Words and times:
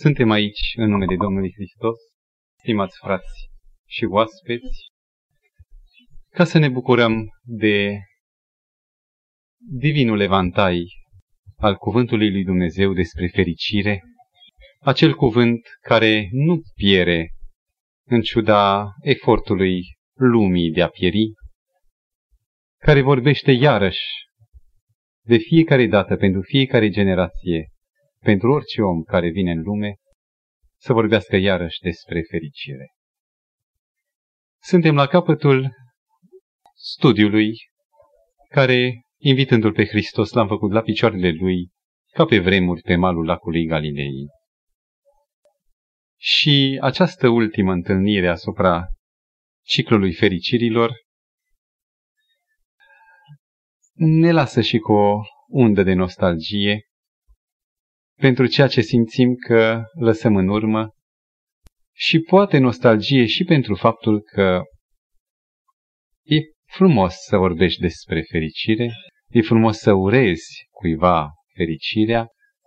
Suntem 0.00 0.30
aici 0.30 0.72
în 0.76 0.90
numele 0.90 1.16
Domnului 1.16 1.52
Hristos, 1.52 1.96
stimați 2.58 2.96
frați 3.02 3.48
și 3.88 4.04
oaspeți, 4.04 4.78
ca 6.30 6.44
să 6.44 6.58
ne 6.58 6.68
bucurăm 6.68 7.28
de 7.42 7.98
divinul 9.56 10.20
evantai 10.20 10.84
al 11.56 11.76
cuvântului 11.76 12.30
lui 12.30 12.44
Dumnezeu 12.44 12.92
despre 12.92 13.26
fericire, 13.26 14.02
acel 14.80 15.14
cuvânt 15.14 15.60
care 15.80 16.28
nu 16.32 16.60
piere 16.74 17.30
în 18.06 18.20
ciuda 18.20 18.92
efortului 19.02 19.80
lumii 20.14 20.70
de 20.70 20.82
a 20.82 20.88
pieri, 20.88 21.32
care 22.76 23.02
vorbește 23.02 23.52
iarăși 23.52 24.06
de 25.24 25.36
fiecare 25.36 25.86
dată, 25.86 26.16
pentru 26.16 26.40
fiecare 26.42 26.88
generație, 26.88 27.68
pentru 28.18 28.50
orice 28.50 28.82
om 28.82 29.02
care 29.02 29.28
vine 29.28 29.50
în 29.50 29.62
lume, 29.62 29.94
să 30.80 30.92
vorbească 30.92 31.36
iarăși 31.36 31.80
despre 31.80 32.22
fericire. 32.30 32.86
Suntem 34.62 34.94
la 34.94 35.06
capătul 35.06 35.70
studiului 36.74 37.52
care, 38.48 39.00
invitându-L 39.18 39.72
pe 39.72 39.84
Hristos, 39.84 40.32
l-am 40.32 40.46
făcut 40.46 40.72
la 40.72 40.80
picioarele 40.80 41.30
Lui, 41.30 41.70
ca 42.12 42.24
pe 42.24 42.38
vremuri 42.38 42.80
pe 42.80 42.96
malul 42.96 43.24
lacului 43.24 43.66
Galilei. 43.66 44.26
Și 46.20 46.78
această 46.82 47.28
ultimă 47.28 47.72
întâlnire 47.72 48.28
asupra 48.28 48.86
ciclului 49.64 50.14
fericirilor 50.14 50.92
ne 53.94 54.32
lasă 54.32 54.60
și 54.60 54.78
cu 54.78 54.92
o 54.92 55.20
undă 55.46 55.82
de 55.82 55.92
nostalgie 55.92 56.87
pentru 58.18 58.46
ceea 58.46 58.66
ce 58.66 58.80
simțim 58.80 59.34
că 59.34 59.84
lăsăm 59.98 60.36
în 60.36 60.48
urmă 60.48 60.92
și 61.94 62.18
poate 62.18 62.58
nostalgie 62.58 63.26
și 63.26 63.44
pentru 63.44 63.74
faptul 63.74 64.20
că 64.20 64.62
e 66.24 66.36
frumos 66.64 67.14
să 67.14 67.36
vorbești 67.36 67.80
despre 67.80 68.22
fericire, 68.22 68.92
e 69.28 69.42
frumos 69.42 69.78
să 69.78 69.92
urezi 69.92 70.66
cuiva 70.70 71.30
fericirea, 71.54 72.26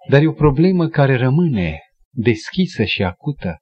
dar 0.10 0.22
e 0.22 0.28
o 0.28 0.34
problemă 0.34 0.88
care 0.88 1.16
rămâne 1.16 1.80
deschisă 2.10 2.84
și 2.84 3.04
acută. 3.04 3.58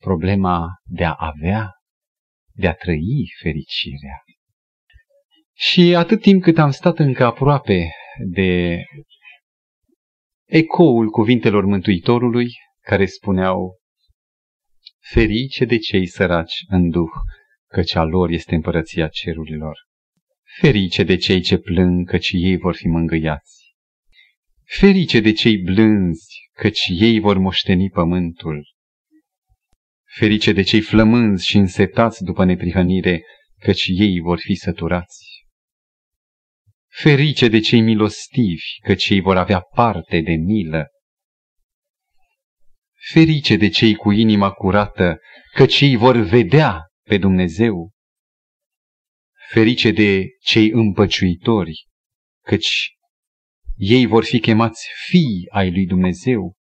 Problema 0.00 0.66
de 0.84 1.04
a 1.04 1.14
avea, 1.18 1.70
de 2.54 2.68
a 2.68 2.74
trăi 2.74 3.32
fericirea. 3.42 4.22
Și 5.56 5.94
atât 5.94 6.20
timp 6.20 6.42
cât 6.42 6.58
am 6.58 6.70
stat 6.70 6.98
încă 6.98 7.24
aproape 7.24 7.90
de 8.26 8.82
ecoul 10.48 11.10
cuvintelor 11.10 11.64
Mântuitorului, 11.64 12.48
care 12.80 13.06
spuneau, 13.06 13.76
Ferice 14.98 15.64
de 15.64 15.78
cei 15.78 16.06
săraci 16.06 16.64
în 16.68 16.90
duh, 16.90 17.10
căci 17.66 17.94
a 17.94 18.02
lor 18.02 18.30
este 18.30 18.54
împărăția 18.54 19.08
cerurilor. 19.08 19.78
Ferice 20.60 21.02
de 21.02 21.16
cei 21.16 21.40
ce 21.40 21.58
plâng, 21.58 22.08
căci 22.08 22.30
ei 22.32 22.56
vor 22.56 22.74
fi 22.74 22.86
mângâiați. 22.86 23.74
Ferice 24.64 25.20
de 25.20 25.32
cei 25.32 25.56
blânzi, 25.56 26.50
căci 26.52 26.86
ei 26.88 27.20
vor 27.20 27.38
moșteni 27.38 27.90
pământul. 27.90 28.66
Ferice 30.04 30.52
de 30.52 30.62
cei 30.62 30.80
flămânzi 30.80 31.46
și 31.46 31.56
însetați 31.56 32.24
după 32.24 32.44
neprihănire, 32.44 33.22
căci 33.58 33.86
ei 33.86 34.20
vor 34.20 34.38
fi 34.38 34.54
săturați. 34.54 35.27
Ferice 37.00 37.48
de 37.48 37.60
cei 37.60 37.80
milostivi, 37.80 38.80
căci 38.82 39.08
ei 39.08 39.20
vor 39.20 39.36
avea 39.36 39.60
parte 39.60 40.20
de 40.20 40.32
milă. 40.32 40.86
Ferice 43.12 43.56
de 43.56 43.68
cei 43.68 43.94
cu 43.94 44.10
inima 44.10 44.50
curată, 44.50 45.18
căci 45.54 45.80
ei 45.80 45.96
vor 45.96 46.16
vedea 46.16 46.86
pe 47.02 47.18
Dumnezeu. 47.18 47.90
Ferice 49.50 49.90
de 49.90 50.24
cei 50.44 50.70
împăciuitori, 50.70 51.86
căci 52.44 52.90
ei 53.76 54.06
vor 54.06 54.24
fi 54.24 54.40
chemați 54.40 54.88
fii 55.08 55.46
ai 55.50 55.70
lui 55.70 55.86
Dumnezeu. 55.86 56.54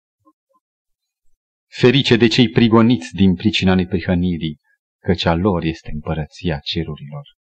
Ferice 1.71 2.16
de 2.16 2.27
cei 2.27 2.49
prigoniți 2.49 3.15
din 3.15 3.34
pricina 3.34 3.75
neprihănirii, 3.75 4.59
căci 5.03 5.25
a 5.25 5.34
lor 5.34 5.65
este 5.65 5.91
împărăția 5.93 6.59
cerurilor. 6.59 7.35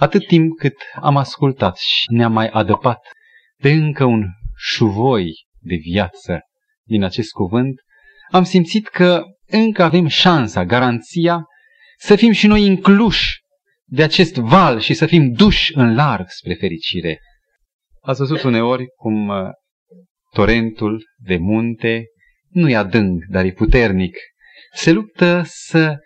Atât 0.00 0.26
timp 0.26 0.58
cât 0.58 0.76
am 1.00 1.16
ascultat 1.16 1.76
și 1.76 2.04
ne-am 2.12 2.32
mai 2.32 2.48
adăpat 2.48 2.98
de 3.56 3.70
încă 3.70 4.04
un 4.04 4.24
șuvoi 4.56 5.46
de 5.58 5.74
viață 5.74 6.40
din 6.86 7.02
acest 7.02 7.30
cuvânt, 7.30 7.80
am 8.30 8.44
simțit 8.44 8.88
că 8.88 9.24
încă 9.46 9.82
avem 9.82 10.06
șansa, 10.06 10.64
garanția 10.64 11.44
să 11.98 12.16
fim 12.16 12.32
și 12.32 12.46
noi 12.46 12.64
incluși 12.64 13.40
de 13.84 14.02
acest 14.02 14.34
val 14.34 14.80
și 14.80 14.94
să 14.94 15.06
fim 15.06 15.32
duși 15.32 15.76
în 15.76 15.94
larg 15.94 16.26
spre 16.28 16.54
fericire. 16.54 17.18
Ați 18.00 18.18
văzut 18.18 18.42
uneori 18.42 18.86
cum 18.86 19.28
uh, 19.28 19.36
torentul 20.32 21.04
de 21.16 21.36
munte 21.36 22.04
nu 22.48 22.68
e 22.68 22.76
adânc, 22.76 23.24
dar 23.28 23.44
e 23.44 23.52
puternic. 23.52 24.16
Se 24.72 24.92
luptă 24.92 25.42
să 25.44 25.96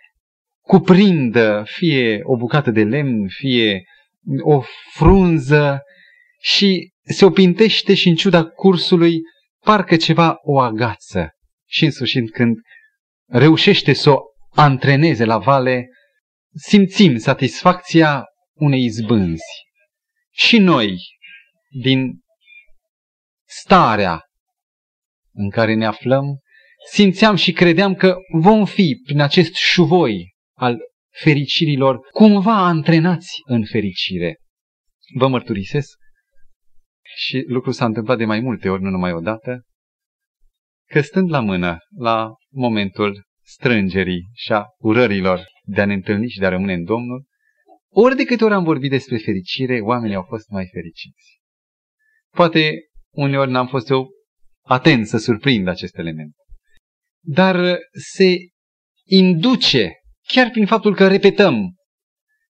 cuprindă 0.66 1.62
fie 1.66 2.20
o 2.22 2.36
bucată 2.36 2.70
de 2.70 2.82
lemn, 2.82 3.28
fie 3.28 3.84
o 4.42 4.62
frunză 4.92 5.82
și 6.40 6.92
se 7.02 7.24
opintește 7.24 7.94
și 7.94 8.08
în 8.08 8.14
ciuda 8.14 8.44
cursului 8.44 9.20
parcă 9.64 9.96
ceva 9.96 10.36
o 10.42 10.60
agață. 10.60 11.30
Și 11.66 11.84
în 11.84 11.90
sfârșit 11.90 12.30
când 12.30 12.56
reușește 13.28 13.92
să 13.92 14.10
o 14.10 14.18
antreneze 14.50 15.24
la 15.24 15.38
vale, 15.38 15.88
simțim 16.54 17.16
satisfacția 17.16 18.24
unei 18.52 18.84
izbânzi. 18.84 19.44
Și 20.30 20.58
noi, 20.58 20.96
din 21.82 22.20
starea 23.48 24.20
în 25.32 25.50
care 25.50 25.74
ne 25.74 25.86
aflăm, 25.86 26.24
simțeam 26.90 27.36
și 27.36 27.52
credeam 27.52 27.94
că 27.94 28.16
vom 28.32 28.64
fi, 28.64 29.00
prin 29.04 29.20
acest 29.20 29.54
șuvoi 29.54 30.33
al 30.56 30.78
fericirilor, 31.22 31.98
cumva 32.12 32.66
antrenați 32.66 33.30
în 33.44 33.64
fericire. 33.64 34.38
Vă 35.14 35.28
mărturisesc, 35.28 35.98
și 37.16 37.44
lucrul 37.46 37.72
s-a 37.72 37.84
întâmplat 37.84 38.18
de 38.18 38.24
mai 38.24 38.40
multe 38.40 38.68
ori, 38.68 38.82
nu 38.82 38.90
numai 38.90 39.12
o 39.12 39.20
dată, 39.20 39.62
că 40.90 41.00
stând 41.00 41.30
la 41.30 41.40
mână, 41.40 41.78
la 41.96 42.32
momentul 42.50 43.24
strângerii 43.42 44.28
și 44.32 44.52
a 44.52 44.64
urărilor 44.78 45.44
de 45.62 45.80
a 45.80 45.84
ne 45.84 45.94
întâlni 45.94 46.28
și 46.28 46.38
de 46.38 46.46
a 46.46 46.48
rămâne 46.48 46.72
în 46.72 46.84
Domnul, 46.84 47.24
ori 47.92 48.16
de 48.16 48.24
câte 48.24 48.44
ori 48.44 48.54
am 48.54 48.64
vorbit 48.64 48.90
despre 48.90 49.16
fericire, 49.16 49.80
oamenii 49.80 50.16
au 50.16 50.22
fost 50.22 50.48
mai 50.48 50.68
fericiți. 50.72 51.40
Poate 52.30 52.72
uneori 53.10 53.50
n-am 53.50 53.66
fost 53.66 53.90
eu 53.90 54.10
atent 54.62 55.06
să 55.06 55.18
surprind 55.18 55.68
acest 55.68 55.98
element. 55.98 56.34
Dar 57.24 57.78
se 58.14 58.36
induce 59.04 59.92
chiar 60.26 60.50
prin 60.50 60.66
faptul 60.66 60.94
că 60.94 61.08
repetăm, 61.08 61.74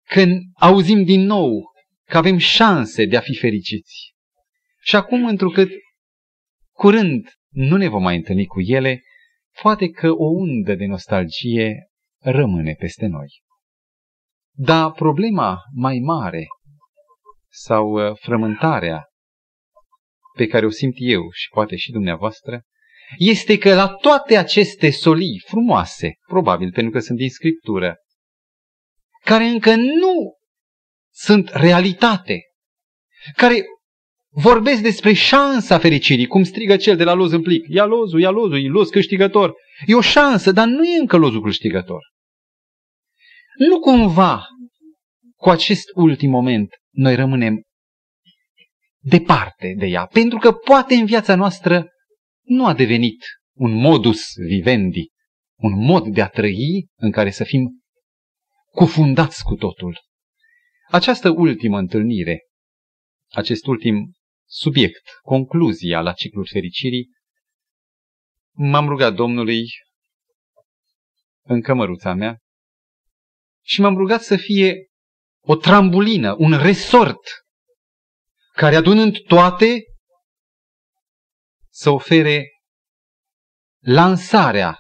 când 0.09 0.43
auzim 0.55 1.05
din 1.05 1.21
nou 1.21 1.73
că 2.05 2.17
avem 2.17 2.37
șanse 2.37 3.05
de 3.05 3.17
a 3.17 3.21
fi 3.21 3.35
fericiți. 3.35 4.15
Și 4.81 4.97
acum, 4.97 5.27
întrucât 5.27 5.71
curând 6.73 7.29
nu 7.49 7.77
ne 7.77 7.89
vom 7.89 8.03
mai 8.03 8.17
întâlni 8.17 8.47
cu 8.47 8.61
ele, 8.61 9.03
poate 9.63 9.89
că 9.89 10.11
o 10.11 10.25
undă 10.25 10.75
de 10.75 10.85
nostalgie 10.85 11.89
rămâne 12.23 12.75
peste 12.79 13.07
noi. 13.07 13.43
Dar 14.57 14.93
problema 14.93 15.59
mai 15.73 15.99
mare 15.99 16.47
sau 17.49 17.91
uh, 17.91 18.17
frământarea 18.17 19.05
pe 20.37 20.47
care 20.47 20.67
o 20.67 20.71
simt 20.71 20.95
eu 20.97 21.31
și 21.31 21.49
poate 21.49 21.77
și 21.77 21.91
dumneavoastră, 21.91 22.63
este 23.19 23.59
că 23.59 23.75
la 23.75 23.89
toate 23.89 24.37
aceste 24.37 24.91
solii 24.91 25.43
frumoase, 25.47 26.13
probabil 26.27 26.73
pentru 26.73 26.93
că 26.93 26.99
sunt 26.99 27.19
din 27.19 27.31
scriptură, 27.31 27.97
care 29.25 29.45
încă 29.45 29.75
nu 29.75 30.37
sunt 31.13 31.49
realitate, 31.49 32.41
care 33.37 33.65
vorbesc 34.35 34.83
despre 34.83 35.13
șansa 35.13 35.79
fericirii, 35.79 36.27
cum 36.27 36.43
strigă 36.43 36.77
cel 36.77 36.97
de 36.97 37.05
la 37.05 37.13
loz 37.13 37.33
în 37.33 37.43
plic. 37.43 37.65
Ia 37.69 37.85
lozul, 37.85 38.21
ia 38.21 38.31
lozul, 38.31 38.65
e 38.65 38.69
loz 38.69 38.89
câștigător. 38.89 39.55
E 39.87 39.95
o 39.95 40.01
șansă, 40.01 40.53
dar 40.53 40.67
nu 40.67 40.85
e 40.85 40.99
încă 40.99 41.17
lozul 41.17 41.43
câștigător. 41.43 42.01
Nu 43.59 43.81
cumva, 43.81 44.47
cu 45.37 45.51
acest 45.51 45.85
ultim 45.95 46.31
moment, 46.31 46.75
noi 46.91 47.15
rămânem 47.15 47.63
departe 48.99 49.75
de 49.79 49.87
ea, 49.87 50.07
pentru 50.07 50.39
că 50.39 50.53
poate 50.53 50.95
în 50.95 51.05
viața 51.05 51.35
noastră 51.35 51.89
nu 52.45 52.67
a 52.67 52.75
devenit 52.75 53.25
un 53.53 53.73
modus 53.73 54.23
vivendi, 54.37 55.09
un 55.55 55.85
mod 55.85 56.07
de 56.07 56.23
a 56.23 56.29
trăi 56.29 56.87
în 56.95 57.11
care 57.11 57.31
să 57.31 57.45
fim 57.45 57.83
cufundați 58.71 59.45
cu 59.45 59.55
totul. 59.55 59.99
Această 60.91 61.31
ultimă 61.31 61.79
întâlnire, 61.79 62.41
acest 63.31 63.67
ultim 63.67 64.13
subiect, 64.47 65.03
concluzia 65.23 66.01
la 66.01 66.13
ciclul 66.13 66.47
fericirii, 66.53 67.09
m-am 68.57 68.89
rugat 68.89 69.15
Domnului 69.15 69.67
în 71.43 71.61
cămăruța 71.61 72.15
mea 72.15 72.39
și 73.65 73.81
m-am 73.81 73.97
rugat 73.97 74.23
să 74.23 74.37
fie 74.37 74.89
o 75.41 75.57
trambulină, 75.57 76.35
un 76.39 76.57
resort 76.63 77.21
care 78.53 78.77
adunând 78.77 79.19
toate 79.19 79.83
să 81.75 81.91
ofere 81.91 82.49
lansarea 83.81 84.79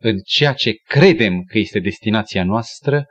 în 0.00 0.18
ceea 0.24 0.52
ce 0.52 0.72
credem 0.72 1.42
că 1.42 1.58
este 1.58 1.78
destinația 1.78 2.44
noastră, 2.44 3.06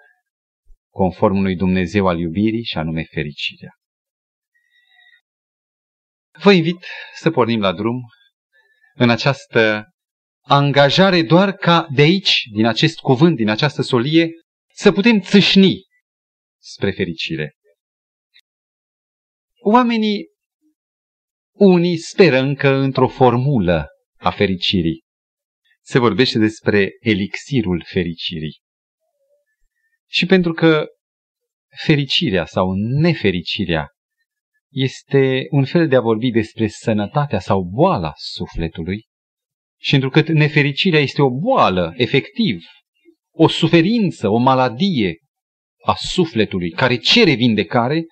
conform 0.90 1.38
unui 1.38 1.56
Dumnezeu 1.56 2.08
al 2.08 2.20
iubirii 2.20 2.64
și 2.64 2.78
anume 2.78 3.04
fericirea. 3.04 3.72
Vă 6.40 6.52
invit 6.52 6.86
să 7.16 7.32
pornim 7.32 7.60
la 7.60 7.74
drum 7.74 8.02
în 8.94 9.10
această 9.10 9.88
angajare 10.42 11.24
doar 11.24 11.52
ca 11.52 11.88
de 11.96 12.02
aici, 12.02 12.42
din 12.56 12.66
acest 12.66 13.00
cuvânt, 13.00 13.36
din 13.36 13.50
această 13.50 13.82
solie, 13.82 14.30
să 14.74 14.92
putem 14.92 15.22
țâșni 15.22 15.82
spre 16.62 16.92
fericire. 16.92 17.54
Oamenii 19.62 20.33
unii 21.54 21.98
speră 21.98 22.38
încă 22.38 22.74
într-o 22.74 23.08
formulă 23.08 23.88
a 24.18 24.32
fericirii. 24.32 25.04
Se 25.82 26.00
vorbește 26.00 26.40
despre 26.40 26.90
elixirul 27.00 27.84
fericirii. 27.88 28.62
Și 30.10 30.26
pentru 30.26 30.54
că 30.54 30.86
fericirea 31.84 32.46
sau 32.46 32.74
nefericirea 32.74 33.88
este 34.72 35.46
un 35.50 35.66
fel 35.66 35.88
de 35.88 35.96
a 35.96 36.02
vorbi 36.02 36.32
despre 36.32 36.68
sănătatea 36.68 37.40
sau 37.40 37.62
boala 37.62 38.14
sufletului, 38.16 39.06
și 39.80 39.94
întrucât 39.94 40.28
nefericirea 40.28 41.00
este 41.00 41.22
o 41.22 41.30
boală, 41.30 41.94
efectiv, 41.96 42.64
o 43.32 43.48
suferință, 43.48 44.30
o 44.30 44.38
maladie 44.38 45.18
a 45.86 45.96
sufletului 45.96 46.70
care 46.70 46.96
cere 46.96 47.34
vindecare, 47.34 48.06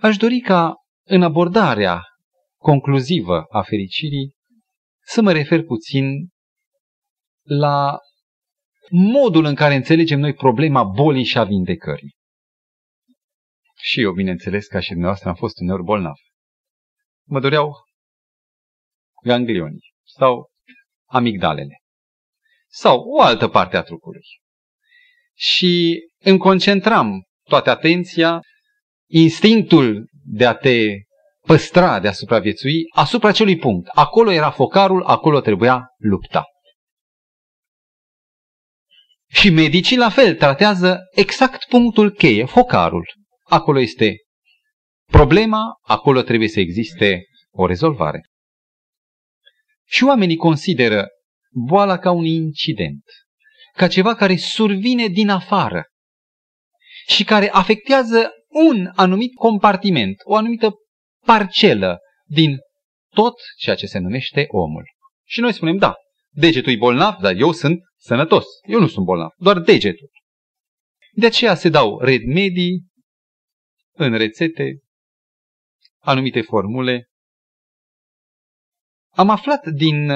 aș 0.00 0.16
dori 0.16 0.38
ca 0.38 0.74
în 1.06 1.22
abordarea 1.22 2.02
concluzivă 2.62 3.44
a 3.50 3.62
fericirii 3.62 4.34
să 5.02 5.22
mă 5.22 5.32
refer 5.32 5.62
puțin 5.62 6.28
la 7.42 7.98
modul 8.90 9.44
în 9.44 9.54
care 9.54 9.74
înțelegem 9.74 10.18
noi 10.18 10.34
problema 10.34 10.84
bolii 10.84 11.24
și 11.24 11.38
a 11.38 11.44
vindecării. 11.44 12.14
Și 13.76 14.00
eu, 14.00 14.12
bineînțeles, 14.12 14.66
ca 14.66 14.80
și 14.80 14.88
dumneavoastră, 14.88 15.28
am 15.28 15.34
fost 15.34 15.60
uneori 15.60 15.82
bolnav. 15.82 16.16
Mă 17.26 17.40
doreau 17.40 17.74
ganglionii 19.22 19.92
sau 20.02 20.50
amigdalele 21.04 21.78
sau 22.68 23.00
o 23.00 23.20
altă 23.20 23.48
parte 23.48 23.76
a 23.76 23.82
trupului. 23.82 24.26
Și 25.34 25.98
îmi 26.18 26.38
concentram 26.38 27.22
toată 27.42 27.70
atenția, 27.70 28.40
instinctul 29.08 30.08
de 30.24 30.46
a 30.46 30.54
te 30.54 30.86
păstra, 31.46 32.00
de 32.00 32.08
a 32.08 32.12
supraviețui, 32.12 32.82
asupra 32.94 33.28
acelui 33.28 33.56
punct. 33.56 33.88
Acolo 33.88 34.30
era 34.30 34.50
focarul, 34.50 35.02
acolo 35.02 35.40
trebuia 35.40 35.86
lupta. 35.96 36.44
Și 39.28 39.50
medicii 39.50 39.96
la 39.96 40.08
fel 40.08 40.34
tratează 40.34 40.98
exact 41.14 41.64
punctul 41.68 42.10
cheie, 42.10 42.44
focarul. 42.44 43.06
Acolo 43.42 43.80
este 43.80 44.16
problema, 45.10 45.62
acolo 45.82 46.22
trebuie 46.22 46.48
să 46.48 46.60
existe 46.60 47.24
o 47.50 47.66
rezolvare. 47.66 48.24
Și 49.86 50.04
oamenii 50.04 50.36
consideră 50.36 51.06
boala 51.50 51.98
ca 51.98 52.10
un 52.10 52.24
incident, 52.24 53.02
ca 53.72 53.88
ceva 53.88 54.14
care 54.14 54.36
survine 54.36 55.06
din 55.06 55.28
afară 55.28 55.82
și 57.06 57.24
care 57.24 57.50
afectează 57.50 58.30
un 58.48 58.90
anumit 58.94 59.34
compartiment, 59.34 60.16
o 60.24 60.36
anumită 60.36 60.74
parcelă 61.26 61.98
din 62.24 62.56
tot 63.14 63.34
ceea 63.58 63.76
ce 63.76 63.86
se 63.86 63.98
numește 63.98 64.44
omul. 64.48 64.84
Și 65.26 65.40
noi 65.40 65.52
spunem, 65.52 65.76
da, 65.76 65.94
degetul 66.30 66.72
e 66.72 66.76
bolnav, 66.76 67.16
dar 67.20 67.34
eu 67.36 67.52
sunt 67.52 67.80
sănătos. 67.96 68.44
Eu 68.66 68.80
nu 68.80 68.88
sunt 68.88 69.04
bolnav, 69.04 69.30
doar 69.36 69.58
degetul. 69.58 70.10
De 71.12 71.26
aceea 71.26 71.54
se 71.54 71.68
dau 71.68 72.00
remedii 72.00 72.86
în 73.92 74.16
rețete, 74.16 74.78
anumite 75.98 76.40
formule. 76.40 77.08
Am 79.10 79.30
aflat 79.30 79.66
din 79.66 80.10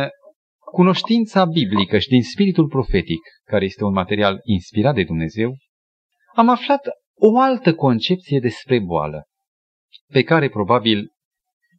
cunoștința 0.59 1.45
biblică 1.45 1.99
și 1.99 2.09
din 2.09 2.23
spiritul 2.23 2.69
profetic, 2.69 3.21
care 3.45 3.65
este 3.65 3.85
un 3.85 3.93
material 3.93 4.41
inspirat 4.43 4.95
de 4.95 5.05
Dumnezeu, 5.05 5.57
am 6.35 6.49
aflat 6.49 6.81
o 7.17 7.41
altă 7.41 7.75
concepție 7.75 8.39
despre 8.39 8.81
boală, 8.81 9.25
pe 10.13 10.23
care 10.23 10.49
probabil 10.49 11.09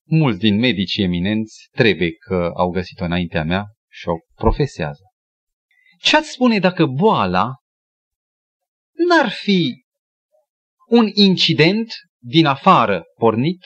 mulți 0.04 0.40
din 0.40 0.60
medicii 0.60 1.04
eminenți 1.04 1.68
trebuie 1.72 2.12
că 2.12 2.52
au 2.56 2.70
găsit-o 2.70 3.04
înaintea 3.04 3.44
mea 3.44 3.66
și 3.92 4.08
o 4.08 4.14
profesează. 4.36 5.02
Ce 6.02 6.16
ați 6.16 6.32
spune 6.32 6.60
dacă 6.60 6.86
boala 6.86 7.54
n-ar 9.08 9.30
fi 9.30 9.84
un 10.88 11.10
incident 11.14 11.94
din 12.20 12.46
afară 12.46 13.04
pornit 13.18 13.62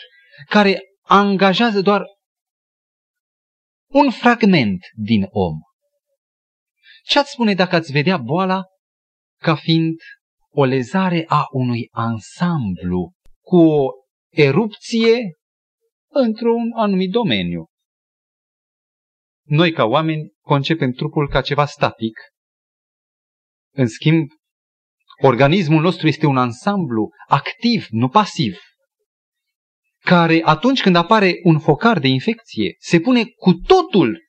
care 0.49 0.79
angajează 1.01 1.81
doar 1.81 2.03
un 3.91 4.11
fragment 4.11 4.79
din 4.93 5.27
om. 5.29 5.57
Ce 7.03 7.19
ați 7.19 7.31
spune 7.31 7.53
dacă 7.53 7.75
ați 7.75 7.91
vedea 7.91 8.17
boala 8.17 8.63
ca 9.41 9.55
fiind 9.55 9.99
o 10.49 10.63
lezare 10.63 11.25
a 11.27 11.45
unui 11.51 11.87
ansamblu 11.91 13.11
cu 13.41 13.57
o 13.57 13.89
erupție 14.41 15.33
într-un 16.11 16.71
anumit 16.75 17.11
domeniu? 17.11 17.65
Noi, 19.45 19.71
ca 19.71 19.83
oameni, 19.83 20.31
concepem 20.41 20.91
trupul 20.91 21.29
ca 21.29 21.41
ceva 21.41 21.65
static. 21.65 22.19
În 23.73 23.87
schimb, 23.87 24.29
organismul 25.21 25.81
nostru 25.81 26.07
este 26.07 26.25
un 26.25 26.37
ansamblu 26.37 27.09
activ, 27.27 27.85
nu 27.89 28.09
pasiv 28.09 28.57
care 29.99 30.41
atunci 30.43 30.81
când 30.81 30.95
apare 30.95 31.39
un 31.43 31.59
focar 31.59 31.99
de 31.99 32.07
infecție, 32.07 32.75
se 32.79 32.99
pune 32.99 33.23
cu 33.25 33.53
totul, 33.53 34.19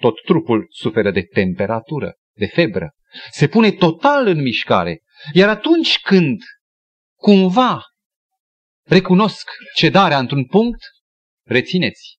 tot 0.00 0.14
trupul 0.24 0.66
suferă 0.68 1.10
de 1.10 1.22
temperatură, 1.22 2.14
de 2.36 2.46
febră, 2.46 2.90
se 3.30 3.48
pune 3.48 3.70
total 3.70 4.26
în 4.26 4.42
mișcare. 4.42 5.00
Iar 5.32 5.48
atunci 5.48 6.00
când 6.00 6.38
cumva 7.16 7.82
recunosc 8.90 9.48
cedarea 9.74 10.18
într-un 10.18 10.46
punct, 10.46 10.82
rețineți, 11.46 12.18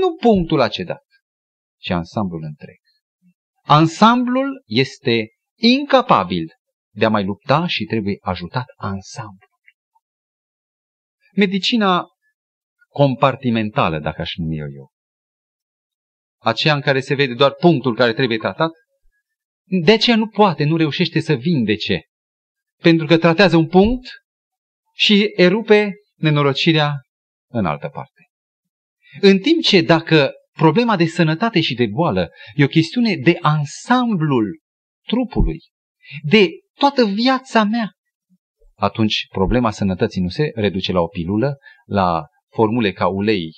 nu 0.00 0.14
punctul 0.14 0.60
a 0.60 0.68
cedat, 0.68 1.04
ci 1.76 1.90
ansamblul 1.90 2.42
întreg. 2.42 2.78
Ansamblul 3.62 4.62
este 4.64 5.28
incapabil 5.58 6.52
de 6.94 7.04
a 7.04 7.08
mai 7.08 7.24
lupta 7.24 7.66
și 7.66 7.84
trebuie 7.84 8.16
ajutat 8.20 8.64
ansamblu. 8.76 9.46
Medicina 11.34 12.06
compartimentală, 12.88 13.98
dacă 13.98 14.20
aș 14.20 14.34
numi 14.34 14.58
eu 14.58 14.66
eu. 14.74 14.90
Aceea 16.40 16.74
în 16.74 16.80
care 16.80 17.00
se 17.00 17.14
vede 17.14 17.34
doar 17.34 17.52
punctul 17.52 17.94
care 17.94 18.12
trebuie 18.12 18.38
tratat, 18.38 18.70
de 19.84 19.92
aceea 19.92 20.16
nu 20.16 20.28
poate, 20.28 20.64
nu 20.64 20.76
reușește 20.76 21.20
să 21.20 21.34
vindece. 21.34 22.02
Pentru 22.82 23.06
că 23.06 23.18
tratează 23.18 23.56
un 23.56 23.68
punct 23.68 24.06
și 24.96 25.32
erupe 25.36 25.94
nenorocirea 26.14 26.92
în 27.50 27.66
altă 27.66 27.88
parte. 27.88 28.22
În 29.20 29.38
timp 29.38 29.62
ce 29.62 29.80
dacă 29.80 30.30
problema 30.52 30.96
de 30.96 31.06
sănătate 31.06 31.60
și 31.60 31.74
de 31.74 31.86
boală 31.86 32.30
e 32.54 32.64
o 32.64 32.68
chestiune 32.68 33.16
de 33.16 33.38
ansamblul 33.40 34.60
trupului, 35.06 35.58
de 36.22 36.48
toată 36.74 37.04
viața 37.04 37.64
mea, 37.64 37.90
atunci 38.74 39.26
problema 39.28 39.70
sănătății 39.70 40.22
nu 40.22 40.28
se 40.28 40.50
reduce 40.54 40.92
la 40.92 41.00
o 41.00 41.06
pilulă, 41.06 41.56
la 41.84 42.22
formule 42.52 42.92
ca 42.92 43.08
ulei, 43.08 43.52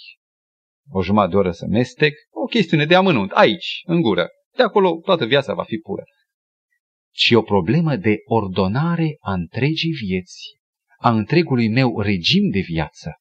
o 0.90 1.02
jumătate 1.02 1.30
de 1.30 1.36
oră 1.36 1.50
să 1.50 1.66
mestec, 1.66 2.14
o 2.30 2.44
chestiune 2.44 2.86
de 2.86 2.94
amănunt, 2.94 3.30
aici, 3.30 3.80
în 3.84 4.00
gură. 4.00 4.28
De 4.56 4.62
acolo 4.62 5.00
toată 5.04 5.24
viața 5.24 5.54
va 5.54 5.64
fi 5.64 5.76
pură. 5.76 6.02
Ci 7.10 7.30
o 7.30 7.42
problemă 7.42 7.96
de 7.96 8.16
ordonare 8.24 9.16
a 9.20 9.32
întregii 9.32 9.92
vieți, 9.92 10.57
a 11.00 11.10
întregului 11.10 11.68
meu 11.68 12.00
regim 12.00 12.50
de 12.50 12.60
viață. 12.60 13.12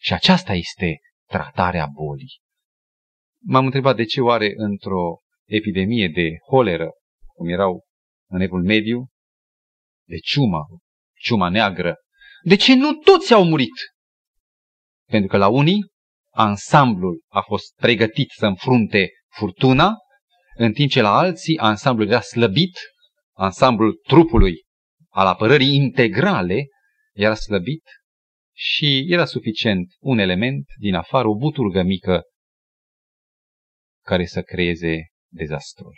Și 0.00 0.12
aceasta 0.12 0.52
este 0.52 0.98
tratarea 1.28 1.86
bolii. 1.86 2.40
M-am 3.42 3.64
întrebat 3.64 3.96
de 3.96 4.04
ce 4.04 4.20
oare 4.20 4.52
într-o 4.56 5.18
epidemie 5.44 6.08
de 6.08 6.28
holeră, 6.48 6.90
cum 7.34 7.48
erau 7.48 7.84
în 8.30 8.40
evul 8.40 8.62
mediu, 8.62 9.06
de 10.08 10.16
ciumă, 10.18 10.66
ciuma 11.18 11.48
neagră, 11.48 11.96
de 12.42 12.56
ce 12.56 12.74
nu 12.74 12.92
toți 12.92 13.32
au 13.32 13.44
murit? 13.44 13.74
Pentru 15.10 15.28
că 15.28 15.36
la 15.36 15.48
unii 15.48 15.92
ansamblul 16.30 17.22
a 17.28 17.40
fost 17.40 17.74
pregătit 17.74 18.30
să 18.30 18.46
înfrunte 18.46 19.08
furtuna, 19.28 19.92
în 20.56 20.72
timp 20.72 20.90
ce 20.90 21.00
la 21.00 21.16
alții 21.16 21.58
ansamblul 21.58 22.08
era 22.08 22.20
slăbit, 22.20 22.78
ansamblul 23.36 24.00
trupului 24.06 24.54
al 25.10 25.26
apărării 25.26 25.74
integrale 25.74 26.64
era 27.14 27.34
slăbit 27.34 27.82
și 28.56 29.04
era 29.08 29.24
suficient 29.24 29.94
un 29.98 30.18
element 30.18 30.66
din 30.78 30.94
afară, 30.94 31.28
o 31.28 31.36
buturgă 31.36 31.82
mică 31.82 32.22
care 34.04 34.26
să 34.26 34.42
creeze 34.42 35.06
dezastrul. 35.28 35.94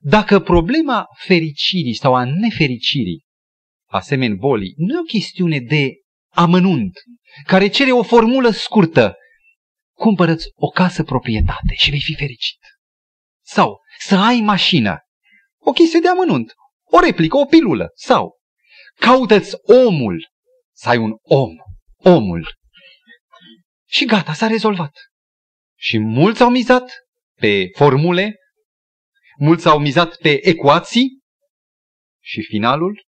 Dacă 0.00 0.40
problema 0.40 1.06
fericirii 1.26 1.94
sau 1.94 2.14
a 2.14 2.24
nefericirii, 2.24 3.24
asemenea 3.88 4.36
bolii, 4.38 4.74
nu 4.76 4.94
e 4.94 5.00
o 5.00 5.02
chestiune 5.02 5.60
de 5.60 5.90
amănunt, 6.34 6.92
care 7.46 7.68
cere 7.68 7.92
o 7.92 8.02
formulă 8.02 8.50
scurtă, 8.50 9.16
cumpărăți 9.96 10.46
o 10.54 10.68
casă 10.68 11.02
proprietate 11.02 11.74
și 11.74 11.90
vei 11.90 12.00
fi 12.00 12.14
fericit. 12.14 12.58
Sau 13.44 13.80
să 13.98 14.16
ai 14.16 14.40
mașină, 14.40 14.98
o 15.58 15.72
chestie 15.72 16.00
de 16.00 16.08
amănunt, 16.08 16.52
o 16.84 17.00
replică, 17.00 17.36
o 17.36 17.44
pilulă. 17.44 17.90
Sau 17.94 18.33
caută-ți 19.00 19.56
omul, 19.86 20.30
să 20.72 20.88
ai 20.88 20.96
un 20.96 21.12
om, 21.22 21.50
omul. 21.96 22.54
Și 23.88 24.04
gata, 24.04 24.32
s-a 24.32 24.46
rezolvat. 24.46 24.92
Și 25.78 25.98
mulți 25.98 26.42
au 26.42 26.50
mizat 26.50 26.90
pe 27.34 27.68
formule, 27.76 28.36
mulți 29.38 29.68
au 29.68 29.78
mizat 29.78 30.16
pe 30.16 30.48
ecuații 30.48 31.22
și 32.22 32.42
finalul 32.42 33.06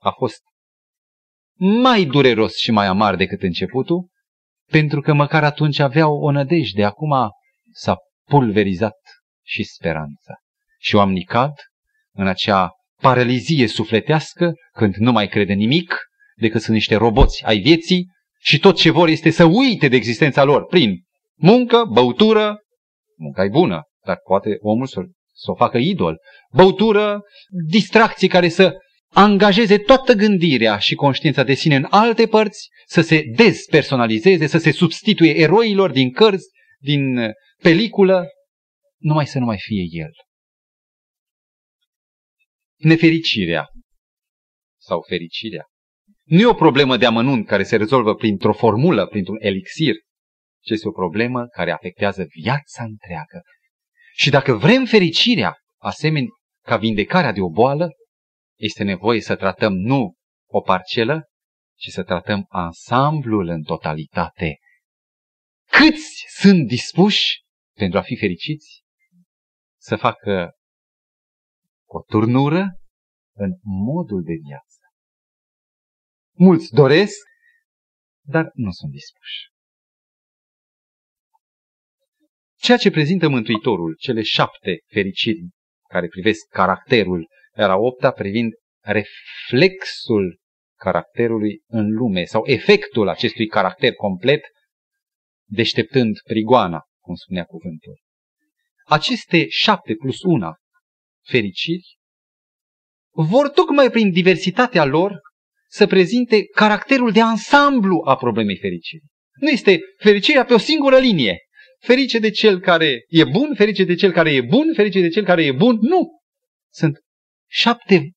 a 0.00 0.10
fost 0.10 0.40
mai 1.58 2.04
dureros 2.04 2.56
și 2.56 2.70
mai 2.70 2.86
amar 2.86 3.16
decât 3.16 3.42
începutul, 3.42 4.08
pentru 4.70 5.00
că 5.00 5.12
măcar 5.12 5.44
atunci 5.44 5.78
aveau 5.78 6.20
o 6.20 6.30
nădejde, 6.30 6.84
acum 6.84 7.12
s-a 7.72 7.96
pulverizat 8.28 8.98
și 9.46 9.64
speranța. 9.64 10.34
Și 10.78 10.94
oamenii 10.94 11.24
cad 11.24 11.52
în 12.12 12.26
acea 12.26 12.70
paralizie 13.06 13.66
sufletească, 13.66 14.52
când 14.72 14.94
nu 14.94 15.12
mai 15.12 15.28
crede 15.28 15.52
nimic, 15.52 15.94
decât 16.36 16.60
sunt 16.60 16.74
niște 16.74 16.94
roboți 16.94 17.44
ai 17.44 17.58
vieții 17.58 18.06
și 18.40 18.58
tot 18.58 18.76
ce 18.76 18.90
vor 18.90 19.08
este 19.08 19.30
să 19.30 19.44
uite 19.44 19.88
de 19.88 19.96
existența 19.96 20.44
lor 20.44 20.66
prin 20.66 21.02
muncă, 21.34 21.84
băutură, 21.92 22.58
munca 23.16 23.44
e 23.44 23.48
bună, 23.48 23.82
dar 24.06 24.18
poate 24.24 24.56
omul 24.60 24.86
să, 24.86 25.00
să 25.32 25.50
o 25.50 25.54
facă 25.54 25.78
idol, 25.78 26.18
băutură, 26.52 27.20
distracții 27.68 28.28
care 28.28 28.48
să 28.48 28.74
angajeze 29.08 29.78
toată 29.78 30.12
gândirea 30.12 30.78
și 30.78 30.94
conștiința 30.94 31.42
de 31.42 31.54
sine 31.54 31.76
în 31.76 31.86
alte 31.90 32.26
părți, 32.26 32.68
să 32.86 33.00
se 33.00 33.22
dezpersonalizeze, 33.36 34.46
să 34.46 34.58
se 34.58 34.70
substituie 34.70 35.36
eroilor 35.36 35.90
din 35.90 36.10
cărți, 36.10 36.46
din 36.78 37.16
uh, 37.16 37.30
peliculă, 37.62 38.26
numai 38.98 39.26
să 39.26 39.38
nu 39.38 39.44
mai 39.44 39.58
fie 39.58 39.84
el. 39.90 40.10
Nefericirea 42.84 43.66
sau 44.80 45.04
fericirea 45.08 45.64
nu 46.22 46.40
e 46.40 46.46
o 46.46 46.54
problemă 46.54 46.96
de 46.96 47.06
amănunt 47.06 47.46
care 47.46 47.62
se 47.62 47.76
rezolvă 47.76 48.14
printr-o 48.14 48.52
formulă, 48.52 49.06
printr-un 49.06 49.36
elixir, 49.40 49.94
ci 50.60 50.70
este 50.70 50.88
o 50.88 50.92
problemă 50.92 51.46
care 51.46 51.70
afectează 51.70 52.26
viața 52.42 52.84
întreagă. 52.84 53.42
Și 54.14 54.30
dacă 54.30 54.52
vrem 54.52 54.84
fericirea, 54.84 55.56
asemenea 55.80 56.28
ca 56.64 56.76
vindecarea 56.76 57.32
de 57.32 57.40
o 57.40 57.50
boală, 57.50 57.88
este 58.58 58.84
nevoie 58.84 59.20
să 59.20 59.36
tratăm 59.36 59.72
nu 59.72 60.14
o 60.50 60.60
parcelă, 60.60 61.22
ci 61.78 61.88
să 61.88 62.02
tratăm 62.02 62.44
ansamblul 62.48 63.48
în 63.48 63.62
totalitate. 63.62 64.58
Câți 65.70 66.24
sunt 66.28 66.66
dispuși 66.66 67.42
pentru 67.76 67.98
a 67.98 68.02
fi 68.02 68.16
fericiți 68.16 68.82
să 69.80 69.96
facă 69.96 70.52
o 71.94 72.02
turnură 72.02 72.78
în 73.36 73.50
modul 73.62 74.22
de 74.22 74.34
viață. 74.46 74.78
Mulți 76.36 76.72
doresc, 76.72 77.18
dar 78.26 78.50
nu 78.54 78.70
sunt 78.70 78.90
dispuși. 78.90 79.52
Ceea 82.56 82.78
ce 82.78 82.90
prezintă 82.90 83.28
Mântuitorul, 83.28 83.96
cele 83.98 84.22
șapte 84.22 84.80
fericiri 84.86 85.48
care 85.88 86.06
privesc 86.06 86.48
caracterul 86.48 87.28
era 87.52 87.78
opta 87.78 88.10
privind 88.10 88.52
reflexul 88.80 90.40
caracterului 90.78 91.62
în 91.66 91.90
lume 91.90 92.24
sau 92.24 92.46
efectul 92.46 93.08
acestui 93.08 93.46
caracter 93.46 93.92
complet, 93.92 94.40
deșteptând 95.44 96.20
prigoana, 96.24 96.82
cum 97.00 97.14
spunea 97.14 97.44
cuvântul. 97.44 98.02
Aceste 98.84 99.48
șapte 99.48 99.94
plus 99.94 100.22
una 100.22 100.56
fericiri 101.24 101.96
vor 103.14 103.48
tocmai 103.48 103.90
prin 103.90 104.10
diversitatea 104.10 104.84
lor 104.84 105.20
să 105.68 105.86
prezinte 105.86 106.44
caracterul 106.44 107.12
de 107.12 107.20
ansamblu 107.20 108.02
a 108.04 108.16
problemei 108.16 108.58
fericirii. 108.58 109.08
Nu 109.40 109.48
este 109.48 109.80
fericirea 109.98 110.44
pe 110.44 110.54
o 110.54 110.58
singură 110.58 110.98
linie. 110.98 111.38
Ferice 111.78 112.18
de 112.18 112.30
cel 112.30 112.60
care 112.60 113.04
e 113.08 113.24
bun, 113.24 113.54
ferice 113.54 113.84
de 113.84 113.94
cel 113.94 114.12
care 114.12 114.32
e 114.32 114.40
bun, 114.40 114.74
ferice 114.74 115.00
de 115.00 115.08
cel 115.08 115.24
care 115.24 115.44
e 115.44 115.52
bun. 115.52 115.78
Nu! 115.80 116.20
Sunt 116.72 116.98
șapte 117.50 118.10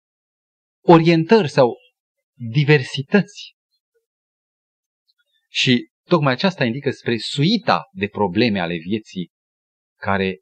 orientări 0.81 1.49
sau 1.49 1.75
diversități. 2.33 3.55
Și 5.49 5.89
tocmai 6.03 6.33
aceasta 6.33 6.65
indică 6.65 6.91
spre 6.91 7.17
suita 7.17 7.83
de 7.91 8.07
probleme 8.07 8.59
ale 8.59 8.75
vieții 8.75 9.29
care 9.99 10.37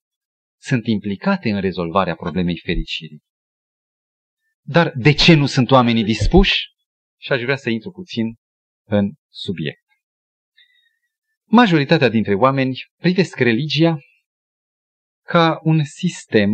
sunt 0.65 0.86
implicate 0.86 1.50
în 1.50 1.62
rezolvarea 1.62 2.15
problemei 2.15 2.60
fericirii. 2.63 3.24
Dar 4.62 4.91
de 4.95 5.13
ce 5.13 5.34
nu 5.34 5.45
sunt 5.45 5.72
oamenii 5.72 6.03
dispuși? 6.03 6.67
Și 7.22 7.31
aș 7.31 7.41
vrea 7.41 7.55
să 7.55 7.69
intru 7.69 7.91
puțin 7.91 8.25
în 8.88 9.12
subiect. 9.29 9.84
Majoritatea 11.43 12.10
dintre 12.10 12.34
oameni 12.34 12.77
privesc 12.95 13.38
religia 13.39 13.98
ca 15.25 15.60
un 15.63 15.84
sistem 15.84 16.50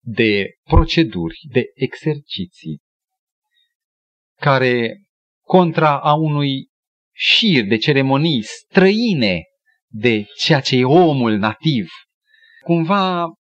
de 0.00 0.58
proceduri, 0.62 1.38
de 1.50 1.64
exerciții, 1.74 2.80
care, 4.40 5.02
contra 5.42 6.00
a 6.00 6.14
unui 6.14 6.68
șir 7.14 7.64
de 7.64 7.76
ceremonii 7.76 8.42
străine 8.42 9.42
de 9.86 10.26
ceea 10.36 10.60
ce 10.60 10.76
e 10.76 10.84
omul 10.84 11.36
nativ, 11.36 11.88
cumva 12.66 13.32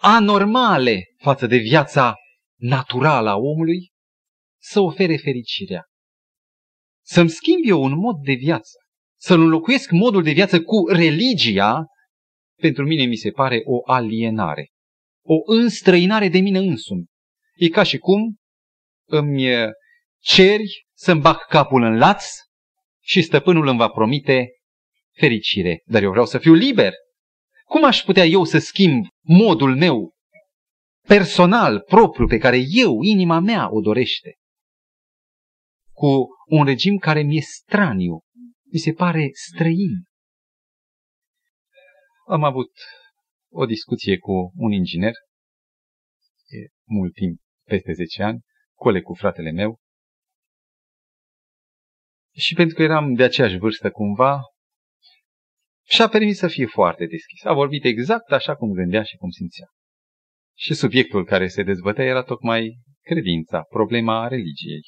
anormale 0.00 1.04
față 1.16 1.46
de 1.46 1.56
viața 1.56 2.14
naturală 2.58 3.28
a 3.30 3.36
omului, 3.36 3.90
să 4.62 4.80
ofere 4.80 5.16
fericirea. 5.16 5.84
Să-mi 7.04 7.28
schimb 7.28 7.58
eu 7.64 7.82
un 7.82 7.94
mod 7.98 8.16
de 8.24 8.32
viață, 8.32 8.78
să-l 9.18 9.40
înlocuiesc 9.40 9.90
modul 9.90 10.22
de 10.22 10.32
viață 10.32 10.62
cu 10.62 10.88
religia, 10.88 11.84
pentru 12.60 12.84
mine 12.86 13.04
mi 13.04 13.16
se 13.16 13.30
pare 13.30 13.60
o 13.64 13.92
alienare, 13.92 14.68
o 15.24 15.52
înstrăinare 15.52 16.28
de 16.28 16.38
mine 16.38 16.58
însumi. 16.58 17.06
E 17.54 17.68
ca 17.68 17.82
și 17.82 17.98
cum 17.98 18.36
îmi 19.08 19.46
ceri 20.18 20.86
să-mi 20.92 21.20
bag 21.20 21.46
capul 21.48 21.82
în 21.82 21.98
laț 21.98 22.24
și 23.00 23.22
stăpânul 23.22 23.66
îmi 23.66 23.78
va 23.78 23.88
promite 23.88 24.48
fericire. 25.16 25.82
Dar 25.84 26.02
eu 26.02 26.10
vreau 26.10 26.26
să 26.26 26.38
fiu 26.38 26.54
liber. 26.54 26.92
Cum 27.70 27.84
aș 27.84 28.02
putea 28.02 28.24
eu 28.24 28.44
să 28.44 28.58
schimb 28.58 29.04
modul 29.20 29.76
meu 29.76 30.14
personal, 31.06 31.80
propriu, 31.80 32.26
pe 32.26 32.38
care 32.38 32.58
eu, 32.68 33.02
inima 33.02 33.38
mea, 33.40 33.72
o 33.72 33.80
dorește? 33.80 34.34
Cu 35.92 36.28
un 36.46 36.64
regim 36.64 36.96
care 36.96 37.22
mi-e 37.22 37.40
straniu, 37.40 38.20
mi 38.72 38.78
se 38.78 38.92
pare 38.92 39.28
străin. 39.32 40.08
Am 42.26 42.44
avut 42.44 42.72
o 43.52 43.66
discuție 43.66 44.18
cu 44.18 44.52
un 44.54 44.72
inginer, 44.72 45.12
e 46.46 46.72
mult 46.84 47.14
timp, 47.14 47.40
peste 47.64 47.92
10 47.92 48.22
ani, 48.22 48.40
coleg 48.74 49.02
cu 49.02 49.14
fratele 49.14 49.50
meu, 49.50 49.78
și 52.32 52.54
pentru 52.54 52.76
că 52.76 52.82
eram 52.82 53.14
de 53.14 53.22
aceeași 53.22 53.56
vârstă 53.56 53.90
cumva, 53.90 54.40
și-a 55.90 56.08
permis 56.08 56.38
să 56.38 56.48
fie 56.48 56.66
foarte 56.66 57.06
deschis. 57.06 57.44
A 57.44 57.52
vorbit 57.52 57.84
exact 57.84 58.30
așa 58.32 58.54
cum 58.54 58.72
gândea 58.72 59.02
și 59.02 59.16
cum 59.16 59.30
simțea. 59.30 59.66
Și 60.56 60.74
subiectul 60.74 61.24
care 61.24 61.48
se 61.48 61.62
dezbătea 61.62 62.04
era 62.04 62.22
tocmai 62.22 62.78
credința, 63.00 63.62
problema 63.62 64.28
religiei. 64.28 64.82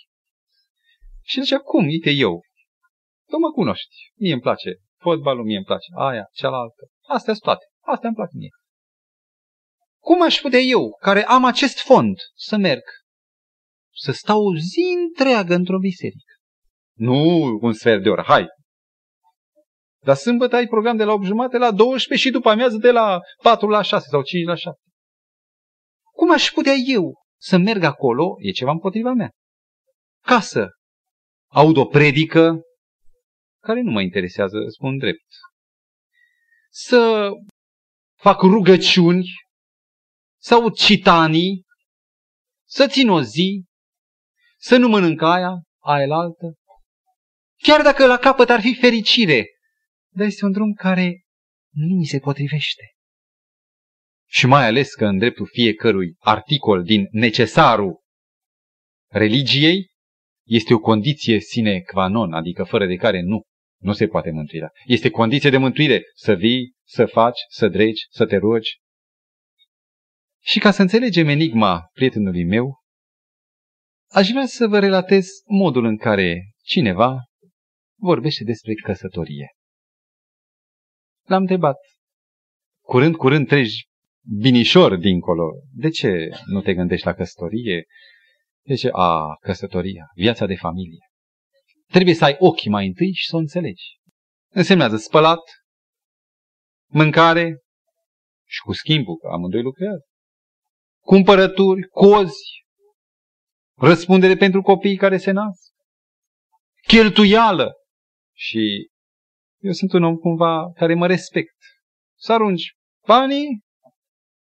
Și 1.23 1.40
zicea, 1.40 1.59
cum, 1.59 1.85
uite 1.85 2.11
eu, 2.11 2.40
tu 3.28 3.38
mă 3.38 3.50
cunoști, 3.50 3.94
mie 4.14 4.32
îmi 4.32 4.40
place 4.40 4.71
fotbalul, 5.00 5.44
mie 5.44 5.56
îmi 5.56 5.64
place 5.64 5.87
aia, 5.99 6.25
cealaltă, 6.32 6.87
astea 7.09 7.32
sunt 7.32 7.44
toate, 7.44 7.64
astea 7.80 8.09
îmi 8.09 8.16
plac 8.16 8.32
mie. 8.32 8.50
Cum 9.99 10.23
aș 10.23 10.40
putea 10.40 10.61
eu, 10.61 10.97
care 11.00 11.25
am 11.25 11.44
acest 11.44 11.78
fond, 11.78 12.16
să 12.35 12.56
merg, 12.56 12.82
să 13.94 14.12
stau 14.12 14.38
o 14.38 14.56
zi 14.56 14.97
întreagă 15.06 15.54
într-o 15.54 15.78
biserică? 15.78 16.32
Nu 16.97 17.44
un 17.61 17.73
sfert 17.73 18.02
de 18.02 18.09
oră, 18.09 18.23
hai, 18.26 18.47
Dar 20.04 20.16
sâmbătă 20.16 20.56
ai 20.56 20.66
program 20.66 20.97
de 20.97 21.04
la 21.04 21.12
8 21.12 21.25
jumate 21.25 21.56
la 21.56 21.71
12 21.71 22.26
și 22.26 22.32
după 22.32 22.49
amiază 22.50 22.76
de 22.76 22.90
la 22.90 23.21
4 23.42 23.68
la 23.68 23.82
6 23.82 24.06
sau 24.09 24.23
5 24.23 24.47
la 24.47 24.54
7. 24.54 24.78
Cum 26.12 26.32
aș 26.32 26.50
putea 26.50 26.75
eu 26.87 27.23
să 27.40 27.56
merg 27.56 27.82
acolo, 27.82 28.35
e 28.38 28.50
ceva 28.50 28.71
împotriva 28.71 29.12
mea, 29.12 29.30
ca 30.25 30.40
să 30.40 30.68
aud 31.52 31.76
o 31.76 31.87
predică 31.87 32.61
care 33.62 33.80
nu 33.80 33.90
mă 33.90 34.02
interesează, 34.02 34.56
spun 34.68 34.99
drept. 34.99 35.26
Să 36.71 37.30
fac 38.21 38.40
rugăciuni, 38.40 39.25
să 40.40 40.54
aud 40.54 40.75
citanii, 40.75 41.64
să 42.68 42.87
țin 42.87 43.09
o 43.09 43.23
zi, 43.23 43.64
să 44.59 44.76
nu 44.76 44.88
mănânc 44.88 45.23
aia, 45.23 45.62
aia 45.78 46.06
la 46.06 46.16
altă. 46.16 46.54
Chiar 47.62 47.82
dacă 47.82 48.06
la 48.06 48.16
capăt 48.16 48.50
ar 48.50 48.61
fi 48.61 48.75
fericire, 48.75 49.47
dar 50.14 50.26
este 50.26 50.45
un 50.45 50.52
drum 50.52 50.73
care 50.73 51.23
nu 51.73 51.97
mi 51.97 52.04
se 52.04 52.19
potrivește. 52.19 52.83
Și 54.28 54.47
mai 54.47 54.66
ales 54.66 54.95
că 54.95 55.07
în 55.07 55.19
dreptul 55.19 55.47
fiecărui 55.47 56.14
articol 56.19 56.83
din 56.83 57.09
necesarul 57.11 58.00
religiei 59.11 59.90
este 60.47 60.75
o 60.75 60.78
condiție 60.78 61.40
sine 61.40 61.81
qua 61.81 62.09
non, 62.09 62.33
adică 62.33 62.64
fără 62.64 62.87
de 62.87 62.95
care 62.95 63.21
nu, 63.21 63.42
nu 63.81 63.92
se 63.92 64.07
poate 64.07 64.31
mântuirea. 64.31 64.71
Este 64.87 65.11
condiție 65.11 65.50
de 65.50 65.57
mântuire 65.57 66.02
să 66.14 66.35
vii, 66.35 66.75
să 66.85 67.07
faci, 67.07 67.38
să 67.49 67.69
dregi, 67.69 68.07
să 68.11 68.26
te 68.26 68.37
rogi. 68.37 68.81
Și 70.40 70.59
ca 70.59 70.71
să 70.71 70.83
înțelegem 70.83 71.28
enigma 71.28 71.88
prietenului 71.92 72.45
meu, 72.45 72.81
aș 74.11 74.28
vrea 74.28 74.47
să 74.47 74.66
vă 74.66 74.78
relatez 74.78 75.28
modul 75.47 75.85
în 75.85 75.97
care 75.97 76.42
cineva 76.64 77.16
vorbește 77.99 78.45
despre 78.45 78.75
căsătorie. 78.75 79.47
L-am 81.22 81.40
întrebat, 81.40 81.76
curând, 82.84 83.16
curând 83.16 83.46
treci 83.46 83.86
binișor 84.40 84.96
dincolo, 84.96 85.52
de 85.74 85.88
ce 85.88 86.28
nu 86.46 86.60
te 86.60 86.74
gândești 86.74 87.06
la 87.06 87.12
căsătorie? 87.12 87.84
De 88.64 88.74
ce? 88.74 88.88
A, 88.92 89.36
căsătoria, 89.40 90.06
viața 90.14 90.46
de 90.46 90.54
familie. 90.54 91.06
Trebuie 91.86 92.14
să 92.14 92.24
ai 92.24 92.36
ochi 92.38 92.64
mai 92.64 92.86
întâi 92.86 93.12
și 93.12 93.26
să 93.26 93.36
o 93.36 93.38
înțelegi. 93.38 93.84
Însemnează 94.48 94.96
spălat, 94.96 95.40
mâncare 96.90 97.62
și 98.48 98.60
cu 98.60 98.72
schimbul, 98.72 99.16
că 99.16 99.26
amândoi 99.26 99.62
lucrează. 99.62 100.06
Cumpărături, 101.00 101.88
cozi, 101.88 102.64
răspundere 103.78 104.36
pentru 104.36 104.62
copiii 104.62 104.96
care 104.96 105.16
se 105.16 105.30
nasc, 105.30 105.72
cheltuială. 106.86 107.72
Și 108.34 108.90
eu 109.62 109.73
sunt 109.73 109.92
un 109.92 110.02
om 110.02 110.16
cumva 110.16 110.73
care 110.73 110.95
mă 110.95 111.07
respect. 111.07 111.57
Să 112.19 112.33
arunci 112.33 112.73
banii, 113.07 113.61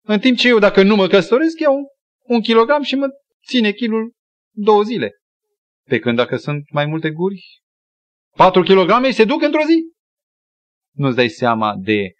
în 0.02 0.18
timp 0.18 0.36
ce 0.36 0.48
eu 0.48 0.58
dacă 0.58 0.82
nu 0.82 0.96
mă 0.96 1.06
căsătoresc, 1.06 1.58
iau 1.60 1.74
un, 1.74 1.84
un 2.22 2.40
kilogram 2.40 2.82
și 2.82 2.94
mă 2.94 3.06
ține 3.46 3.72
kilul 3.72 4.12
două 4.50 4.82
zile. 4.82 5.12
Pe 5.88 5.98
când 5.98 6.16
dacă 6.16 6.36
sunt 6.36 6.70
mai 6.70 6.86
multe 6.86 7.10
guri, 7.10 7.42
4 8.36 8.62
kg 8.62 9.10
se 9.10 9.24
duc 9.24 9.42
într-o 9.42 9.62
zi. 9.62 9.82
Nu-ți 10.94 11.16
dai 11.16 11.28
seama 11.28 11.76
de 11.76 12.12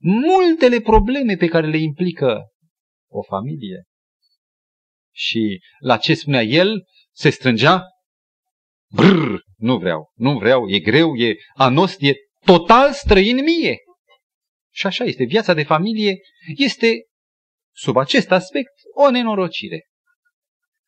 multele 0.00 0.80
probleme 0.80 1.36
pe 1.36 1.46
care 1.46 1.66
le 1.66 1.78
implică 1.78 2.42
o 3.10 3.22
familie. 3.22 3.82
Și 5.12 5.60
la 5.78 5.96
ce 5.96 6.14
spunea 6.14 6.42
el, 6.42 6.84
se 7.12 7.30
strângea, 7.30 7.82
brrr, 8.94 9.34
nu 9.56 9.78
vreau, 9.78 10.12
nu 10.14 10.38
vreau, 10.38 10.68
e 10.68 10.78
greu, 10.80 11.16
e 11.16 11.36
anost, 11.54 12.02
e 12.02 12.12
total 12.44 12.92
străin 12.92 13.42
mie. 13.42 13.76
Și 14.72 14.86
așa 14.86 15.04
este, 15.04 15.24
viața 15.24 15.54
de 15.54 15.62
familie 15.62 16.18
este, 16.56 17.06
sub 17.74 17.96
acest 17.96 18.30
aspect, 18.30 18.72
o 18.94 19.10
nenorocire. 19.10 19.88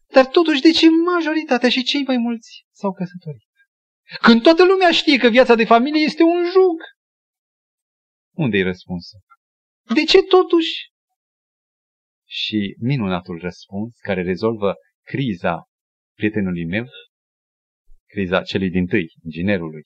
Dar 0.06 0.26
totuși, 0.26 0.60
de 0.60 0.70
ce 0.70 0.86
majoritatea 0.90 1.68
și 1.68 1.82
cei 1.82 2.02
mai 2.02 2.16
mulți 2.16 2.64
s-au 2.70 2.92
căsătorit? 2.92 3.44
Când 4.20 4.42
toată 4.42 4.64
lumea 4.64 4.90
știe 4.92 5.16
că 5.16 5.28
viața 5.28 5.54
de 5.54 5.64
familie 5.64 6.04
este 6.04 6.22
un 6.22 6.44
jug. 6.44 6.78
Unde-i 8.34 8.62
răspunsul? 8.62 9.18
De 9.94 10.04
ce 10.04 10.22
totuși? 10.22 10.90
Și 12.28 12.76
minunatul 12.80 13.38
răspuns 13.38 13.98
care 13.98 14.22
rezolvă 14.22 14.74
criza 15.02 15.64
prietenului 16.16 16.64
meu, 16.64 16.86
criza 18.06 18.42
celui 18.42 18.70
din 18.70 18.86
tâi, 18.86 19.12
inginerului. 19.24 19.82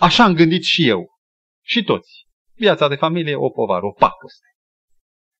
Așa 0.00 0.24
am 0.24 0.34
gândit 0.34 0.64
și 0.64 0.88
eu, 0.88 1.10
și 1.62 1.82
toți. 1.82 2.26
Viața 2.54 2.88
de 2.88 2.94
familie, 2.94 3.34
o 3.34 3.50
povară, 3.50 3.86
o 3.86 3.92
pacoste. 3.92 4.46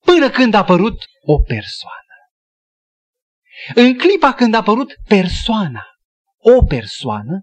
Până 0.05 0.31
când 0.31 0.55
a 0.55 0.59
apărut 0.59 1.05
o 1.21 1.43
persoană. 1.43 2.15
În 3.75 3.99
clipa 3.99 4.35
când 4.35 4.55
a 4.55 4.59
apărut 4.59 4.95
persoana, 5.09 5.85
o 6.37 6.65
persoană, 6.65 7.43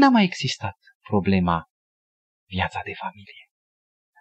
n-a 0.00 0.08
mai 0.08 0.24
existat 0.24 0.76
problema 1.08 1.64
viața 2.48 2.80
de 2.84 2.92
familie. 2.94 3.48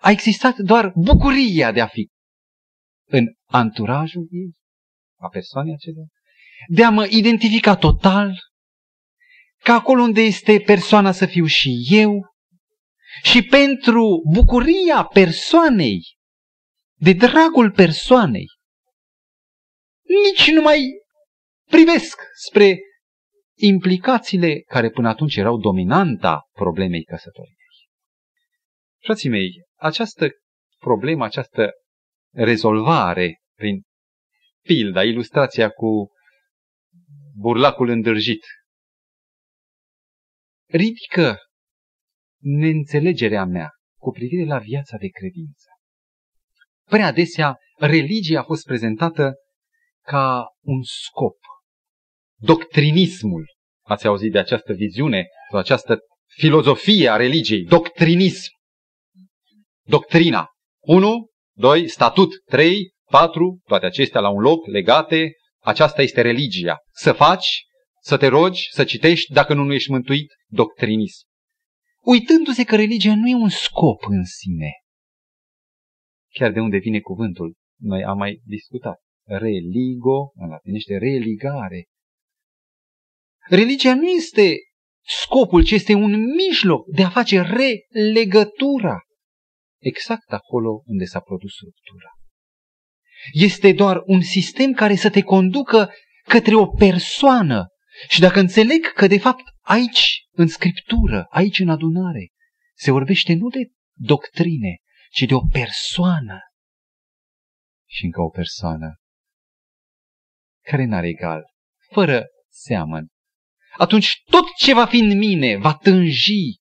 A 0.01 0.11
existat 0.11 0.57
doar 0.57 0.91
bucuria 0.95 1.71
de 1.71 1.81
a 1.81 1.87
fi 1.87 2.09
în 3.09 3.25
anturajul 3.45 4.27
ei, 4.31 4.53
a 5.19 5.27
persoanei 5.27 5.73
acelea, 5.73 6.05
de 6.67 6.83
a 6.83 6.89
mă 6.89 7.05
identifica 7.05 7.75
total, 7.75 8.33
ca 9.67 9.73
acolo 9.73 10.01
unde 10.01 10.21
este 10.21 10.59
persoana 10.65 11.11
să 11.11 11.25
fiu 11.25 11.45
și 11.45 11.85
eu, 11.89 12.35
și 13.23 13.43
pentru 13.43 14.21
bucuria 14.33 15.03
persoanei, 15.03 16.01
de 16.99 17.13
dragul 17.13 17.71
persoanei, 17.71 18.45
nici 20.23 20.51
nu 20.51 20.61
mai 20.61 20.79
privesc 21.69 22.19
spre 22.47 22.77
implicațiile 23.59 24.59
care 24.59 24.89
până 24.89 25.09
atunci 25.09 25.35
erau 25.35 25.57
dominanta 25.57 26.41
problemei 26.51 27.03
căsătoriei. 27.03 27.55
Frații 29.03 29.29
mei, 29.29 29.49
această 29.75 30.27
problemă, 30.77 31.25
această 31.25 31.71
rezolvare 32.33 33.41
prin 33.55 33.81
pilda, 34.63 35.03
ilustrația 35.03 35.69
cu 35.69 36.07
burlacul 37.35 37.89
îndârjit, 37.89 38.43
ridică 40.67 41.37
neînțelegerea 42.41 43.45
mea 43.45 43.69
cu 43.99 44.11
privire 44.11 44.45
la 44.45 44.57
viața 44.57 44.97
de 44.97 45.07
credință. 45.07 45.65
Prea 46.89 47.05
adesea, 47.05 47.57
religia 47.77 48.39
a 48.39 48.43
fost 48.43 48.65
prezentată 48.65 49.33
ca 50.05 50.45
un 50.61 50.81
scop. 50.83 51.37
Doctrinismul, 52.39 53.45
ați 53.85 54.07
auzit 54.07 54.31
de 54.31 54.39
această 54.39 54.73
viziune 54.73 55.25
sau 55.49 55.59
această 55.59 55.97
filozofie 56.25 57.09
a 57.09 57.15
religiei, 57.15 57.63
doctrinism. 57.63 58.51
Doctrina. 59.85 60.47
1, 60.79 61.27
2, 61.55 61.87
statut 61.87 62.29
3, 62.45 62.91
4, 63.11 63.59
toate 63.65 63.85
acestea 63.85 64.21
la 64.21 64.29
un 64.29 64.41
loc, 64.41 64.67
legate. 64.67 65.31
Aceasta 65.59 66.01
este 66.01 66.21
religia. 66.21 66.77
Să 66.91 67.13
faci, 67.13 67.63
să 68.07 68.17
te 68.17 68.27
rogi, 68.27 68.67
să 68.71 68.83
citești, 68.83 69.33
dacă 69.33 69.53
nu, 69.53 69.63
nu 69.63 69.73
ești 69.73 69.91
mântuit, 69.91 70.31
doctrinism. 70.47 71.25
Uitându-se 72.01 72.63
că 72.63 72.75
religia 72.75 73.15
nu 73.15 73.27
e 73.27 73.33
un 73.33 73.49
scop 73.49 74.03
în 74.07 74.23
sine. 74.23 74.71
Chiar 76.33 76.51
de 76.51 76.59
unde 76.59 76.77
vine 76.77 76.99
cuvântul, 76.99 77.55
noi 77.79 78.03
am 78.03 78.17
mai 78.17 78.41
discutat 78.43 78.99
religo, 79.23 80.31
în 80.35 80.49
latinește 80.49 80.97
religare. 80.97 81.85
Religia 83.49 83.95
nu 83.95 84.07
este 84.07 84.57
scopul, 85.05 85.63
ci 85.63 85.71
este 85.71 85.93
un 85.93 86.33
mijloc 86.35 86.87
de 86.87 87.03
a 87.03 87.09
face 87.09 87.41
relegătura. 87.41 88.99
Exact 89.81 90.31
acolo 90.31 90.81
unde 90.85 91.05
s-a 91.05 91.19
produs 91.19 91.53
ruptura. 91.63 92.11
Este 93.31 93.73
doar 93.73 94.01
un 94.05 94.21
sistem 94.21 94.73
care 94.73 94.95
să 94.95 95.09
te 95.09 95.21
conducă 95.21 95.91
către 96.23 96.55
o 96.55 96.67
persoană. 96.67 97.67
Și 98.07 98.19
dacă 98.19 98.39
înțeleg 98.39 98.85
că, 98.93 99.07
de 99.07 99.19
fapt, 99.19 99.43
aici, 99.61 100.27
în 100.31 100.47
scriptură, 100.47 101.27
aici, 101.29 101.59
în 101.59 101.69
adunare, 101.69 102.31
se 102.75 102.91
vorbește 102.91 103.33
nu 103.33 103.49
de 103.49 103.71
doctrine, 103.93 104.77
ci 105.09 105.21
de 105.21 105.33
o 105.33 105.41
persoană. 105.51 106.39
Și 107.89 108.05
încă 108.05 108.21
o 108.21 108.29
persoană 108.29 108.95
care 110.61 110.85
n-are 110.85 111.07
egal, 111.07 111.41
fără 111.91 112.25
seamăn. 112.49 113.07
Atunci 113.77 114.21
tot 114.25 114.45
ce 114.57 114.73
va 114.73 114.85
fi 114.85 114.97
în 114.97 115.17
mine 115.17 115.57
va 115.57 115.73
tânji 115.73 116.59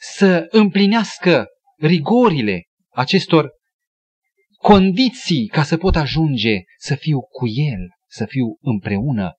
să 0.00 0.46
împlinească 0.50 1.46
rigorile 1.78 2.62
acestor 2.90 3.50
condiții 4.58 5.46
ca 5.46 5.62
să 5.62 5.76
pot 5.76 5.96
ajunge 5.96 6.62
să 6.78 6.94
fiu 6.94 7.20
cu 7.20 7.46
El, 7.46 7.88
să 8.06 8.26
fiu 8.26 8.58
împreună 8.60 9.32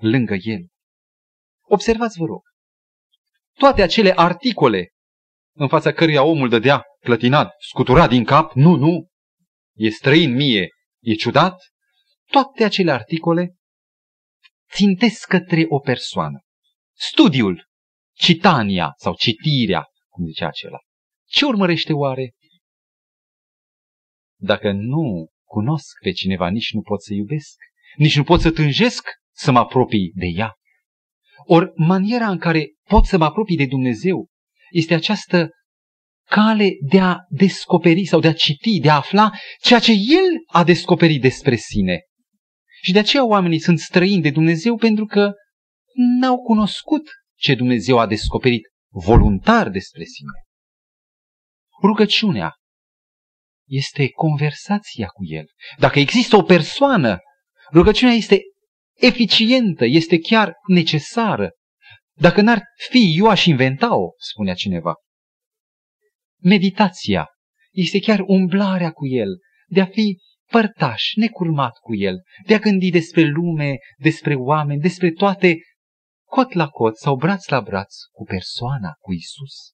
lângă 0.00 0.34
El. 0.34 0.66
Observați, 1.62 2.18
vă 2.18 2.24
rog, 2.24 2.42
toate 3.52 3.82
acele 3.82 4.12
articole 4.16 4.90
în 5.52 5.68
fața 5.68 5.92
căruia 5.92 6.22
omul 6.22 6.48
dădea 6.48 6.84
clătinat, 7.00 7.54
scuturat 7.58 8.08
din 8.08 8.24
cap, 8.24 8.52
nu, 8.52 8.74
nu, 8.74 9.08
e 9.74 9.88
străin 9.88 10.34
mie, 10.34 10.68
e 11.00 11.14
ciudat, 11.14 11.56
toate 12.24 12.64
acele 12.64 12.90
articole 12.90 13.56
țintesc 14.72 15.26
către 15.26 15.64
o 15.68 15.78
persoană. 15.78 16.40
Studiul, 16.92 17.68
citania 18.12 18.92
sau 18.96 19.14
citirea, 19.14 19.84
cum 20.08 20.26
zicea 20.26 20.46
acela, 20.46 20.78
ce 21.28 21.44
urmărește 21.44 21.92
oare? 21.92 22.34
Dacă 24.38 24.72
nu 24.72 25.30
cunosc 25.44 25.98
pe 26.02 26.12
cineva, 26.12 26.48
nici 26.48 26.72
nu 26.72 26.80
pot 26.80 27.02
să 27.02 27.14
iubesc, 27.14 27.56
nici 27.96 28.16
nu 28.16 28.24
pot 28.24 28.40
să 28.40 28.50
tânjesc 28.50 29.08
să 29.36 29.50
mă 29.50 29.58
apropii 29.58 30.12
de 30.14 30.26
ea. 30.26 30.54
Ori 31.44 31.72
maniera 31.74 32.28
în 32.28 32.38
care 32.38 32.72
pot 32.88 33.04
să 33.04 33.16
mă 33.16 33.24
apropii 33.24 33.56
de 33.56 33.66
Dumnezeu 33.66 34.26
este 34.70 34.94
această 34.94 35.50
cale 36.28 36.70
de 36.80 37.00
a 37.00 37.16
descoperi 37.28 38.04
sau 38.04 38.20
de 38.20 38.28
a 38.28 38.32
citi, 38.32 38.80
de 38.80 38.90
a 38.90 38.94
afla 38.94 39.30
ceea 39.60 39.78
ce 39.78 39.92
El 39.92 40.42
a 40.46 40.64
descoperit 40.64 41.20
despre 41.20 41.56
sine. 41.56 42.00
Și 42.82 42.92
de 42.92 42.98
aceea 42.98 43.26
oamenii 43.26 43.60
sunt 43.60 43.78
străini 43.78 44.22
de 44.22 44.30
Dumnezeu 44.30 44.76
pentru 44.76 45.04
că 45.04 45.32
n-au 46.20 46.36
cunoscut 46.36 47.08
ce 47.38 47.54
Dumnezeu 47.54 47.98
a 47.98 48.06
descoperit 48.06 48.62
voluntar 48.92 49.68
despre 49.68 50.04
sine. 50.04 50.44
Rugăciunea 51.82 52.52
este 53.68 54.08
conversația 54.08 55.06
cu 55.06 55.24
El. 55.24 55.46
Dacă 55.78 55.98
există 55.98 56.36
o 56.36 56.42
persoană, 56.42 57.18
rugăciunea 57.72 58.14
este 58.14 58.40
eficientă, 58.96 59.84
este 59.84 60.18
chiar 60.18 60.54
necesară. 60.66 61.50
Dacă 62.18 62.40
n-ar 62.40 62.62
fi, 62.88 63.14
eu 63.18 63.28
aș 63.28 63.44
inventa-o, 63.44 64.08
spunea 64.18 64.54
cineva. 64.54 64.94
Meditația 66.42 67.28
este 67.72 67.98
chiar 67.98 68.20
umblarea 68.26 68.90
cu 68.90 69.06
El, 69.06 69.28
de 69.66 69.80
a 69.80 69.86
fi 69.86 70.18
părtaș, 70.50 71.12
necurmat 71.14 71.78
cu 71.78 71.94
El, 71.94 72.22
de 72.46 72.54
a 72.54 72.58
gândi 72.58 72.90
despre 72.90 73.22
lume, 73.22 73.76
despre 73.96 74.34
oameni, 74.34 74.80
despre 74.80 75.10
toate, 75.10 75.56
cot 76.28 76.52
la 76.52 76.68
cot 76.68 76.96
sau 76.96 77.16
braț 77.16 77.48
la 77.48 77.60
braț 77.60 77.94
cu 78.12 78.24
persoana, 78.24 78.92
cu 78.98 79.12
Isus. 79.12 79.72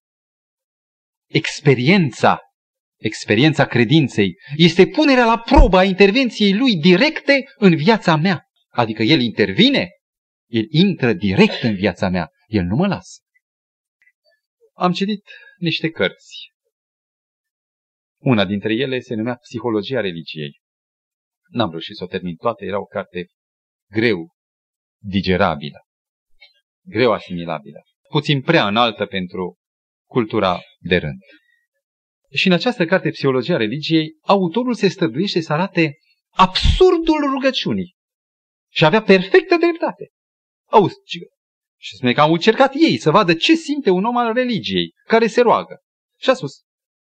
Experiența, 1.28 2.40
experiența 2.98 3.66
credinței, 3.66 4.34
este 4.56 4.86
punerea 4.86 5.24
la 5.24 5.38
probă 5.38 5.78
a 5.78 5.84
intervenției 5.84 6.54
Lui 6.54 6.76
directe 6.76 7.42
în 7.56 7.76
viața 7.76 8.16
mea. 8.16 8.46
Adică 8.74 9.02
El 9.02 9.20
intervine, 9.20 9.88
El 10.46 10.66
intră 10.68 11.12
direct 11.12 11.62
în 11.62 11.74
viața 11.74 12.08
mea, 12.08 12.30
El 12.46 12.64
nu 12.64 12.76
mă 12.76 12.86
lasă. 12.86 13.20
Am 14.72 14.92
citit 14.92 15.22
niște 15.58 15.90
cărți. 15.90 16.50
Una 18.18 18.44
dintre 18.44 18.74
ele 18.74 19.00
se 19.00 19.14
numea 19.14 19.34
Psihologia 19.34 20.00
religiei. 20.00 20.60
N-am 21.48 21.70
reușit 21.70 21.96
să 21.96 22.04
o 22.04 22.06
termin 22.06 22.36
toate, 22.36 22.64
era 22.64 22.80
o 22.80 22.84
carte 22.84 23.26
greu 23.90 24.34
digerabilă, 25.02 25.78
greu 26.86 27.12
asimilabilă, 27.12 27.80
puțin 28.08 28.42
prea 28.42 28.66
înaltă 28.66 29.06
pentru 29.06 29.58
cultura 30.08 30.60
de 30.78 30.96
rând. 30.96 31.20
Și 32.30 32.46
în 32.46 32.52
această 32.52 32.84
carte, 32.84 33.10
Psihologia 33.10 33.56
religiei, 33.56 34.18
autorul 34.20 34.74
se 34.74 34.88
străduiește 34.88 35.40
să 35.40 35.52
arate 35.52 35.96
absurdul 36.30 37.30
rugăciunii. 37.32 37.94
Și 38.72 38.84
avea 38.84 39.02
perfectă 39.02 39.56
dreptate. 39.56 40.10
Auzi, 40.70 40.94
și 41.80 41.96
spune 41.96 42.12
că 42.12 42.20
au 42.20 42.32
încercat 42.32 42.74
ei 42.74 42.98
să 42.98 43.10
vadă 43.10 43.34
ce 43.34 43.54
simte 43.54 43.90
un 43.90 44.04
om 44.04 44.16
al 44.16 44.32
religiei 44.32 44.92
care 45.06 45.26
se 45.26 45.40
roagă. 45.40 45.80
Și 46.20 46.30
a 46.30 46.34
spus, 46.34 46.62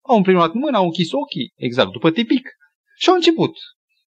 au 0.05 0.17
împriemunat 0.17 0.53
mâna, 0.53 0.79
au 0.79 0.85
închis 0.85 1.13
ochii, 1.13 1.53
exact 1.57 1.91
după 1.91 2.11
tipic, 2.11 2.49
și 2.99 3.09
au 3.09 3.15
început 3.15 3.57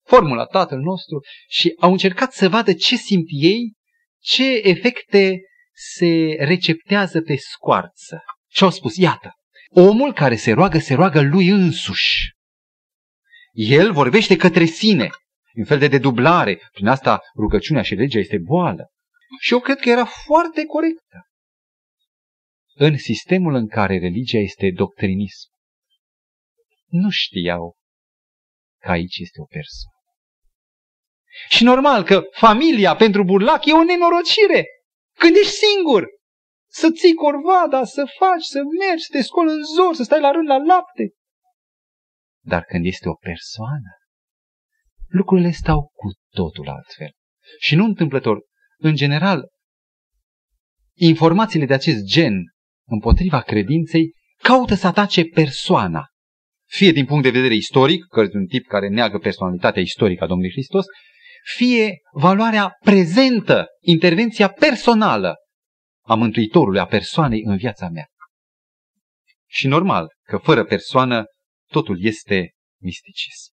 formula 0.05 0.45
Tatăl 0.45 0.79
nostru 0.79 1.19
și 1.47 1.73
au 1.79 1.91
încercat 1.91 2.33
să 2.33 2.49
vadă 2.49 2.73
ce 2.73 2.95
simt 2.95 3.27
ei, 3.27 3.73
ce 4.19 4.61
efecte 4.63 5.41
se 5.73 6.35
receptează 6.39 7.21
pe 7.21 7.35
scoarță. 7.35 8.23
Și 8.49 8.63
au 8.63 8.69
spus, 8.69 8.95
iată, 8.95 9.31
omul 9.69 10.13
care 10.13 10.35
se 10.35 10.51
roagă, 10.51 10.79
se 10.79 10.93
roagă 10.93 11.21
lui 11.21 11.47
însuși. 11.47 12.31
El 13.51 13.91
vorbește 13.91 14.35
către 14.35 14.65
sine, 14.65 15.09
un 15.55 15.65
fel 15.65 15.79
de 15.79 15.87
dedublare. 15.87 16.61
Prin 16.71 16.87
asta 16.87 17.21
rugăciunea 17.35 17.81
și 17.81 17.95
legea 17.95 18.19
este 18.19 18.37
boală. 18.37 18.91
Și 19.39 19.53
eu 19.53 19.59
cred 19.59 19.79
că 19.79 19.89
era 19.89 20.05
foarte 20.05 20.65
corectă. 20.65 21.27
În 22.75 22.97
sistemul 22.97 23.53
în 23.53 23.67
care 23.67 23.99
religia 23.99 24.37
este 24.37 24.71
doctrinism, 24.75 25.49
nu 26.85 27.09
știau 27.09 27.75
că 28.81 28.89
aici 28.91 29.17
este 29.17 29.41
o 29.41 29.45
persoană. 29.45 29.97
Și 31.49 31.63
normal 31.63 32.03
că 32.03 32.21
familia 32.31 32.95
pentru 32.95 33.23
burlac 33.23 33.65
e 33.65 33.71
o 33.73 33.83
nenorocire. 33.83 34.65
Când 35.17 35.35
ești 35.35 35.51
singur, 35.51 36.07
să 36.71 36.91
ții 36.91 37.13
corvada, 37.13 37.83
să 37.83 38.05
faci, 38.17 38.43
să 38.43 38.59
mergi, 38.79 39.03
să 39.03 39.09
te 39.11 39.21
scoli 39.21 39.51
în 39.51 39.63
zor, 39.63 39.93
să 39.95 40.03
stai 40.03 40.19
la 40.19 40.31
rând 40.31 40.47
la 40.47 40.57
lapte. 40.57 41.13
Dar 42.45 42.63
când 42.63 42.85
este 42.85 43.09
o 43.09 43.13
persoană, 43.13 43.91
lucrurile 45.13 45.51
stau 45.51 45.91
cu 45.95 46.11
totul 46.29 46.69
altfel. 46.69 47.11
Și 47.59 47.75
nu 47.75 47.85
întâmplător, 47.85 48.41
în 48.77 48.95
general, 48.95 49.47
informațiile 50.93 51.65
de 51.65 51.73
acest 51.73 52.03
gen 52.03 52.33
împotriva 52.87 53.41
credinței 53.41 54.11
caută 54.41 54.73
să 54.73 54.87
atace 54.87 55.23
persoana. 55.23 56.05
Fie 56.69 56.91
din 56.91 57.05
punct 57.05 57.23
de 57.23 57.29
vedere 57.29 57.53
istoric, 57.53 58.05
că 58.05 58.19
un 58.33 58.45
tip 58.45 58.65
care 58.65 58.87
neagă 58.87 59.17
personalitatea 59.17 59.81
istorică 59.81 60.23
a 60.23 60.27
Domnului 60.27 60.51
Hristos, 60.51 60.85
fie 61.55 61.97
valoarea 62.11 62.75
prezentă, 62.79 63.65
intervenția 63.81 64.47
personală 64.47 65.35
a 66.05 66.15
Mântuitorului, 66.15 66.79
a 66.79 66.85
persoanei 66.85 67.41
în 67.45 67.57
viața 67.57 67.89
mea. 67.89 68.07
Și 69.49 69.67
normal 69.67 70.07
că 70.27 70.37
fără 70.37 70.63
persoană 70.63 71.23
totul 71.71 72.05
este 72.05 72.51
misticism. 72.81 73.52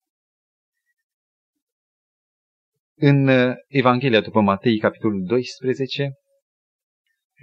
În 3.03 3.29
uh, 3.29 3.55
Evanghelia 3.67 4.21
după 4.21 4.41
Matei, 4.41 4.79
capitolul 4.79 5.25
12, 5.25 6.13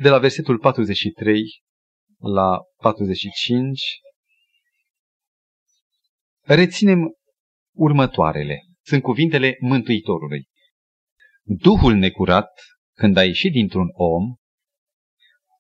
de 0.02 0.10
la 0.10 0.18
versetul 0.18 0.60
43 0.60 1.44
la 2.18 2.60
45, 2.76 3.82
reținem 6.42 7.12
următoarele. 7.76 8.62
Sunt 8.86 9.02
cuvintele 9.02 9.58
Mântuitorului. 9.60 10.48
Duhul 11.44 11.94
necurat, 11.94 12.50
când 12.94 13.18
a 13.18 13.24
ieșit 13.24 13.52
dintr-un 13.52 13.88
om, 13.94 14.36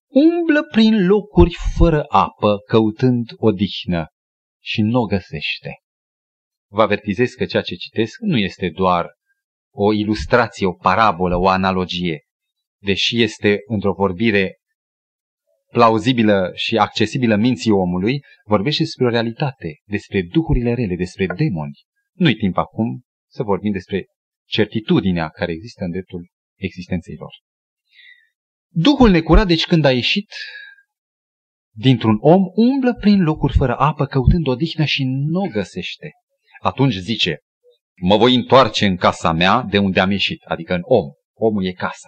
umblă 0.07 0.63
prin 0.71 1.07
locuri 1.07 1.55
fără 1.77 2.05
apă, 2.07 2.57
căutând 2.67 3.29
odihnă 3.35 4.07
și 4.63 4.81
nu 4.81 4.99
o 4.99 5.05
găsește. 5.05 5.75
Vă 6.71 6.81
avertizez 6.81 7.31
că 7.31 7.45
ceea 7.45 7.63
ce 7.63 7.75
citesc 7.75 8.19
nu 8.19 8.37
este 8.37 8.69
doar 8.69 9.15
o 9.79 9.93
ilustrație, 9.93 10.65
o 10.65 10.73
parabolă, 10.73 11.35
o 11.35 11.47
analogie, 11.47 12.21
deși 12.81 13.21
este 13.21 13.57
într-o 13.65 13.93
vorbire 13.93 14.57
plauzibilă 15.71 16.51
și 16.55 16.77
accesibilă 16.77 17.35
minții 17.35 17.71
omului, 17.71 18.23
vorbește 18.45 18.83
despre 18.83 19.05
o 19.05 19.09
realitate, 19.09 19.79
despre 19.85 20.21
duhurile 20.21 20.73
rele, 20.73 20.95
despre 20.95 21.25
demoni. 21.25 21.79
Nu-i 22.13 22.35
timp 22.35 22.57
acum 22.57 23.01
să 23.29 23.43
vorbim 23.43 23.71
despre 23.71 24.05
certitudinea 24.47 25.29
care 25.29 25.51
există 25.51 25.83
în 25.83 25.91
dreptul 25.91 26.27
existenței 26.55 27.15
lor. 27.15 27.33
Duhul 28.67 29.09
necurat, 29.09 29.47
deci 29.47 29.65
când 29.65 29.85
a 29.85 29.91
ieșit 29.91 30.29
dintr-un 31.71 32.17
om, 32.19 32.41
umblă 32.55 32.93
prin 32.93 33.21
locuri 33.21 33.57
fără 33.57 33.75
apă, 33.77 34.05
căutând 34.05 34.47
odihnă 34.47 34.85
și 34.85 35.03
nu 35.03 35.39
o 35.39 35.47
găsește. 35.47 36.09
Atunci 36.59 36.93
zice, 36.93 37.39
mă 38.01 38.17
voi 38.17 38.35
întoarce 38.35 38.85
în 38.85 38.95
casa 38.95 39.31
mea 39.31 39.61
de 39.69 39.77
unde 39.77 39.99
am 39.99 40.11
ieșit, 40.11 40.43
adică 40.43 40.73
în 40.73 40.81
om. 40.83 41.05
Omul 41.33 41.65
e 41.65 41.71
casa. 41.71 42.07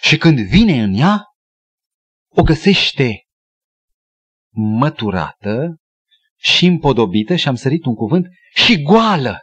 Și 0.00 0.16
când 0.16 0.38
vine 0.38 0.82
în 0.82 0.94
ea, 0.94 1.22
o 2.28 2.42
găsește 2.42 3.22
măturată 4.54 5.76
și 6.36 6.66
împodobită, 6.66 7.36
și 7.36 7.48
am 7.48 7.54
sărit 7.54 7.84
un 7.84 7.94
cuvânt, 7.94 8.26
și 8.54 8.82
goală. 8.82 9.38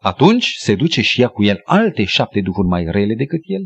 Atunci 0.00 0.54
se 0.58 0.74
duce 0.74 1.02
și 1.02 1.20
ea 1.20 1.28
cu 1.28 1.44
el 1.44 1.60
alte 1.64 2.04
șapte 2.04 2.40
duhuri 2.40 2.68
mai 2.68 2.84
rele 2.84 3.14
decât 3.14 3.40
el, 3.42 3.62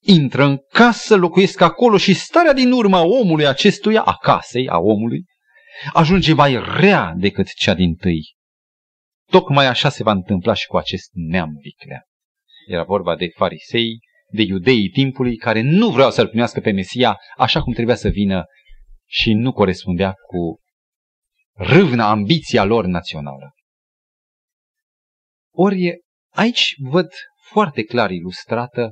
intră 0.00 0.44
în 0.44 0.58
casă, 0.68 1.16
locuiesc 1.16 1.60
acolo 1.60 1.96
și 1.96 2.14
starea 2.14 2.52
din 2.52 2.72
urma 2.72 3.00
omului 3.02 3.46
acestuia, 3.46 4.02
a 4.02 4.16
casei, 4.16 4.68
a 4.68 4.78
omului, 4.78 5.24
ajunge 5.92 6.32
mai 6.32 6.62
rea 6.78 7.12
decât 7.16 7.48
cea 7.52 7.74
din 7.74 7.94
tâi. 7.94 8.35
Tocmai 9.30 9.66
așa 9.66 9.88
se 9.88 10.02
va 10.02 10.10
întâmpla 10.10 10.54
și 10.54 10.66
cu 10.66 10.76
acest 10.76 11.10
neam 11.12 11.50
viclea. 11.60 12.02
Era 12.66 12.84
vorba 12.84 13.16
de 13.16 13.28
farisei 13.28 13.98
de 14.28 14.42
iudeii 14.42 14.88
timpului 14.88 15.36
care 15.36 15.60
nu 15.60 15.90
vreau 15.90 16.10
să-L 16.10 16.28
primească 16.28 16.60
pe 16.60 16.70
Mesia 16.70 17.18
așa 17.36 17.62
cum 17.62 17.72
trebuia 17.72 17.96
să 17.96 18.08
vină 18.08 18.44
și 19.08 19.32
nu 19.32 19.52
corespundea 19.52 20.12
cu 20.12 20.60
râvna 21.52 22.10
ambiția 22.10 22.64
lor 22.64 22.84
națională. 22.84 23.54
Ori 25.54 26.00
aici 26.32 26.74
văd 26.78 27.08
foarte 27.50 27.82
clar 27.82 28.10
ilustrată 28.10 28.90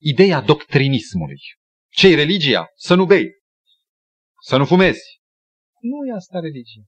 ideea 0.00 0.40
doctrinismului. 0.40 1.40
Ce-i 1.88 2.14
religia? 2.14 2.66
Să 2.74 2.94
nu 2.94 3.06
bei, 3.06 3.26
să 4.42 4.56
nu 4.56 4.64
fumezi. 4.64 5.20
Nu 5.80 6.06
e 6.06 6.16
asta 6.16 6.40
religie. 6.40 6.84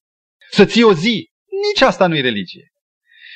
Să 0.50 0.64
ții 0.64 0.82
o 0.82 0.94
zi, 0.94 1.29
nici 1.68 1.80
asta 1.80 2.06
nu 2.06 2.16
e 2.16 2.20
religie. 2.20 2.70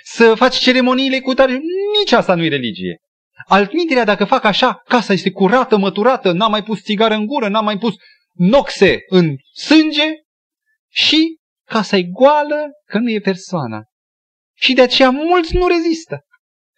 Să 0.04 0.34
faci 0.34 0.56
ceremoniile 0.56 1.20
cu 1.20 1.34
tare, 1.34 1.60
nici 1.98 2.12
asta 2.12 2.34
nu 2.34 2.44
e 2.44 2.48
religie. 2.48 2.98
Altminterea, 3.46 4.04
dacă 4.04 4.24
fac 4.24 4.44
așa, 4.44 4.82
casa 4.84 5.12
este 5.12 5.30
curată, 5.30 5.76
măturată, 5.76 6.32
n-am 6.32 6.50
mai 6.50 6.62
pus 6.62 6.82
țigară 6.82 7.14
în 7.14 7.26
gură, 7.26 7.48
n-am 7.48 7.64
mai 7.64 7.78
pus 7.78 7.94
noxe 8.32 8.98
în 9.06 9.36
sânge 9.52 10.12
și 10.90 11.38
casa 11.64 11.96
e 11.96 12.02
goală, 12.02 12.70
că 12.86 12.98
nu 12.98 13.10
e 13.10 13.20
persoana. 13.20 13.82
Și 14.54 14.72
de 14.72 14.82
aceea 14.82 15.10
mulți 15.10 15.56
nu 15.56 15.66
rezistă. 15.66 16.20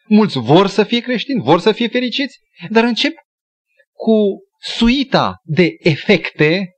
Mulți 0.09 0.39
vor 0.39 0.67
să 0.67 0.85
fie 0.85 1.01
creștini, 1.01 1.43
vor 1.43 1.61
să 1.61 1.73
fie 1.73 1.89
fericiți, 1.89 2.39
dar 2.69 2.85
încep 2.85 3.15
cu 3.93 4.39
suita 4.59 5.41
de 5.43 5.77
efecte, 5.79 6.71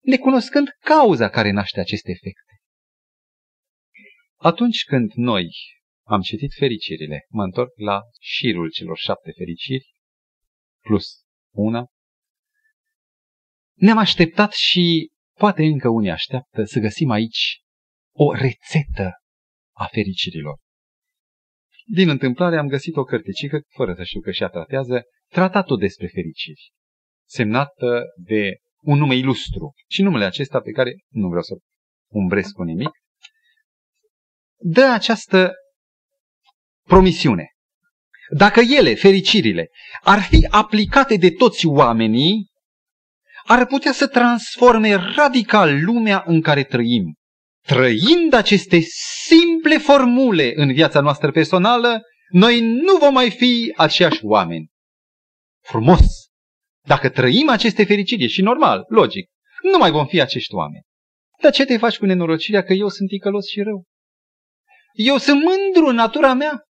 necunoscând 0.00 0.68
cauza 0.80 1.28
care 1.28 1.50
naște 1.50 1.80
aceste 1.80 2.10
efecte. 2.10 2.57
Atunci 4.40 4.84
când 4.84 5.12
noi 5.12 5.48
am 6.06 6.20
citit 6.20 6.52
fericirile, 6.58 7.26
mă 7.28 7.42
întorc 7.42 7.72
la 7.78 8.00
șirul 8.20 8.70
celor 8.70 8.96
șapte 8.96 9.32
fericiri, 9.36 9.94
plus 10.80 11.22
una, 11.54 11.86
ne-am 13.74 13.98
așteptat 13.98 14.52
și 14.52 15.10
poate 15.38 15.64
încă 15.64 15.88
unii 15.88 16.10
așteaptă 16.10 16.64
să 16.64 16.80
găsim 16.80 17.10
aici 17.10 17.60
o 18.14 18.32
rețetă 18.32 19.12
a 19.76 19.86
fericirilor. 19.86 20.58
Din 21.86 22.08
întâmplare 22.08 22.58
am 22.58 22.68
găsit 22.68 22.96
o 22.96 23.04
cărticică, 23.04 23.60
fără 23.68 23.94
să 23.94 24.04
știu 24.04 24.20
că 24.20 24.30
și-a 24.30 24.48
tratează, 24.48 25.02
tratatul 25.28 25.78
despre 25.78 26.06
fericiri, 26.06 26.70
semnată 27.28 28.02
de 28.16 28.56
un 28.80 28.98
nume 28.98 29.14
ilustru. 29.14 29.72
Și 29.88 30.02
numele 30.02 30.24
acesta 30.24 30.60
pe 30.60 30.70
care 30.70 30.96
nu 31.08 31.28
vreau 31.28 31.42
să 31.42 31.54
umbresc 32.12 32.52
cu 32.52 32.62
nimic, 32.62 32.90
dă 34.58 34.84
această 34.84 35.52
promisiune. 36.88 37.52
Dacă 38.36 38.60
ele, 38.60 38.94
fericirile, 38.94 39.68
ar 40.02 40.20
fi 40.20 40.46
aplicate 40.50 41.16
de 41.16 41.30
toți 41.30 41.66
oamenii, 41.66 42.46
ar 43.44 43.66
putea 43.66 43.92
să 43.92 44.06
transforme 44.06 44.94
radical 45.16 45.84
lumea 45.84 46.22
în 46.26 46.40
care 46.40 46.64
trăim. 46.64 47.14
Trăind 47.66 48.32
aceste 48.32 48.80
simple 49.26 49.78
formule 49.78 50.52
în 50.54 50.72
viața 50.72 51.00
noastră 51.00 51.30
personală, 51.30 52.02
noi 52.28 52.60
nu 52.60 52.96
vom 52.96 53.12
mai 53.12 53.30
fi 53.30 53.72
aceiași 53.76 54.24
oameni. 54.24 54.70
Frumos! 55.64 56.06
Dacă 56.86 57.08
trăim 57.08 57.48
aceste 57.48 57.84
fericiri, 57.84 58.24
e 58.24 58.26
și 58.26 58.42
normal, 58.42 58.84
logic, 58.88 59.28
nu 59.62 59.78
mai 59.78 59.90
vom 59.90 60.06
fi 60.06 60.20
acești 60.20 60.54
oameni. 60.54 60.84
Dar 61.42 61.52
ce 61.52 61.64
te 61.64 61.76
faci 61.76 61.98
cu 61.98 62.06
nenorocirea 62.06 62.62
că 62.62 62.72
eu 62.72 62.88
sunt 62.88 63.08
ticălos 63.08 63.46
și 63.46 63.60
rău? 63.60 63.84
Eu 64.98 65.16
sunt 65.16 65.42
mândru 65.42 65.86
în 65.86 65.94
natura 65.94 66.34
mea. 66.34 66.62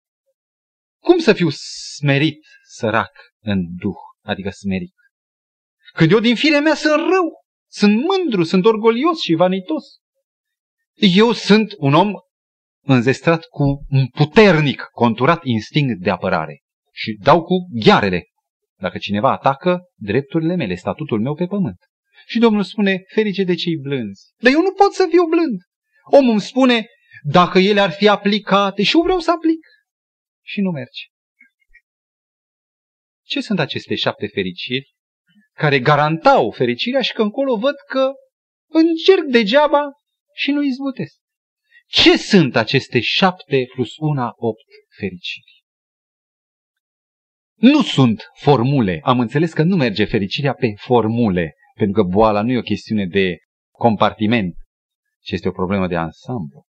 Cum 1.04 1.18
să 1.18 1.34
fiu 1.34 1.50
smerit, 1.50 2.46
sărac, 2.66 3.12
în 3.40 3.60
duh, 3.76 4.00
adică 4.22 4.50
smerit? 4.50 4.94
Când 5.94 6.12
eu 6.12 6.20
din 6.20 6.36
firea 6.36 6.62
mea 6.62 6.76
sunt 6.76 6.94
rău, 6.94 7.44
sunt 7.70 8.04
mândru, 8.04 8.44
sunt 8.44 8.66
orgolios 8.66 9.20
și 9.20 9.34
vanitos. 9.34 9.84
Eu 10.94 11.32
sunt 11.32 11.74
un 11.78 11.94
om 11.94 12.12
înzestrat 12.82 13.46
cu 13.46 13.63
un 13.90 14.08
puternic, 14.08 14.82
conturat 14.92 15.40
instinct 15.44 16.00
de 16.00 16.10
apărare 16.10 16.62
și 16.94 17.18
dau 17.22 17.44
cu 17.44 17.56
ghearele. 17.84 18.24
Dacă 18.80 18.98
cineva 18.98 19.32
atacă 19.32 19.80
drepturile 19.96 20.56
mele, 20.56 20.76
statutul 20.76 21.22
meu 21.22 21.36
pe 21.36 21.46
pământ. 21.46 21.78
Și 22.26 22.40
Domnul 22.40 22.63
spune, 22.63 23.04
ferice 23.13 23.44
de 23.44 23.56
cei 23.56 23.78
blânzi. 23.78 24.34
Dar 24.38 24.52
eu 24.52 24.62
nu 24.62 24.72
pot 24.72 24.94
să 24.94 25.08
fiu 25.10 25.26
blând. 25.26 25.60
Omul 26.04 26.32
îmi 26.32 26.42
spune, 26.42 26.86
dacă 27.30 27.60
ele 27.60 27.80
ar 27.80 27.92
fi 27.92 28.08
aplicate 28.08 28.84
și 28.84 28.96
eu 28.96 29.02
vreau 29.02 29.20
să 29.20 29.32
aplic. 29.32 29.68
Și 30.46 30.62
nu 30.62 30.72
merge. 30.72 31.04
Ce 33.24 33.42
sunt 33.42 33.60
aceste 33.60 33.96
șapte 33.96 34.28
fericiri 34.28 34.96
care 35.54 35.80
garantau 35.80 36.52
fericirea 36.52 37.02
și 37.02 37.13
că 37.13 37.22
încolo 37.22 37.56
văd 37.56 37.76
că 37.88 38.12
încerc 38.70 39.24
degeaba 39.24 39.82
și 40.36 40.52
nu 40.52 40.63
izbutesc. 40.63 41.16
Ce 41.88 42.18
sunt 42.18 42.56
aceste 42.56 43.00
șapte 43.00 43.66
plus 43.74 43.94
una, 43.98 44.34
opt 44.36 44.68
fericiri? 44.98 45.63
Nu 47.56 47.82
sunt 47.82 48.24
formule. 48.34 49.00
Am 49.04 49.20
înțeles 49.20 49.54
că 49.54 49.63
nu 49.63 49.76
merge 49.76 50.06
fericirea 50.06 50.54
pe 50.54 50.74
formule, 50.76 51.54
pentru 51.74 52.04
că 52.04 52.10
boala 52.10 52.42
nu 52.42 52.52
e 52.52 52.58
o 52.58 52.62
chestiune 52.62 53.06
de 53.06 53.38
compartiment, 53.72 54.56
ci 55.20 55.32
este 55.32 55.48
o 55.48 55.52
problemă 55.52 55.88
de 55.88 55.96
ansamblu. 55.96 56.66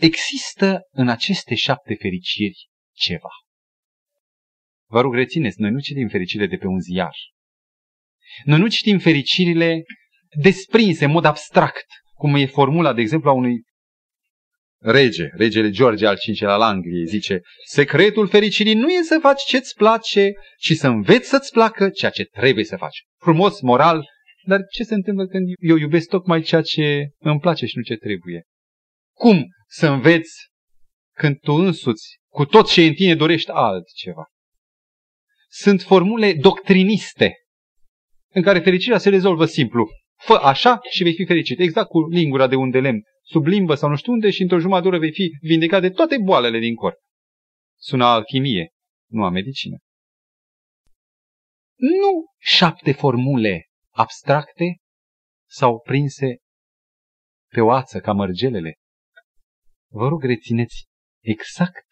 Există 0.00 0.80
în 0.90 1.08
aceste 1.08 1.54
șapte 1.54 1.94
fericiri 1.94 2.68
ceva. 2.92 3.30
Vă 4.88 5.00
rog, 5.00 5.14
rețineți, 5.14 5.60
noi 5.60 5.70
nu 5.70 5.80
citim 5.80 6.08
fericirile 6.08 6.46
de 6.46 6.56
pe 6.56 6.66
un 6.66 6.80
ziar. 6.80 7.14
Noi 8.44 8.58
nu 8.58 8.68
citim 8.68 8.98
fericirile 8.98 9.82
desprinse 10.40 11.04
în 11.04 11.10
mod 11.10 11.24
abstract, 11.24 11.86
cum 12.14 12.34
e 12.34 12.46
formula, 12.46 12.92
de 12.92 13.00
exemplu, 13.00 13.30
a 13.30 13.32
unui 13.32 13.62
rege, 14.78 15.28
regele 15.32 15.70
George 15.70 16.06
al 16.06 16.16
V-lea 16.26 16.52
al 16.52 16.62
Angliei, 16.62 17.06
zice, 17.06 17.40
secretul 17.66 18.28
fericirii 18.28 18.74
nu 18.74 18.88
e 18.88 19.02
să 19.02 19.18
faci 19.20 19.42
ce-ți 19.42 19.74
place, 19.74 20.32
ci 20.58 20.72
să 20.72 20.86
înveți 20.86 21.28
să-ți 21.28 21.52
placă 21.52 21.90
ceea 21.90 22.10
ce 22.10 22.24
trebuie 22.24 22.64
să 22.64 22.76
faci. 22.76 23.02
Frumos, 23.18 23.60
moral, 23.60 24.04
dar 24.44 24.60
ce 24.70 24.82
se 24.82 24.94
întâmplă 24.94 25.26
când 25.26 25.46
eu 25.58 25.76
iubesc 25.76 26.08
tocmai 26.08 26.42
ceea 26.42 26.62
ce 26.62 27.08
îmi 27.18 27.40
place 27.40 27.66
și 27.66 27.76
nu 27.76 27.82
ce 27.82 27.94
trebuie? 27.94 28.44
Cum 29.20 29.46
să 29.68 29.86
înveți 29.86 30.32
când 31.16 31.38
tu 31.40 31.52
însuți, 31.52 32.18
cu 32.28 32.44
tot 32.44 32.70
ce 32.70 32.82
în 32.82 32.94
tine 32.94 33.14
dorești 33.14 33.50
altceva? 33.50 34.26
Sunt 35.48 35.82
formule 35.82 36.34
doctriniste 36.34 37.34
în 38.32 38.42
care 38.42 38.60
fericirea 38.60 38.98
se 38.98 39.08
rezolvă 39.08 39.46
simplu. 39.46 39.88
Fă 40.16 40.32
așa 40.32 40.78
și 40.90 41.02
vei 41.02 41.14
fi 41.14 41.24
fericit. 41.24 41.58
Exact 41.58 41.88
cu 41.88 42.08
lingura 42.08 42.46
de 42.46 42.54
unde 42.54 42.80
lemn, 42.80 43.02
sub 43.22 43.46
limbă 43.46 43.74
sau 43.74 43.88
nu 43.88 43.96
știu 43.96 44.12
unde 44.12 44.30
și 44.30 44.42
într-o 44.42 44.58
jumătate 44.58 44.82
de 44.82 44.88
oră 44.88 44.98
vei 44.98 45.12
fi 45.12 45.30
vindecat 45.40 45.80
de 45.80 45.90
toate 45.90 46.18
boalele 46.18 46.58
din 46.58 46.74
corp. 46.74 46.96
Sună 47.78 48.04
alchimie, 48.04 48.70
nu 49.10 49.24
a 49.24 49.30
medicină. 49.30 49.76
Nu 51.76 52.24
șapte 52.38 52.92
formule 52.92 53.66
abstracte 53.90 54.76
sau 55.48 55.80
prinse 55.80 56.38
pe 57.48 57.60
o 57.60 57.70
ață 57.70 58.00
ca 58.00 58.12
mărgelele. 58.12 58.79
Vă 59.92 60.08
rog, 60.08 60.22
rețineți 60.22 60.86
exact 61.20 61.86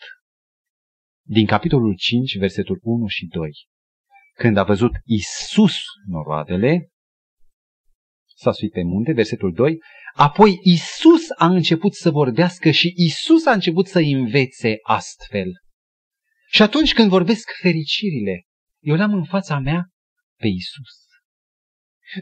din 1.23 1.47
capitolul 1.47 1.97
5, 1.97 2.37
versetul 2.39 2.79
1 2.83 3.07
și 3.07 3.27
2. 3.27 3.51
Când 4.35 4.57
a 4.57 4.63
văzut 4.63 4.93
Isus 5.05 5.77
noroadele, 6.07 6.89
s-a 8.35 8.53
suit 8.53 8.73
pe 8.73 8.83
munte, 8.83 9.13
versetul 9.13 9.53
2, 9.53 9.79
apoi 10.15 10.59
Isus 10.63 11.23
a 11.37 11.47
început 11.47 11.95
să 11.95 12.11
vorbească 12.11 12.71
și 12.71 12.93
Isus 12.97 13.47
a 13.47 13.53
început 13.53 13.87
să 13.87 13.99
învețe 13.99 14.77
astfel. 14.83 15.53
Și 16.51 16.63
atunci 16.63 16.95
când 16.95 17.09
vorbesc 17.09 17.51
fericirile, 17.61 18.43
eu 18.81 18.97
l-am 18.97 19.15
în 19.15 19.25
fața 19.25 19.59
mea 19.59 19.89
pe 20.37 20.47
Isus. 20.47 21.07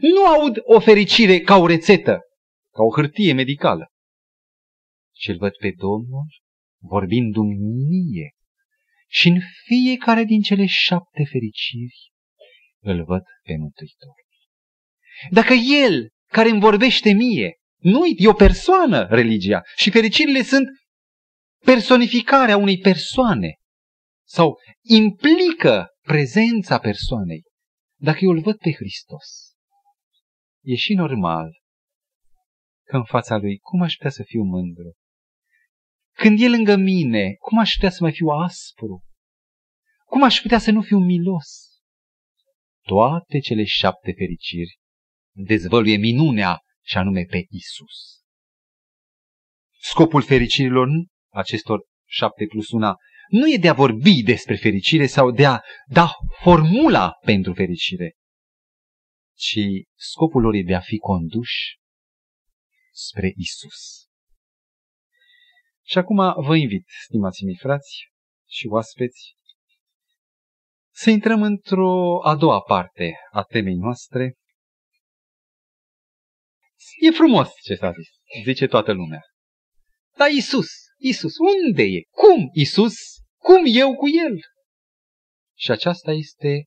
Nu 0.01 0.25
aud 0.25 0.57
o 0.63 0.79
fericire 0.79 1.39
ca 1.39 1.55
o 1.55 1.67
rețetă, 1.67 2.19
ca 2.71 2.83
o 2.83 2.93
hârtie 2.95 3.33
medicală, 3.33 3.91
ci 5.17 5.27
îl 5.27 5.37
văd 5.37 5.51
pe 5.59 5.73
Domnul 5.77 6.27
vorbindu-mi 6.79 7.55
mie. 7.55 8.31
Și 9.07 9.27
în 9.27 9.39
fiecare 9.65 10.23
din 10.23 10.41
cele 10.41 10.65
șapte 10.65 11.23
fericiri 11.31 12.11
îl 12.79 13.03
văd 13.03 13.23
pe 13.43 13.55
Mântuitor. 13.57 14.15
Dacă 15.29 15.53
El, 15.83 16.09
care 16.27 16.49
îmi 16.49 16.59
vorbește 16.59 17.11
mie, 17.11 17.55
nu 17.77 18.05
e 18.05 18.27
o 18.27 18.33
persoană 18.33 19.07
religia 19.09 19.61
și 19.75 19.89
fericirile 19.89 20.41
sunt 20.41 20.67
personificarea 21.65 22.57
unei 22.57 22.77
persoane 22.77 23.55
sau 24.27 24.57
implică 24.81 25.87
prezența 26.01 26.79
persoanei. 26.79 27.43
Dacă 27.99 28.19
eu 28.21 28.29
îl 28.29 28.41
văd 28.41 28.57
pe 28.57 28.71
Hristos, 28.71 29.55
e 30.63 30.75
și 30.75 30.93
normal 30.93 31.49
că 32.83 32.95
în 32.95 33.03
fața 33.03 33.37
lui 33.37 33.57
cum 33.57 33.81
aș 33.81 33.93
putea 33.93 34.09
să 34.09 34.23
fiu 34.23 34.43
mândru? 34.43 34.95
Când 36.17 36.41
e 36.41 36.49
lângă 36.49 36.75
mine, 36.75 37.33
cum 37.33 37.59
aș 37.59 37.73
putea 37.73 37.89
să 37.89 37.97
mai 38.01 38.11
fiu 38.11 38.27
aspru? 38.27 39.03
Cum 40.05 40.23
aș 40.23 40.41
putea 40.41 40.59
să 40.59 40.71
nu 40.71 40.81
fiu 40.81 40.97
milos? 40.97 41.47
Toate 42.81 43.39
cele 43.39 43.63
șapte 43.63 44.13
fericiri 44.17 44.79
dezvăluie 45.35 45.97
minunea 45.97 46.59
și 46.85 46.97
anume 46.97 47.23
pe 47.23 47.45
Isus. 47.49 48.21
Scopul 49.79 50.21
fericirilor 50.21 50.87
acestor 51.33 51.79
șapte 52.09 52.45
plus 52.45 52.69
una 52.69 52.95
nu 53.29 53.51
e 53.51 53.57
de 53.57 53.69
a 53.69 53.73
vorbi 53.73 54.23
despre 54.23 54.55
fericire 54.55 55.07
sau 55.07 55.31
de 55.31 55.45
a 55.45 55.59
da 55.87 56.13
formula 56.41 57.11
pentru 57.25 57.53
fericire, 57.53 58.15
ci 59.35 59.59
scopul 59.95 60.41
lor 60.41 60.53
e 60.53 60.63
de 60.63 60.75
a 60.75 60.79
fi 60.79 60.97
conduși 60.97 61.79
spre 62.91 63.33
Isus. 63.35 64.06
Și 65.89 65.97
acum 65.97 66.43
vă 66.45 66.55
invit, 66.55 66.85
stimați 67.03 67.43
mei 67.43 67.55
frați 67.55 68.07
și 68.49 68.67
oaspeți, 68.67 69.35
să 70.93 71.09
intrăm 71.09 71.41
într-o 71.41 72.23
a 72.23 72.35
doua 72.35 72.61
parte 72.61 73.13
a 73.31 73.43
temei 73.43 73.75
noastre. 73.75 74.35
E 76.99 77.11
frumos 77.11 77.49
ce 77.63 77.75
s-a 77.75 77.91
zis, 77.91 78.07
zice 78.43 78.67
toată 78.67 78.91
lumea. 78.91 79.21
Dar 80.17 80.29
Isus, 80.29 80.67
Isus, 80.97 81.33
unde 81.37 81.83
e? 81.83 82.01
Cum 82.09 82.49
Isus? 82.53 82.95
Cum 83.37 83.63
eu 83.65 83.95
cu 83.95 84.07
El? 84.07 84.39
Și 85.57 85.71
aceasta 85.71 86.11
este 86.11 86.65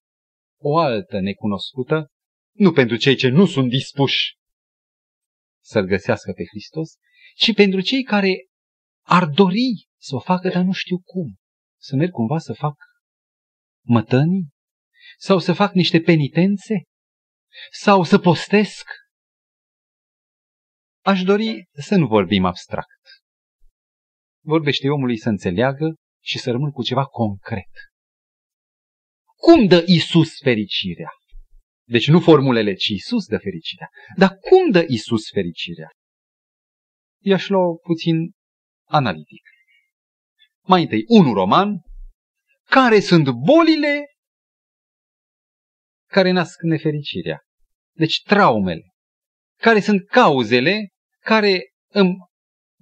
o 0.61 0.79
altă 0.79 1.21
necunoscută, 1.21 2.07
nu 2.53 2.73
pentru 2.73 2.97
cei 2.97 3.17
ce 3.17 3.29
nu 3.29 3.47
sunt 3.47 3.69
dispuși 3.69 4.35
să-L 5.63 5.85
găsească 5.85 6.33
pe 6.33 6.45
Hristos, 6.45 6.91
ci 7.35 7.55
pentru 7.55 7.81
cei 7.81 8.03
care 8.03 8.50
ar 9.11 9.27
dori 9.27 9.89
să 10.01 10.15
o 10.15 10.21
facă, 10.21 10.49
dar 10.49 10.63
nu 10.63 10.73
știu 10.73 10.99
cum. 10.99 11.37
Să 11.81 11.97
merg 11.97 12.11
cumva 12.11 12.39
să 12.39 12.53
fac 12.53 12.75
mătănii? 13.87 14.49
Sau 15.19 15.39
să 15.39 15.53
fac 15.53 15.73
niște 15.73 16.01
penitențe? 16.01 16.75
Sau 17.71 18.05
să 18.05 18.19
postesc? 18.19 18.85
Aș 21.05 21.23
dori 21.23 21.69
să 21.73 21.97
nu 21.97 22.07
vorbim 22.07 22.45
abstract. 22.45 23.03
Vorbește 24.45 24.89
omului 24.89 25.19
să 25.19 25.29
înțeleagă 25.29 25.95
și 26.23 26.39
să 26.39 26.51
rămân 26.51 26.71
cu 26.71 26.83
ceva 26.83 27.05
concret. 27.05 27.71
Cum 29.37 29.67
dă 29.67 29.85
Isus 29.87 30.39
fericirea? 30.39 31.11
Deci 31.89 32.09
nu 32.09 32.21
formulele, 32.21 32.75
ci 32.75 32.89
Isus 32.89 33.27
dă 33.27 33.39
fericirea. 33.39 33.89
Dar 34.17 34.37
cum 34.37 34.71
dă 34.71 34.85
Isus 34.89 35.29
fericirea? 35.29 35.91
I-aș 37.23 37.49
lua 37.49 37.77
puțin 37.83 38.17
analitic. 38.91 39.43
Mai 40.67 40.83
întâi, 40.83 41.05
un 41.07 41.33
roman, 41.33 41.81
care 42.65 43.01
sunt 43.01 43.31
bolile 43.31 44.05
care 46.11 46.31
nasc 46.31 46.63
nefericirea. 46.63 47.41
Deci 47.97 48.23
traumele. 48.23 48.85
Care 49.61 49.81
sunt 49.81 50.07
cauzele 50.07 50.89
care 51.21 51.61
îmi 51.93 52.17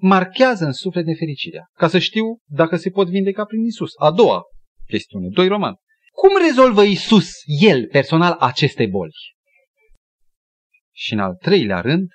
marchează 0.00 0.64
în 0.64 0.72
suflet 0.72 1.04
nefericirea. 1.04 1.64
Ca 1.72 1.88
să 1.88 1.98
știu 1.98 2.24
dacă 2.44 2.76
se 2.76 2.90
pot 2.90 3.08
vindeca 3.08 3.44
prin 3.44 3.64
Isus. 3.64 3.90
A 3.98 4.10
doua 4.10 4.42
chestiune, 4.86 5.28
doi 5.28 5.48
roman. 5.48 5.74
Cum 6.10 6.46
rezolvă 6.46 6.82
Isus, 6.82 7.30
el, 7.60 7.88
personal, 7.88 8.32
aceste 8.32 8.86
boli? 8.86 9.12
Și 10.94 11.12
în 11.12 11.18
al 11.18 11.34
treilea 11.34 11.80
rând, 11.80 12.08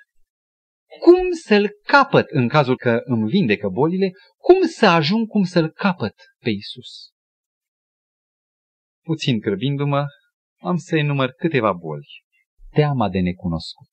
cum 1.00 1.30
să-l 1.46 1.68
capăt 1.82 2.26
în 2.28 2.48
cazul 2.48 2.76
că 2.76 3.00
îmi 3.04 3.28
vindecă 3.28 3.68
bolile, 3.68 4.10
cum 4.36 4.66
să 4.66 4.86
ajung, 4.86 5.28
cum 5.28 5.44
să-l 5.44 5.70
capăt 5.70 6.14
pe 6.38 6.50
Isus. 6.50 7.12
Puțin 9.02 9.38
grăbindu-mă, 9.38 10.06
am 10.60 10.76
să 10.76 10.96
enumăr 10.96 11.30
câteva 11.30 11.72
boli. 11.72 12.22
Teama 12.70 13.08
de 13.08 13.18
necunoscut. 13.20 13.90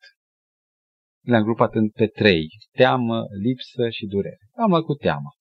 Le-am 1.25 1.43
grupat 1.43 1.73
în 1.73 1.89
pe 1.89 2.07
trei. 2.07 2.47
Teamă, 2.71 3.25
lipsă 3.41 3.89
și 3.89 4.05
durere. 4.05 4.49
Am 4.53 4.69
luat 4.69 4.83
cu 4.83 4.93
teama. 4.93 5.31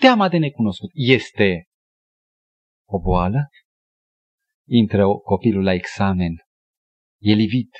Teama 0.00 0.28
de 0.28 0.38
necunoscut 0.38 0.90
este 0.92 1.68
o 2.88 3.00
boală? 3.00 3.48
Intră 4.68 5.06
copilul 5.06 5.62
la 5.62 5.72
examen. 5.72 6.34
E 7.18 7.32
livit. 7.32 7.70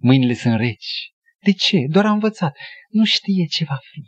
Mâinile 0.00 0.34
sunt 0.34 0.56
reci. 0.56 1.12
De 1.44 1.52
ce? 1.52 1.86
Doar 1.88 2.06
a 2.06 2.10
învățat. 2.10 2.56
Nu 2.88 3.04
știe 3.04 3.46
ce 3.46 3.64
va 3.64 3.78
fi. 3.80 4.02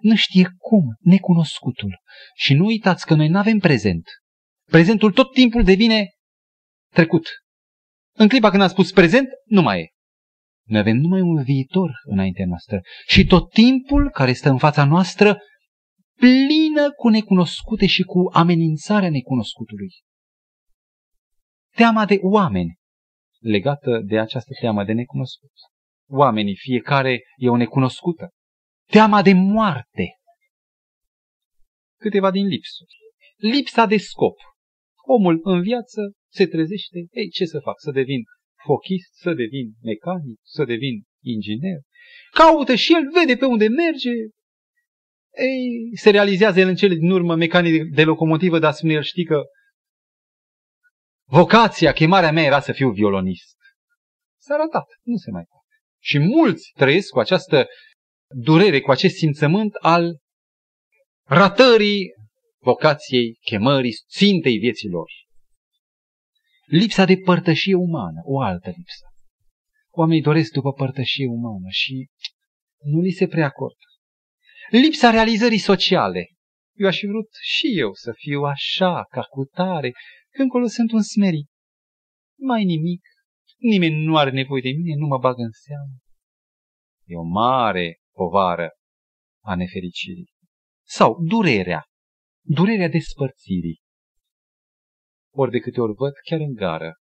Nu 0.00 0.16
știe 0.16 0.48
cum, 0.58 0.96
necunoscutul. 1.00 2.00
Și 2.34 2.54
nu 2.54 2.64
uitați 2.64 3.06
că 3.06 3.14
noi 3.14 3.28
nu 3.28 3.38
avem 3.38 3.58
prezent. 3.58 4.08
Prezentul 4.70 5.12
tot 5.12 5.32
timpul 5.32 5.64
devine 5.64 6.10
trecut. 6.92 7.28
În 8.16 8.28
clipa 8.28 8.50
când 8.50 8.62
am 8.62 8.68
spus 8.68 8.92
prezent, 8.92 9.28
nu 9.44 9.62
mai 9.62 9.80
e. 9.80 9.86
Noi 10.66 10.80
avem 10.80 10.96
numai 10.96 11.20
un 11.20 11.42
viitor 11.42 11.90
înaintea 12.02 12.46
noastră. 12.46 12.80
Și 13.06 13.26
tot 13.26 13.50
timpul 13.50 14.10
care 14.10 14.32
stă 14.32 14.48
în 14.48 14.58
fața 14.58 14.84
noastră 14.84 15.38
plină 16.14 16.92
cu 16.92 17.08
necunoscute 17.08 17.86
și 17.86 18.02
cu 18.02 18.30
amenințarea 18.32 19.10
necunoscutului. 19.10 19.88
Teama 21.74 22.04
de 22.04 22.18
oameni 22.22 22.76
legată 23.38 24.00
de 24.04 24.18
această 24.18 24.50
teamă 24.60 24.84
de 24.84 24.92
necunoscut. 24.92 25.50
Oamenii, 26.10 26.56
fiecare 26.56 27.22
e 27.36 27.48
o 27.48 27.56
necunoscută. 27.56 28.28
Teama 28.90 29.22
de 29.22 29.32
moarte. 29.32 30.06
Câteva 32.00 32.30
din 32.30 32.46
lipsuri. 32.46 32.94
Lipsa 33.36 33.86
de 33.86 33.96
scop. 33.96 34.38
Omul 35.06 35.40
în 35.42 35.60
viață 35.62 36.12
se 36.32 36.46
trezește, 36.46 36.98
ei, 37.10 37.28
ce 37.28 37.44
să 37.44 37.58
fac? 37.58 37.74
Să 37.80 37.90
devin 37.90 38.22
fochist, 38.64 39.12
să 39.12 39.32
devin 39.32 39.72
mecanic, 39.82 40.38
să 40.42 40.64
devin 40.64 41.02
inginer. 41.22 41.80
Caută 42.30 42.74
și 42.74 42.92
el, 42.92 43.10
vede 43.12 43.36
pe 43.36 43.44
unde 43.44 43.68
merge. 43.68 44.10
Ei, 45.48 45.96
se 45.96 46.10
realizează 46.10 46.60
el 46.60 46.68
în 46.68 46.74
cele 46.74 46.94
din 46.94 47.10
urmă 47.10 47.34
mecanic 47.34 47.94
de 47.94 48.04
locomotivă, 48.04 48.58
dar 48.58 48.72
spune 48.72 48.92
el 48.92 49.02
știi 49.02 49.24
că 49.24 49.42
vocația, 51.24 51.92
chemarea 51.92 52.32
mea 52.32 52.44
era 52.44 52.60
să 52.60 52.72
fiu 52.72 52.90
violonist. 52.90 53.56
S-a 54.36 54.56
ratat, 54.56 54.86
nu 55.02 55.16
se 55.16 55.30
mai 55.30 55.44
poate. 55.48 55.57
Și 56.00 56.18
mulți 56.18 56.72
trăiesc 56.74 57.08
cu 57.08 57.18
această 57.18 57.66
durere, 58.34 58.80
cu 58.80 58.90
acest 58.90 59.16
simțământ 59.16 59.74
al 59.74 60.18
ratării 61.28 62.06
vocației, 62.58 63.38
chemării, 63.40 63.94
țintei 64.08 64.58
vieților. 64.58 65.10
Lipsa 66.64 67.04
de 67.04 67.16
părtășie 67.16 67.74
umană, 67.74 68.20
o 68.24 68.40
altă 68.40 68.68
lipsă. 68.76 69.04
Oamenii 69.90 70.22
doresc 70.22 70.52
după 70.52 70.72
părtășie 70.72 71.26
umană 71.26 71.68
și 71.68 72.08
nu 72.78 73.00
li 73.00 73.10
se 73.10 73.26
prea 73.26 73.46
acordă. 73.46 73.84
Lipsa 74.70 75.10
realizării 75.10 75.58
sociale. 75.58 76.26
Eu 76.74 76.86
aș 76.86 76.98
fi 76.98 77.06
vrut 77.06 77.28
și 77.40 77.78
eu 77.78 77.92
să 77.92 78.12
fiu 78.16 78.42
așa, 78.42 79.04
ca 79.10 79.22
cu 79.22 79.44
tare, 79.44 79.90
că 80.30 80.42
încolo 80.42 80.66
sunt 80.66 80.92
un 80.92 81.02
smerit. 81.02 81.48
Mai 82.38 82.64
nimic, 82.64 83.00
nimeni 83.58 84.04
nu 84.04 84.16
are 84.16 84.30
nevoie 84.30 84.60
de 84.60 84.70
mine, 84.70 84.94
nu 84.94 85.06
mă 85.06 85.18
bag 85.18 85.38
în 85.38 85.50
seamă. 85.50 85.96
E 87.04 87.16
o 87.16 87.22
mare 87.22 88.00
povară 88.12 88.70
a 89.44 89.54
nefericirii. 89.54 90.30
Sau 90.86 91.22
durerea 91.22 91.88
durerea 92.48 92.88
despărțirii. 92.88 93.80
Ori 95.34 95.50
de 95.50 95.58
câte 95.58 95.80
ori 95.80 95.92
văd, 95.92 96.12
chiar 96.28 96.40
în 96.40 96.54
gară, 96.54 96.94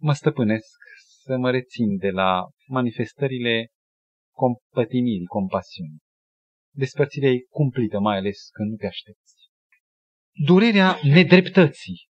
mă 0.00 0.12
stăpânesc 0.12 0.76
să 1.24 1.36
mă 1.36 1.50
rețin 1.50 1.96
de 1.96 2.10
la 2.10 2.48
manifestările 2.66 3.68
compătimirii, 4.34 5.26
compasiunii. 5.26 6.00
Despărțirea 6.74 7.30
e 7.30 7.46
cumplită, 7.48 7.98
mai 7.98 8.16
ales 8.16 8.48
când 8.50 8.70
nu 8.70 8.76
te 8.76 8.86
aștepți. 8.86 9.34
Durerea 10.32 10.98
nedreptății. 11.02 12.08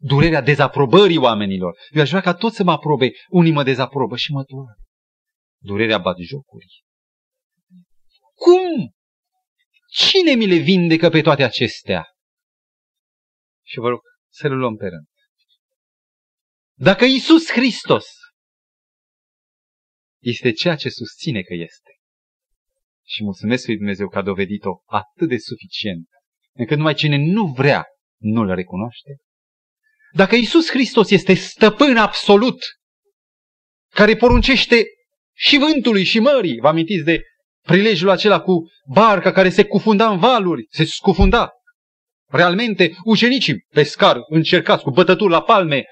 Durerea 0.00 0.40
dezaprobării 0.40 1.16
oamenilor. 1.16 1.78
Eu 1.90 2.02
aș 2.02 2.08
vrea 2.08 2.20
ca 2.20 2.34
toți 2.34 2.56
să 2.56 2.62
mă 2.62 2.72
aprobe. 2.72 3.10
Unii 3.28 3.52
mă 3.52 3.62
dezaprobă 3.62 4.16
și 4.16 4.32
mă 4.32 4.44
doare. 4.46 4.78
Durerea 5.62 5.98
batjocurii. 5.98 6.82
Cum 8.34 8.92
Cine 9.90 10.34
mi 10.34 10.46
le 10.46 10.56
vindecă 10.56 11.08
pe 11.08 11.20
toate 11.20 11.42
acestea? 11.42 12.04
Și 13.66 13.78
vă 13.78 13.88
rog 13.88 14.00
să 14.28 14.48
le 14.48 14.54
luăm 14.54 14.76
pe 14.76 14.86
rând. 14.86 15.06
Dacă 16.74 17.04
Isus 17.04 17.50
Hristos 17.50 18.06
este 20.22 20.52
ceea 20.52 20.76
ce 20.76 20.88
susține 20.88 21.42
că 21.42 21.54
este, 21.54 21.90
și 23.06 23.22
mulțumesc 23.22 23.66
lui 23.66 23.76
Dumnezeu 23.76 24.08
că 24.08 24.18
a 24.18 24.22
dovedit-o 24.22 24.82
atât 24.84 25.28
de 25.28 25.38
suficient, 25.38 26.08
încât 26.52 26.76
numai 26.76 26.94
cine 26.94 27.16
nu 27.16 27.46
vrea 27.46 27.84
nu-L 28.20 28.54
recunoaște, 28.54 29.16
dacă 30.12 30.34
Isus 30.34 30.70
Hristos 30.70 31.10
este 31.10 31.34
stăpân 31.34 31.96
absolut, 31.96 32.58
care 33.94 34.16
poruncește 34.16 34.84
și 35.36 35.58
vântului 35.58 36.04
și 36.04 36.18
mării, 36.18 36.60
vă 36.60 36.68
amintiți 36.68 37.04
de 37.04 37.22
prilejul 37.66 38.08
acela 38.08 38.40
cu 38.40 38.70
barca 38.92 39.32
care 39.32 39.48
se 39.48 39.64
cufunda 39.64 40.10
în 40.10 40.18
valuri, 40.18 40.66
se 40.70 40.84
scufunda. 40.84 41.50
Realmente, 42.30 42.94
ucenicii 43.04 43.64
pescar 43.68 44.16
încercați 44.28 44.82
cu 44.82 44.90
bătături 44.90 45.30
la 45.30 45.42
palme, 45.42 45.84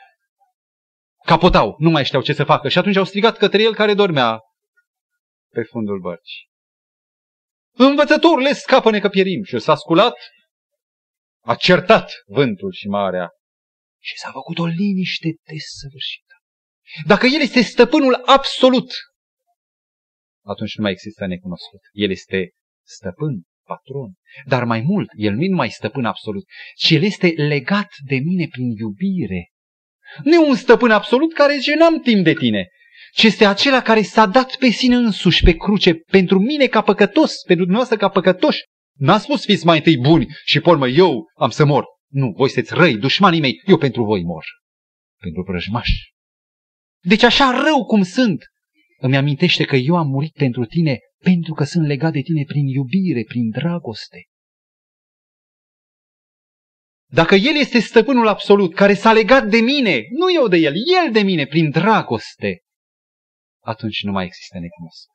capotau, 1.24 1.74
nu 1.78 1.90
mai 1.90 2.04
știau 2.04 2.22
ce 2.22 2.32
să 2.32 2.44
facă 2.44 2.68
și 2.68 2.78
atunci 2.78 2.96
au 2.96 3.04
strigat 3.04 3.36
către 3.36 3.62
el 3.62 3.74
care 3.74 3.94
dormea 3.94 4.38
pe 5.52 5.62
fundul 5.62 6.00
bărcii. 6.00 6.48
Învățătorile 7.72 8.52
scapă-ne 8.52 9.00
că 9.00 9.08
pierim 9.08 9.42
și 9.42 9.58
s-a 9.58 9.74
sculat, 9.74 10.14
a 11.44 11.54
certat 11.54 12.12
vântul 12.26 12.72
și 12.72 12.86
marea 12.86 13.28
și 14.08 14.18
s-a 14.18 14.30
făcut 14.32 14.58
o 14.58 14.66
liniște 14.66 15.28
desăvârșită. 15.48 16.34
Dacă 17.06 17.26
El 17.26 17.40
este 17.40 17.60
stăpânul 17.60 18.14
absolut, 18.14 18.90
atunci 20.44 20.76
nu 20.76 20.82
mai 20.82 20.92
există 20.92 21.26
necunoscut. 21.26 21.80
El 21.92 22.10
este 22.10 22.50
stăpân, 22.86 23.42
patron. 23.64 24.12
Dar 24.44 24.64
mai 24.64 24.80
mult, 24.80 25.08
El 25.16 25.32
nu 25.34 25.42
e 25.42 25.48
numai 25.48 25.70
stăpân 25.70 26.04
absolut, 26.04 26.44
ci 26.76 26.90
El 26.90 27.02
este 27.02 27.28
legat 27.36 27.88
de 28.04 28.16
mine 28.16 28.46
prin 28.50 28.70
iubire. 28.70 29.50
Nu 30.22 30.34
e 30.34 30.48
un 30.48 30.56
stăpân 30.56 30.90
absolut 30.90 31.34
care 31.34 31.56
zice, 31.56 31.74
n-am 31.74 32.00
timp 32.00 32.24
de 32.24 32.34
tine, 32.34 32.68
ci 33.12 33.22
este 33.22 33.46
acela 33.46 33.82
care 33.82 34.02
s-a 34.02 34.26
dat 34.26 34.56
pe 34.56 34.68
sine 34.68 34.94
însuși 34.94 35.42
pe 35.42 35.52
cruce 35.52 35.94
pentru 35.94 36.38
mine 36.38 36.66
ca 36.66 36.80
păcătos, 36.80 37.32
pentru 37.46 37.64
dumneavoastră 37.64 37.96
ca 37.96 38.08
păcătoși. 38.08 38.60
N-a 38.98 39.18
spus 39.18 39.44
fiți 39.44 39.66
mai 39.66 39.76
întâi 39.76 39.96
buni 39.96 40.26
și 40.44 40.60
pormă 40.60 40.88
eu 40.88 41.24
am 41.34 41.50
să 41.50 41.64
mor. 41.64 41.84
Nu, 42.16 42.32
voi 42.36 42.50
sunteți 42.50 42.74
răi, 42.74 42.96
dușmanii 42.96 43.40
mei, 43.40 43.62
eu 43.66 43.78
pentru 43.78 44.04
voi 44.04 44.24
mor. 44.24 44.44
Pentru 45.20 45.42
vrăjmași. 45.42 46.14
Deci 47.02 47.22
așa 47.22 47.62
rău 47.64 47.84
cum 47.84 48.02
sunt, 48.02 48.44
îmi 48.98 49.16
amintește 49.16 49.64
că 49.64 49.76
eu 49.76 49.96
am 49.96 50.08
murit 50.08 50.32
pentru 50.32 50.64
tine 50.64 50.98
pentru 51.18 51.54
că 51.54 51.64
sunt 51.64 51.86
legat 51.86 52.12
de 52.12 52.20
tine 52.20 52.44
prin 52.44 52.66
iubire, 52.66 53.22
prin 53.22 53.50
dragoste. 53.50 54.24
Dacă 57.06 57.34
El 57.34 57.56
este 57.56 57.78
stăpânul 57.78 58.28
absolut, 58.28 58.74
care 58.74 58.94
s-a 58.94 59.12
legat 59.12 59.48
de 59.48 59.60
mine, 59.60 60.02
nu 60.10 60.32
eu 60.32 60.48
de 60.48 60.56
El, 60.56 60.74
El 61.04 61.12
de 61.12 61.22
mine, 61.22 61.46
prin 61.46 61.70
dragoste, 61.70 62.62
atunci 63.62 64.02
nu 64.02 64.12
mai 64.12 64.24
există 64.24 64.58
necunoscut. 64.58 65.14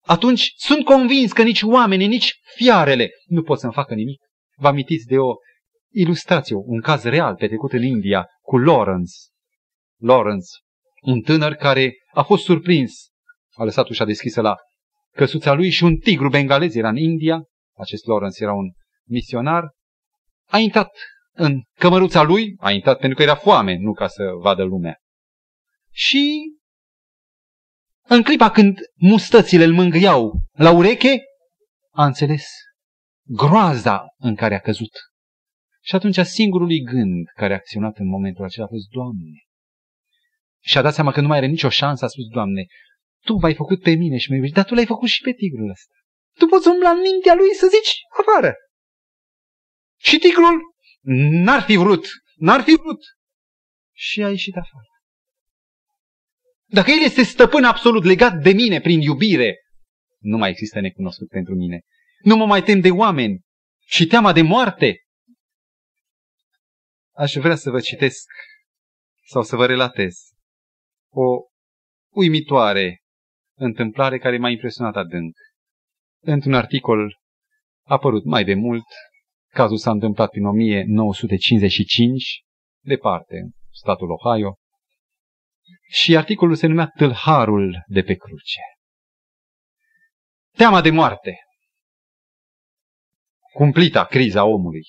Atunci 0.00 0.52
sunt 0.56 0.84
convins 0.84 1.32
că 1.32 1.42
nici 1.42 1.62
oamenii, 1.62 2.06
nici 2.06 2.32
fiarele 2.54 3.10
nu 3.26 3.42
pot 3.42 3.58
să-mi 3.58 3.72
facă 3.72 3.94
nimic. 3.94 4.23
Vă 4.56 4.66
amintiți 4.66 5.06
de 5.06 5.18
o 5.18 5.34
ilustrație, 5.92 6.56
un 6.56 6.80
caz 6.80 7.02
real 7.02 7.34
petrecut 7.34 7.72
în 7.72 7.82
India 7.82 8.26
cu 8.40 8.58
Lawrence. 8.58 9.12
Lawrence, 10.00 10.48
un 11.02 11.20
tânăr 11.20 11.54
care 11.54 11.94
a 12.12 12.22
fost 12.22 12.44
surprins, 12.44 12.92
a 13.52 13.64
lăsat 13.64 13.88
ușa 13.88 14.04
deschisă 14.04 14.40
la 14.40 14.56
căsuța 15.10 15.52
lui 15.52 15.70
și 15.70 15.84
un 15.84 15.96
tigru 15.96 16.28
bengalez 16.28 16.74
era 16.74 16.88
în 16.88 16.96
India, 16.96 17.42
acest 17.76 18.06
Lawrence 18.06 18.42
era 18.42 18.52
un 18.52 18.70
misionar, 19.08 19.70
a 20.48 20.58
intrat 20.58 20.90
în 21.32 21.62
cămăruța 21.78 22.22
lui, 22.22 22.54
a 22.58 22.70
intrat 22.70 22.98
pentru 22.98 23.16
că 23.16 23.22
era 23.22 23.34
foame, 23.34 23.76
nu 23.76 23.92
ca 23.92 24.06
să 24.08 24.22
vadă 24.40 24.62
lumea. 24.62 24.98
Și 25.90 26.52
în 28.02 28.22
clipa 28.22 28.50
când 28.50 28.78
mustățile 28.94 29.64
îl 29.64 29.72
mângâiau 29.72 30.40
la 30.52 30.70
ureche, 30.70 31.22
a 31.90 32.04
înțeles 32.04 32.46
groaza 33.26 34.06
în 34.16 34.34
care 34.34 34.54
a 34.54 34.60
căzut. 34.60 34.92
Și 35.82 35.94
atunci 35.94 36.18
singurului 36.18 36.80
gând 36.80 37.26
care 37.34 37.52
a 37.52 37.56
acționat 37.56 37.98
în 37.98 38.06
momentul 38.06 38.44
acela 38.44 38.64
a 38.64 38.68
fost, 38.68 38.88
Doamne. 38.88 39.38
Și 40.60 40.78
a 40.78 40.82
dat 40.82 40.94
seama 40.94 41.12
că 41.12 41.20
nu 41.20 41.26
mai 41.26 41.36
are 41.36 41.46
nicio 41.46 41.68
șansă, 41.68 42.04
a 42.04 42.08
spus, 42.08 42.24
Doamne, 42.26 42.66
Tu 43.24 43.34
v-ai 43.34 43.54
făcut 43.54 43.80
pe 43.82 43.94
mine 43.94 44.16
și 44.16 44.28
mă 44.28 44.34
iubești, 44.34 44.56
dar 44.56 44.64
Tu 44.64 44.74
l-ai 44.74 44.86
făcut 44.86 45.08
și 45.08 45.22
pe 45.22 45.32
tigrul 45.32 45.70
ăsta. 45.70 45.94
Tu 46.38 46.46
poți 46.46 46.68
umbla 46.68 46.90
în 46.90 47.00
mintea 47.00 47.34
lui 47.34 47.54
să 47.54 47.66
zici 47.66 47.92
afară. 48.20 48.54
Și 50.00 50.18
tigrul 50.18 50.60
n-ar 51.44 51.62
fi 51.62 51.76
vrut, 51.76 52.06
n-ar 52.34 52.60
fi 52.60 52.74
vrut. 52.76 53.00
Și 53.92 54.22
a 54.22 54.28
ieșit 54.28 54.56
afară. 54.56 54.88
Dacă 56.64 56.90
El 56.90 57.02
este 57.04 57.22
stăpân 57.22 57.64
absolut 57.64 58.04
legat 58.04 58.42
de 58.42 58.52
mine 58.52 58.80
prin 58.80 59.00
iubire, 59.00 59.56
nu 60.18 60.36
mai 60.36 60.50
există 60.50 60.80
necunoscut 60.80 61.28
pentru 61.28 61.54
mine. 61.54 61.80
Nu 62.24 62.36
mă 62.36 62.46
mai 62.46 62.62
tem 62.62 62.80
de 62.80 62.90
oameni 62.90 63.40
și 63.86 64.06
teama 64.06 64.32
de 64.32 64.42
moarte. 64.42 64.98
Aș 67.12 67.34
vrea 67.34 67.56
să 67.56 67.70
vă 67.70 67.80
citesc 67.80 68.28
sau 69.26 69.42
să 69.42 69.56
vă 69.56 69.66
relatez 69.66 70.14
o 71.10 71.22
uimitoare 72.14 73.02
întâmplare 73.58 74.18
care 74.18 74.38
m-a 74.38 74.50
impresionat 74.50 74.96
adânc. 74.96 75.36
Într-un 76.20 76.54
articol 76.54 77.20
apărut 77.82 78.24
mai 78.24 78.44
de 78.44 78.54
mult, 78.54 78.86
cazul 79.48 79.78
s-a 79.78 79.90
întâmplat 79.90 80.30
prin 80.30 80.44
1955, 80.44 82.42
departe, 82.80 83.36
în 83.36 83.50
statul 83.70 84.10
Ohio, 84.10 84.54
și 85.88 86.16
articolul 86.16 86.54
se 86.54 86.66
numea 86.66 86.92
Tâlharul 86.96 87.84
de 87.86 88.02
pe 88.02 88.14
cruce. 88.14 88.60
Teama 90.56 90.80
de 90.80 90.90
moarte. 90.90 91.38
Cumplita 93.54 94.04
criza 94.04 94.44
omului. 94.44 94.84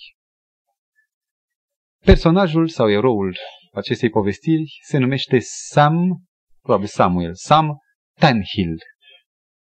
Personajul 2.03 2.67
sau 2.67 2.89
eroul 2.89 3.37
acestei 3.73 4.09
povestiri 4.09 4.79
se 4.83 4.97
numește 4.97 5.39
Sam, 5.39 6.23
probabil 6.61 6.87
Samuel, 6.87 7.31
Sam 7.33 7.77
Tanhill. 8.19 8.77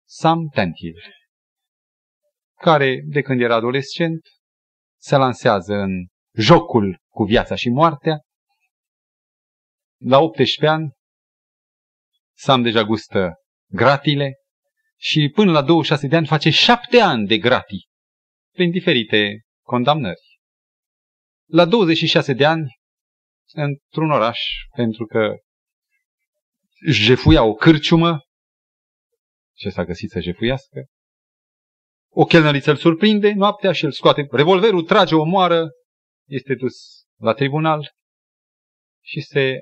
Sam 0.06 0.48
Tanhill, 0.48 1.00
care, 2.60 3.00
de 3.04 3.22
când 3.22 3.40
era 3.40 3.54
adolescent, 3.54 4.20
se 5.00 5.16
lansează 5.16 5.74
în 5.74 6.06
jocul 6.36 6.98
cu 7.08 7.24
viața 7.24 7.54
și 7.54 7.68
moartea. 7.68 8.20
La 10.00 10.18
18 10.18 10.66
ani, 10.66 10.92
Sam 12.36 12.62
deja 12.62 12.84
gustă 12.84 13.34
gratile 13.70 14.32
și 14.96 15.30
până 15.34 15.50
la 15.50 15.62
26 15.62 16.06
de 16.06 16.16
ani 16.16 16.26
face 16.26 16.50
șapte 16.50 17.00
ani 17.00 17.26
de 17.26 17.38
gratii 17.38 17.92
prin 18.54 18.70
diferite 18.70 19.40
condamnări. 19.62 20.38
La 21.50 21.64
26 21.64 22.32
de 22.32 22.44
ani, 22.44 22.66
într-un 23.52 24.10
oraș, 24.10 24.40
pentru 24.76 25.06
că 25.06 25.36
jefuia 26.90 27.42
o 27.42 27.54
cârciumă, 27.54 28.20
ce 29.56 29.70
s-a 29.70 29.84
găsit 29.84 30.10
să 30.10 30.20
jefuiască, 30.20 30.84
o 32.08 32.24
chelnăriță 32.24 32.70
îl 32.70 32.76
surprinde 32.76 33.32
noaptea 33.32 33.72
și 33.72 33.84
îl 33.84 33.92
scoate 33.92 34.26
revolverul, 34.30 34.84
trage, 34.84 35.14
o 35.14 35.24
moară, 35.24 35.68
este 36.28 36.54
dus 36.54 36.74
la 37.18 37.32
tribunal 37.32 37.92
și 39.02 39.20
se 39.20 39.58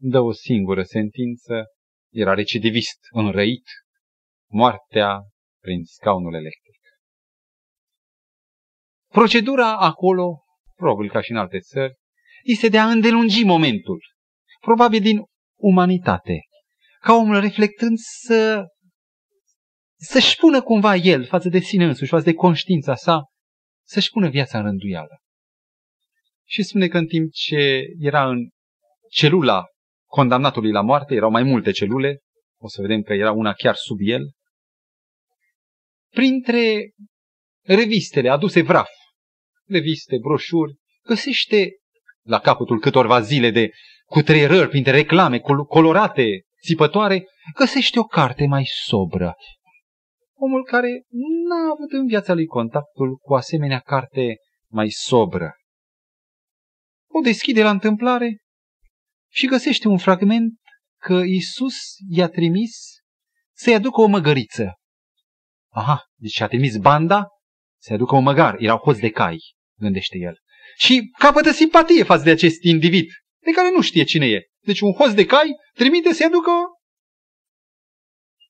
dă 0.00 0.20
o 0.20 0.32
singură 0.32 0.82
sentință, 0.82 1.64
era 2.12 2.34
recidivist, 2.34 2.98
înrăit, 3.10 3.64
moartea 4.50 5.20
prin 5.60 5.84
scaunul 5.84 6.34
electric. 6.34 6.63
Procedura 9.14 9.76
acolo, 9.76 10.44
probabil 10.76 11.10
ca 11.10 11.20
și 11.20 11.30
în 11.30 11.36
alte 11.36 11.58
țări, 11.58 11.94
este 12.42 12.68
de 12.68 12.78
a 12.78 12.90
îndelungi 12.90 13.44
momentul, 13.44 14.00
probabil 14.60 15.00
din 15.00 15.22
umanitate, 15.60 16.38
ca 17.00 17.12
omul 17.14 17.40
reflectând 17.40 17.96
să 17.98 18.64
să-și 19.96 20.36
pună 20.36 20.62
cumva 20.62 20.94
el 20.94 21.26
față 21.26 21.48
de 21.48 21.58
sine 21.58 21.84
însuși, 21.84 22.10
față 22.10 22.24
de 22.24 22.34
conștiința 22.34 22.94
sa, 22.94 23.22
să-și 23.86 24.10
pună 24.10 24.28
viața 24.28 24.58
în 24.58 24.64
rânduială. 24.64 25.18
Și 26.44 26.62
spune 26.62 26.88
că 26.88 26.98
în 26.98 27.06
timp 27.06 27.32
ce 27.32 27.82
era 27.98 28.28
în 28.28 28.48
celula 29.10 29.64
condamnatului 30.06 30.70
la 30.70 30.80
moarte, 30.80 31.14
erau 31.14 31.30
mai 31.30 31.42
multe 31.42 31.70
celule, 31.70 32.18
o 32.60 32.68
să 32.68 32.80
vedem 32.80 33.02
că 33.02 33.12
era 33.12 33.32
una 33.32 33.52
chiar 33.52 33.74
sub 33.74 33.98
el, 34.00 34.32
printre 36.10 36.90
revistele 37.62 38.28
aduse 38.28 38.62
vraf, 38.62 39.02
reviste, 39.68 40.16
broșuri, 40.20 40.74
găsește 41.04 41.70
la 42.22 42.38
capătul 42.38 42.80
câtorva 42.80 43.20
zile 43.20 43.50
de 43.50 43.70
cutreierări 44.04 44.68
printre 44.68 44.90
reclame 44.90 45.38
colorate, 45.68 46.42
țipătoare, 46.62 47.24
găsește 47.54 47.98
o 47.98 48.04
carte 48.04 48.46
mai 48.46 48.64
sobră. 48.84 49.34
Omul 50.36 50.64
care 50.64 50.88
n-a 51.48 51.70
avut 51.72 51.92
în 51.92 52.06
viața 52.06 52.34
lui 52.34 52.46
contactul 52.46 53.16
cu 53.16 53.34
asemenea 53.34 53.78
carte 53.78 54.36
mai 54.68 54.88
sobră. 54.90 55.52
O 57.10 57.20
deschide 57.20 57.62
la 57.62 57.70
întâmplare 57.70 58.36
și 59.32 59.46
găsește 59.46 59.88
un 59.88 59.98
fragment 59.98 60.52
că 61.00 61.22
Isus 61.26 61.76
i-a 62.08 62.28
trimis 62.28 62.94
să-i 63.52 63.74
aducă 63.74 64.00
o 64.00 64.06
măgăriță. 64.06 64.72
Aha, 65.72 66.04
deci 66.14 66.40
a 66.40 66.46
trimis 66.46 66.76
banda 66.76 67.26
să-i 67.84 67.94
aducă 67.94 68.14
o 68.14 68.20
măgar. 68.20 68.56
Erau 68.58 68.78
hoți 68.78 69.00
de 69.00 69.10
cai, 69.10 69.38
gândește 69.78 70.18
el. 70.18 70.38
Și 70.76 71.10
capătă 71.18 71.50
simpatie 71.50 72.02
față 72.02 72.24
de 72.24 72.30
acest 72.30 72.62
individ, 72.62 73.10
de 73.44 73.50
care 73.50 73.70
nu 73.70 73.80
știe 73.80 74.04
cine 74.04 74.26
e. 74.26 74.46
Deci 74.60 74.80
un 74.80 74.92
hoț 74.92 75.12
de 75.12 75.26
cai 75.26 75.50
trimite 75.72 76.12
să-i 76.12 76.26
aducă... 76.26 76.50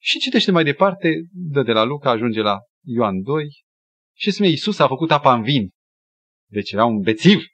Și 0.00 0.18
citește 0.18 0.50
mai 0.50 0.64
departe, 0.64 1.08
dă 1.32 1.62
de 1.62 1.72
la 1.72 1.82
Luca, 1.82 2.10
ajunge 2.10 2.40
la 2.40 2.58
Ioan 2.84 3.22
2 3.22 3.46
și 4.16 4.30
spune 4.30 4.48
Iisus 4.48 4.78
a 4.78 4.86
făcut 4.86 5.10
apa 5.10 5.34
în 5.34 5.42
vin. 5.42 5.70
Deci 6.50 6.70
era 6.70 6.84
un 6.84 7.00
bețiv. 7.00 7.44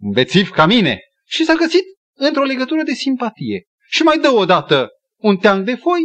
Un 0.00 0.10
bețiv 0.10 0.50
ca 0.50 0.66
mine. 0.66 1.00
Și 1.24 1.44
s-a 1.44 1.54
găsit 1.54 1.82
într-o 2.16 2.42
legătură 2.42 2.82
de 2.82 2.92
simpatie. 2.92 3.64
Și 3.88 4.02
mai 4.02 4.18
dă 4.18 4.28
o 4.28 4.44
dată 4.44 4.88
un 5.20 5.36
teanc 5.36 5.64
de 5.64 5.74
foi 5.74 6.02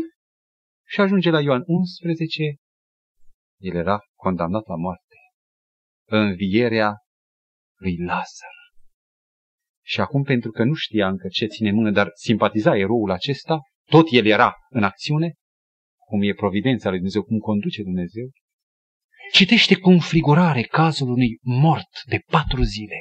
și 0.87 1.01
ajunge 1.01 1.29
la 1.29 1.41
Ioan 1.41 1.63
11. 1.65 2.55
El 3.57 3.75
era 3.75 3.99
condamnat 4.17 4.67
la 4.67 4.75
moarte. 4.75 5.15
Învierea 6.05 6.95
lui 7.75 7.97
Lazar. 7.97 8.55
Și 9.85 10.01
acum, 10.01 10.23
pentru 10.23 10.51
că 10.51 10.63
nu 10.63 10.73
știa 10.73 11.07
încă 11.07 11.27
ce 11.27 11.45
ține 11.45 11.71
mână, 11.71 11.91
dar 11.91 12.09
simpatiza 12.13 12.77
eroul 12.77 13.11
acesta, 13.11 13.59
tot 13.85 14.07
el 14.11 14.25
era 14.25 14.53
în 14.69 14.83
acțiune, 14.83 15.33
cum 15.97 16.21
e 16.21 16.33
providența 16.33 16.87
lui 16.89 16.97
Dumnezeu, 16.97 17.23
cum 17.23 17.37
conduce 17.37 17.83
Dumnezeu, 17.83 18.29
citește 19.31 19.79
cu 19.79 19.89
înfrigurare 19.89 20.61
cazul 20.61 21.09
unui 21.09 21.37
mort 21.41 22.03
de 22.05 22.19
patru 22.31 22.61
zile. 22.61 22.99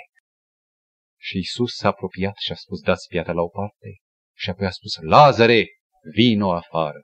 Și 1.20 1.38
Isus 1.38 1.74
s-a 1.74 1.88
apropiat 1.88 2.36
și 2.36 2.52
a 2.52 2.54
spus, 2.54 2.80
dați 2.80 3.08
piatra 3.08 3.32
la 3.32 3.42
o 3.42 3.48
parte. 3.48 3.96
Și 4.36 4.50
apoi 4.50 4.66
a 4.66 4.70
spus, 4.70 4.96
Lazare, 5.00 5.66
vino 6.14 6.52
afară. 6.52 7.00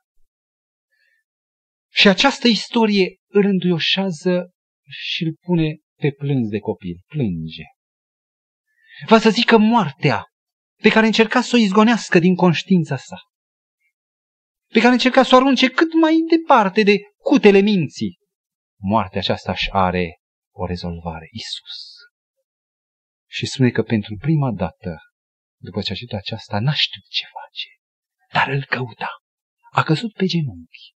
Și 1.95 2.09
această 2.09 2.49
istorie 2.49 3.17
îl 3.29 3.45
înduioșează 3.45 4.51
și 4.89 5.23
îl 5.25 5.37
pune 5.41 5.77
pe 6.01 6.11
plâns 6.11 6.49
de 6.49 6.59
copil. 6.59 6.97
Plânge. 7.07 7.65
Va 9.07 9.19
să 9.19 9.31
zică 9.31 9.59
moartea 9.59 10.25
pe 10.83 10.89
care 10.89 11.07
încerca 11.07 11.41
să 11.41 11.57
o 11.57 11.59
izgonească 11.59 12.19
din 12.19 12.35
conștiința 12.35 12.97
sa. 12.97 13.17
Pe 14.69 14.81
care 14.81 14.93
încerca 14.93 15.23
să 15.23 15.35
o 15.35 15.39
arunce 15.39 15.71
cât 15.71 15.93
mai 16.01 16.15
departe 16.37 16.83
de 16.83 16.99
cutele 17.17 17.61
minții. 17.61 18.19
Moartea 18.81 19.21
aceasta 19.21 19.53
își 19.53 19.71
are 19.71 20.21
o 20.55 20.67
rezolvare. 20.67 21.29
Isus. 21.31 21.93
Și 23.29 23.47
spune 23.47 23.71
că 23.71 23.83
pentru 23.83 24.17
prima 24.17 24.53
dată, 24.53 24.97
după 25.61 25.83
ce 25.83 25.93
a 25.93 25.95
citit 25.95 26.15
aceasta, 26.15 26.59
n-a 26.59 26.75
știut 26.75 27.05
ce 27.09 27.25
face, 27.25 27.69
dar 28.33 28.55
îl 28.55 28.65
căuta. 28.65 29.11
A 29.71 29.83
căzut 29.83 30.13
pe 30.13 30.27
genunchi. 30.27 30.95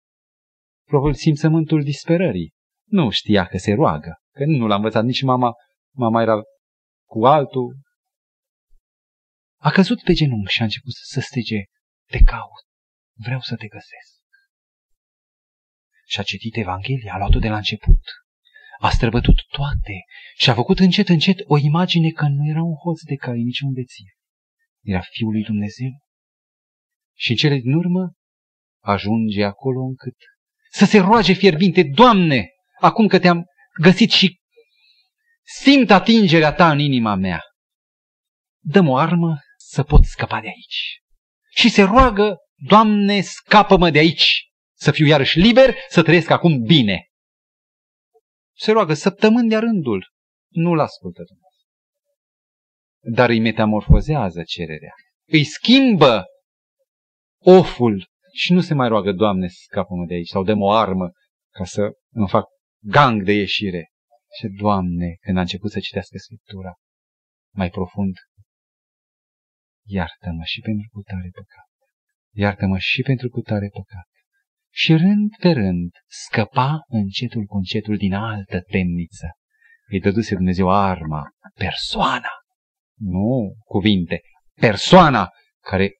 Probabil 0.85 1.13
simțământul 1.13 1.83
disperării. 1.83 2.53
Nu 2.89 3.09
știa 3.09 3.45
că 3.45 3.57
se 3.57 3.73
roagă, 3.73 4.15
că 4.31 4.45
nu 4.45 4.67
l-a 4.67 4.75
învățat 4.75 5.03
nici 5.03 5.21
mama. 5.21 5.53
Mama 5.95 6.21
era 6.21 6.41
cu 7.09 7.25
altul. 7.25 7.75
A 9.61 9.69
căzut 9.69 10.03
pe 10.03 10.13
genunchi 10.13 10.53
și 10.53 10.61
a 10.61 10.63
început 10.63 10.93
să 10.93 11.19
strige, 11.19 11.63
te 12.11 12.19
caut, 12.19 12.65
vreau 13.13 13.39
să 13.39 13.55
te 13.55 13.67
găsesc. 13.67 14.21
Și 16.07 16.19
a 16.19 16.23
citit 16.23 16.55
Evanghelia, 16.55 17.13
a 17.13 17.17
luat-o 17.17 17.39
de 17.39 17.47
la 17.47 17.55
început 17.55 18.01
a 18.79 18.89
străbătut 18.89 19.35
toate 19.47 19.95
și 20.37 20.49
a 20.49 20.53
făcut 20.53 20.79
încet, 20.79 21.09
încet 21.09 21.39
o 21.43 21.57
imagine 21.57 22.09
că 22.09 22.27
nu 22.27 22.47
era 22.49 22.63
un 22.63 22.75
hoț 22.75 23.01
de 23.01 23.15
cai, 23.15 23.41
nici 23.41 23.59
un 23.59 23.71
bețiv. 23.73 24.07
Era 24.81 25.01
Fiul 25.01 25.31
lui 25.31 25.43
Dumnezeu. 25.43 25.93
Și 27.17 27.29
în 27.29 27.35
cele 27.35 27.57
din 27.57 27.73
urmă 27.73 28.13
ajunge 28.83 29.43
acolo 29.43 29.81
încât 29.81 30.15
să 30.75 30.85
se 30.85 30.99
roage 30.99 31.33
fierbinte, 31.33 31.83
Doamne, 31.83 32.49
acum 32.79 33.07
că 33.07 33.19
te-am 33.19 33.45
găsit 33.81 34.11
și 34.11 34.39
simt 35.43 35.91
atingerea 35.91 36.53
Ta 36.53 36.71
în 36.71 36.79
inima 36.79 37.15
mea. 37.15 37.41
Dăm 38.63 38.87
o 38.87 38.97
armă 38.97 39.39
să 39.57 39.83
pot 39.83 40.03
scăpa 40.03 40.41
de 40.41 40.47
aici. 40.47 40.99
Și 41.49 41.69
se 41.69 41.81
roagă, 41.81 42.37
Doamne, 42.55 43.21
scapă-mă 43.21 43.89
de 43.89 43.99
aici, 43.99 44.49
să 44.77 44.91
fiu 44.91 45.05
iarăși 45.05 45.39
liber, 45.39 45.75
să 45.89 46.03
trăiesc 46.03 46.29
acum 46.29 46.61
bine 46.61 47.09
se 48.57 48.71
roagă 48.71 48.93
săptămâni 48.93 49.49
de 49.49 49.57
rândul. 49.57 50.13
Nu-l 50.47 50.79
ascultă 50.79 51.23
Dumnezeu. 51.23 51.67
Dar 52.99 53.29
îi 53.29 53.39
metamorfozează 53.39 54.43
cererea. 54.43 54.93
Îi 55.27 55.43
schimbă 55.43 56.23
oful 57.39 58.09
și 58.35 58.53
nu 58.53 58.61
se 58.61 58.73
mai 58.73 58.87
roagă, 58.87 59.11
Doamne, 59.11 59.47
scapă-mă 59.47 60.05
de 60.05 60.13
aici 60.13 60.27
sau 60.27 60.43
dăm 60.43 60.61
o 60.61 60.71
armă 60.71 61.11
ca 61.53 61.63
să 61.63 61.81
îmi 62.11 62.29
fac 62.29 62.45
gang 62.83 63.23
de 63.23 63.33
ieșire. 63.33 63.91
Și, 64.37 64.47
Doamne, 64.47 65.15
când 65.19 65.37
a 65.37 65.41
început 65.41 65.71
să 65.71 65.79
citească 65.79 66.17
Scriptura 66.17 66.73
mai 67.53 67.69
profund, 67.69 68.15
iartă-mă 69.87 70.43
și 70.43 70.59
pentru 70.61 70.89
cutare 70.91 71.29
păcat. 71.33 71.69
Iartă-mă 72.33 72.77
și 72.77 73.01
pentru 73.01 73.29
cutare 73.29 73.69
păcat 73.73 74.07
și 74.77 74.95
rând 74.95 75.29
pe 75.39 75.51
rând 75.51 75.91
scăpa 76.07 76.83
încetul 76.87 77.43
cu 77.43 77.57
încetul 77.57 77.97
din 77.97 78.13
altă 78.13 78.61
temniță. 78.61 79.27
Îi 79.87 79.99
dăduse 79.99 80.35
Dumnezeu 80.35 80.69
arma, 80.69 81.29
persoana, 81.53 82.29
nu 82.99 83.55
cuvinte, 83.65 84.21
persoana 84.53 85.29
care 85.61 85.91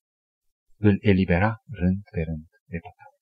îl 0.85 0.97
elibera 1.01 1.61
rând 1.71 2.03
pe 2.11 2.21
rând 2.21 2.45
de 2.65 2.77
păcat. 2.77 3.13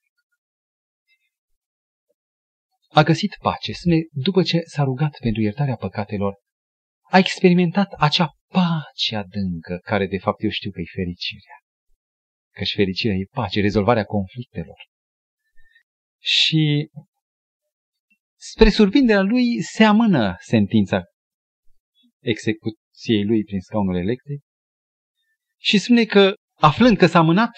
A 2.87 3.03
găsit 3.03 3.35
pace, 3.41 3.73
spune, 3.73 3.97
după 4.11 4.43
ce 4.43 4.61
s-a 4.65 4.83
rugat 4.83 5.17
pentru 5.21 5.41
iertarea 5.41 5.75
păcatelor, 5.75 6.33
a 7.01 7.17
experimentat 7.17 7.91
acea 7.91 8.29
pace 8.47 9.15
adâncă, 9.15 9.79
care 9.83 10.07
de 10.07 10.17
fapt 10.17 10.43
eu 10.43 10.49
știu 10.49 10.71
că 10.71 10.79
e 10.79 10.95
fericirea. 10.95 11.57
Căci 12.51 12.73
fericirea 12.75 13.15
e 13.15 13.25
pace, 13.31 13.61
rezolvarea 13.61 14.03
conflictelor. 14.03 14.77
Și 16.19 16.89
spre 18.39 18.69
surprinderea 18.69 19.21
lui 19.21 19.61
se 19.61 19.83
amână 19.83 20.35
sentința 20.39 21.03
execuției 22.19 23.23
lui 23.25 23.43
prin 23.43 23.59
scaunul 23.59 23.95
electric 23.95 24.41
și 25.57 25.77
spune 25.77 26.05
că, 26.05 26.33
aflând 26.63 26.97
că 26.97 27.07
s-a 27.07 27.19
amânat, 27.19 27.51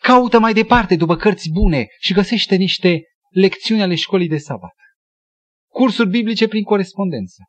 caută 0.00 0.38
mai 0.38 0.52
departe 0.52 0.96
după 0.96 1.16
cărți 1.16 1.50
bune 1.50 1.86
și 2.00 2.12
găsește 2.12 2.54
niște 2.56 3.02
lecțiuni 3.30 3.82
ale 3.82 3.94
școlii 3.94 4.28
de 4.28 4.38
sabat. 4.38 4.74
Cursuri 5.70 6.08
biblice 6.08 6.48
prin 6.48 6.62
corespondență. 6.62 7.42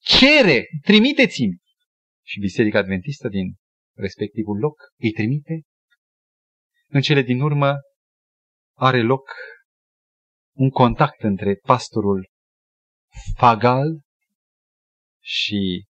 Cere, 0.00 0.64
trimiteți-mi. 0.82 1.56
Și 2.26 2.38
Biserica 2.38 2.78
Adventistă 2.78 3.28
din 3.28 3.54
respectivul 3.96 4.58
loc 4.58 4.76
îi 4.98 5.10
trimite. 5.10 5.62
În 6.88 7.00
cele 7.00 7.22
din 7.22 7.40
urmă 7.40 7.76
are 8.76 9.02
loc 9.02 9.30
un 10.56 10.70
contact 10.70 11.22
între 11.22 11.54
pastorul 11.54 12.30
Fagal 13.36 14.00
și 15.22 15.84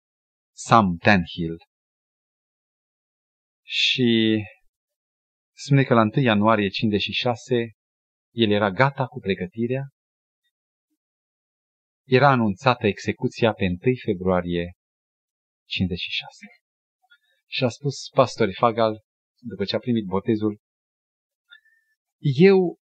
Sam 0.55 0.97
Tanhill. 0.97 1.57
Și 3.75 4.39
spune 5.53 5.85
că 5.85 5.95
la 5.95 6.01
1 6.01 6.11
ianuarie 6.25 6.69
56 6.69 7.73
el 8.31 8.51
era 8.51 8.71
gata 8.71 9.07
cu 9.07 9.19
pregătirea. 9.19 9.89
Era 12.07 12.29
anunțată 12.29 12.87
execuția 12.87 13.53
pe 13.53 13.65
1 13.65 13.77
februarie 14.05 14.73
56. 15.65 16.27
Și 17.47 17.65
a 17.65 17.69
spus 17.69 18.09
pastorul 18.09 18.55
Fagal, 18.55 19.01
după 19.41 19.65
ce 19.65 19.77
a 19.77 19.79
primit 19.79 20.05
botezul, 20.05 20.61
eu 22.19 22.77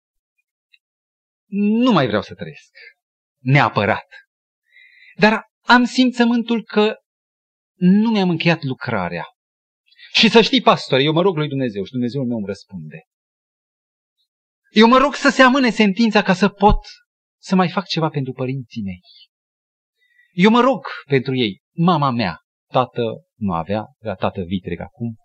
nu 1.50 1.92
mai 1.92 2.06
vreau 2.06 2.22
să 2.22 2.34
trăiesc. 2.34 2.72
Neapărat. 3.38 4.06
Dar 5.18 5.44
am 5.60 5.84
simțământul 5.84 6.64
că 6.64 6.94
nu 7.74 8.10
mi-am 8.10 8.30
încheiat 8.30 8.62
lucrarea. 8.62 9.35
Și 10.18 10.28
să 10.28 10.40
știi, 10.40 10.60
pastore, 10.60 11.02
eu 11.02 11.12
mă 11.12 11.22
rog 11.22 11.36
lui 11.36 11.48
Dumnezeu 11.48 11.84
și 11.84 11.90
Dumnezeu 11.90 12.24
meu 12.24 12.36
îmi 12.36 12.46
răspunde. 12.46 13.02
Eu 14.70 14.88
mă 14.88 14.98
rog 14.98 15.14
să 15.14 15.28
se 15.28 15.42
amâne 15.42 15.70
sentința 15.70 16.22
ca 16.22 16.34
să 16.34 16.48
pot 16.48 16.78
să 17.42 17.54
mai 17.54 17.70
fac 17.70 17.86
ceva 17.86 18.08
pentru 18.08 18.32
părinții 18.32 18.82
mei. 18.82 19.00
Eu 20.32 20.50
mă 20.50 20.60
rog 20.60 20.86
pentru 21.06 21.34
ei, 21.34 21.62
mama 21.74 22.10
mea, 22.10 22.38
tată 22.72 23.02
nu 23.34 23.52
avea, 23.52 23.84
era 23.98 24.14
tată 24.14 24.42
vitreg 24.42 24.80
acum. 24.80 25.16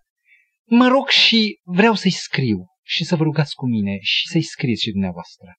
Mă 0.64 0.88
rog 0.88 1.08
și 1.08 1.60
vreau 1.64 1.94
să-i 1.94 2.12
scriu 2.12 2.66
și 2.82 3.04
să 3.04 3.16
vă 3.16 3.24
rugați 3.24 3.56
cu 3.56 3.66
mine 3.66 3.98
și 4.00 4.28
să-i 4.28 4.44
scrieți 4.44 4.82
și 4.82 4.92
dumneavoastră 4.92 5.56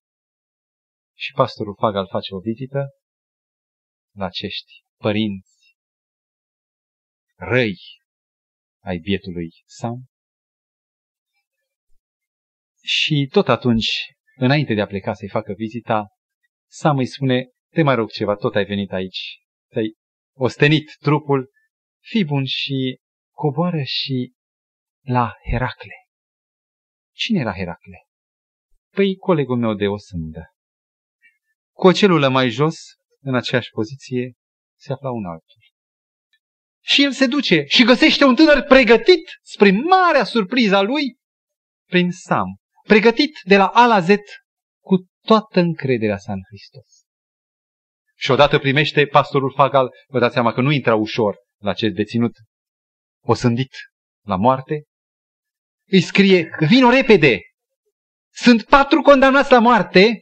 și 1.15 1.33
pastorul 1.33 1.77
Fagal 1.79 2.09
face 2.11 2.35
o 2.35 2.39
vizită 2.39 2.89
la 4.17 4.25
acești 4.25 4.73
părinți 4.97 5.77
răi 7.37 7.79
ai 8.85 8.99
bietului 8.99 9.51
Sam. 9.65 10.05
Și 12.83 13.29
tot 13.31 13.49
atunci, 13.49 13.91
înainte 14.35 14.75
de 14.75 14.81
a 14.81 14.87
pleca 14.87 15.15
să-i 15.15 15.29
facă 15.29 15.53
vizita, 15.53 16.07
Sam 16.69 16.99
îi 16.99 17.07
spune, 17.07 17.49
te 17.71 17.83
mai 17.83 17.95
rog 17.95 18.11
ceva, 18.11 18.35
tot 18.35 18.55
ai 18.55 18.65
venit 18.65 18.93
aici, 18.93 19.39
ți-ai 19.71 19.97
ostenit 20.37 20.97
trupul, 20.99 21.51
fii 22.01 22.25
bun 22.25 22.45
și 22.45 23.01
coboară 23.31 23.83
și 23.83 24.33
la 25.01 25.33
Heracle. 25.51 25.95
Cine 27.15 27.41
era 27.41 27.53
Heracle? 27.53 28.07
Păi 28.91 29.17
colegul 29.17 29.59
meu 29.59 29.75
de 29.75 29.87
o 29.87 29.99
sândă. 29.99 30.55
Cu 31.73 31.87
o 31.87 31.93
celulă 31.93 32.29
mai 32.29 32.49
jos, 32.49 32.77
în 33.21 33.35
aceeași 33.35 33.71
poziție, 33.71 34.33
se 34.79 34.93
afla 34.93 35.11
un 35.11 35.25
altul. 35.25 35.62
Și 36.85 37.03
el 37.03 37.13
se 37.13 37.27
duce 37.27 37.65
și 37.67 37.85
găsește 37.85 38.25
un 38.25 38.35
tânăr 38.35 38.63
pregătit, 38.63 39.31
spre 39.43 39.71
marea 39.71 40.25
surpriza 40.25 40.81
lui, 40.81 41.17
prin 41.89 42.11
Sam, 42.11 42.57
pregătit 42.83 43.41
de 43.45 43.57
la 43.57 43.67
A 43.67 43.87
la 43.87 44.01
Z 44.01 44.09
cu 44.85 45.07
toată 45.25 45.61
încrederea 45.61 46.17
sa 46.17 46.33
în 46.33 46.41
Hristos. 46.49 47.03
Și 48.17 48.31
odată 48.31 48.59
primește 48.59 49.07
pastorul 49.07 49.53
Fagal, 49.57 49.89
vă 50.07 50.19
dați 50.19 50.33
seama 50.33 50.53
că 50.53 50.61
nu 50.61 50.71
intra 50.71 50.95
ușor 50.95 51.37
la 51.61 51.71
acest 51.71 51.95
deținut 51.95 52.33
osândit 53.25 53.75
la 54.27 54.37
moarte, 54.37 54.83
îi 55.91 56.01
scrie, 56.01 56.51
vino 56.69 56.91
repede, 56.91 57.41
sunt 58.35 58.65
patru 58.65 59.01
condamnați 59.01 59.53
la 59.53 59.59
moarte, 59.59 60.22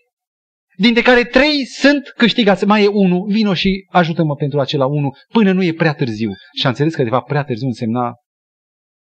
dintre 0.84 1.02
care 1.02 1.24
trei 1.24 1.64
sunt 1.66 2.08
câștigați, 2.08 2.64
mai 2.64 2.84
e 2.84 2.86
unul, 2.86 3.26
vino 3.32 3.54
și 3.54 3.86
ajută-mă 3.88 4.34
pentru 4.34 4.60
acela 4.60 4.86
unul, 4.86 5.16
până 5.28 5.52
nu 5.52 5.62
e 5.62 5.72
prea 5.72 5.94
târziu. 5.94 6.30
Și 6.58 6.66
a 6.66 6.68
înțeles 6.68 6.94
că 6.94 7.02
de 7.02 7.08
fapt 7.08 7.26
prea 7.26 7.44
târziu 7.44 7.66
însemna 7.66 8.14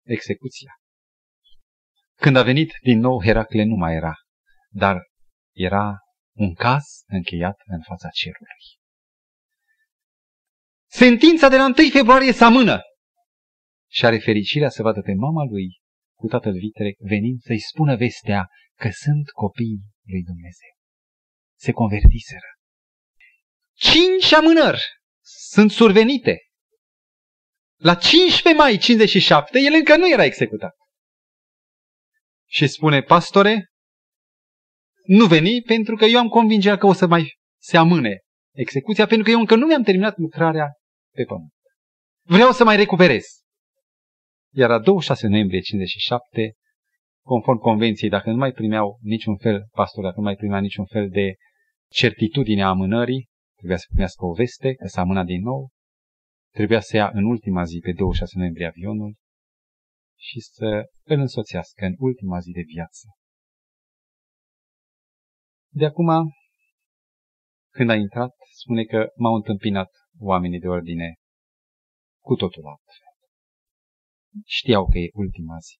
execuția. 0.06 0.72
Când 2.16 2.36
a 2.36 2.44
venit 2.44 2.72
din 2.82 3.00
nou, 3.00 3.24
Heracle 3.24 3.64
nu 3.64 3.76
mai 3.76 3.94
era, 3.94 4.14
dar 4.70 4.98
era 5.56 5.98
un 6.36 6.54
caz 6.54 6.84
încheiat 7.08 7.56
în 7.66 7.82
fața 7.82 8.10
cerului. 8.10 8.62
Sentința 10.92 11.50
de 11.50 11.58
la 11.58 11.66
1 11.66 11.74
februarie 11.92 12.32
să 12.32 12.46
amână 12.46 12.82
și 13.92 14.06
are 14.06 14.18
fericirea 14.18 14.70
să 14.70 14.82
vadă 14.82 15.02
pe 15.02 15.14
mama 15.14 15.44
lui 15.44 15.68
cu 16.18 16.28
tatăl 16.28 16.54
vitrec 16.54 16.98
venind 17.00 17.40
să-i 17.40 17.60
spună 17.60 17.96
vestea 17.96 18.48
că 18.76 18.90
sunt 18.92 19.30
copii 19.30 19.80
lui 20.06 20.24
Dumnezeu. 20.24 20.79
Se 21.60 21.72
convertiseră. 21.72 22.48
Cinci 23.74 24.34
amânări 24.34 24.82
sunt 25.22 25.72
survenite. 25.72 26.38
La 27.76 27.96
15 27.96 28.62
mai 28.62 28.78
57, 28.78 29.60
el 29.60 29.74
încă 29.74 29.98
nu 29.98 30.12
era 30.12 30.24
executat. 30.24 30.76
Și 32.48 32.68
spune, 32.68 33.02
pastore, 33.02 33.70
nu 35.04 35.26
veni 35.26 35.62
pentru 35.62 35.96
că 35.96 36.06
eu 36.06 36.20
am 36.20 36.28
convingerea 36.28 36.78
că 36.78 36.86
o 36.86 36.94
să 36.94 37.08
mai 37.08 37.38
se 37.62 37.78
amâne 37.78 38.20
execuția, 38.56 39.06
pentru 39.06 39.26
că 39.26 39.32
eu 39.32 39.40
încă 39.40 39.56
nu 39.56 39.66
mi-am 39.66 39.84
terminat 39.84 40.18
lucrarea 40.18 40.68
pe 41.16 41.24
pământ. 41.24 41.54
Vreau 42.22 42.52
să 42.52 42.64
mai 42.64 42.76
recuperez. 42.76 43.26
Iar 44.54 44.72
a 44.72 44.80
26 44.80 45.28
noiembrie 45.28 45.60
57, 45.60 46.54
conform 47.26 47.58
convenției, 47.58 48.10
dacă 48.10 48.30
nu 48.30 48.36
mai 48.36 48.52
primeau 48.52 49.00
niciun 49.02 49.38
fel, 49.38 49.68
pastorul, 49.72 50.10
dacă 50.10 50.20
nu 50.20 50.26
mai 50.26 50.36
primea 50.36 50.60
niciun 50.60 50.86
fel 50.86 51.10
de 51.10 51.36
certitudine 51.92 52.64
a 52.64 52.68
amânării, 52.68 53.30
trebuia 53.56 53.78
să 53.78 53.86
primească 53.90 54.26
o 54.26 54.34
veste 54.34 54.74
că 54.74 54.88
s-a 54.88 55.02
amânat 55.02 55.26
din 55.26 55.42
nou, 55.42 55.70
trebuia 56.54 56.80
să 56.80 56.96
ia 56.96 57.10
în 57.14 57.24
ultima 57.24 57.64
zi, 57.64 57.80
pe 57.80 57.92
26 57.92 58.38
noiembrie, 58.38 58.68
avionul 58.68 59.16
și 60.18 60.40
să 60.40 60.90
îl 61.04 61.20
însoțească 61.20 61.86
în 61.86 61.96
ultima 61.98 62.40
zi 62.40 62.52
de 62.52 62.62
viață. 62.74 63.08
De 65.72 65.86
acum, 65.86 66.10
când 67.70 67.90
a 67.90 67.96
intrat, 67.96 68.32
spune 68.52 68.84
că 68.84 69.12
m-au 69.16 69.36
întâmpinat 69.36 69.90
oamenii 70.20 70.60
de 70.60 70.68
ordine 70.68 71.16
cu 72.24 72.36
totul 72.36 72.66
altfel. 72.66 73.08
Știau 74.46 74.86
că 74.86 74.98
e 74.98 75.10
ultima 75.14 75.58
zi. 75.58 75.78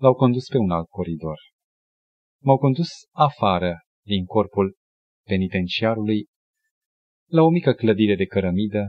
L-au 0.00 0.14
condus 0.14 0.46
pe 0.48 0.58
un 0.58 0.70
alt 0.70 0.88
coridor. 0.88 1.38
M-au 2.42 2.58
condus 2.58 2.88
afară 3.10 3.87
din 4.12 4.24
corpul 4.24 4.76
penitenciarului 5.26 6.20
la 7.30 7.42
o 7.42 7.50
mică 7.50 7.72
clădire 7.72 8.16
de 8.16 8.26
cărămidă 8.26 8.84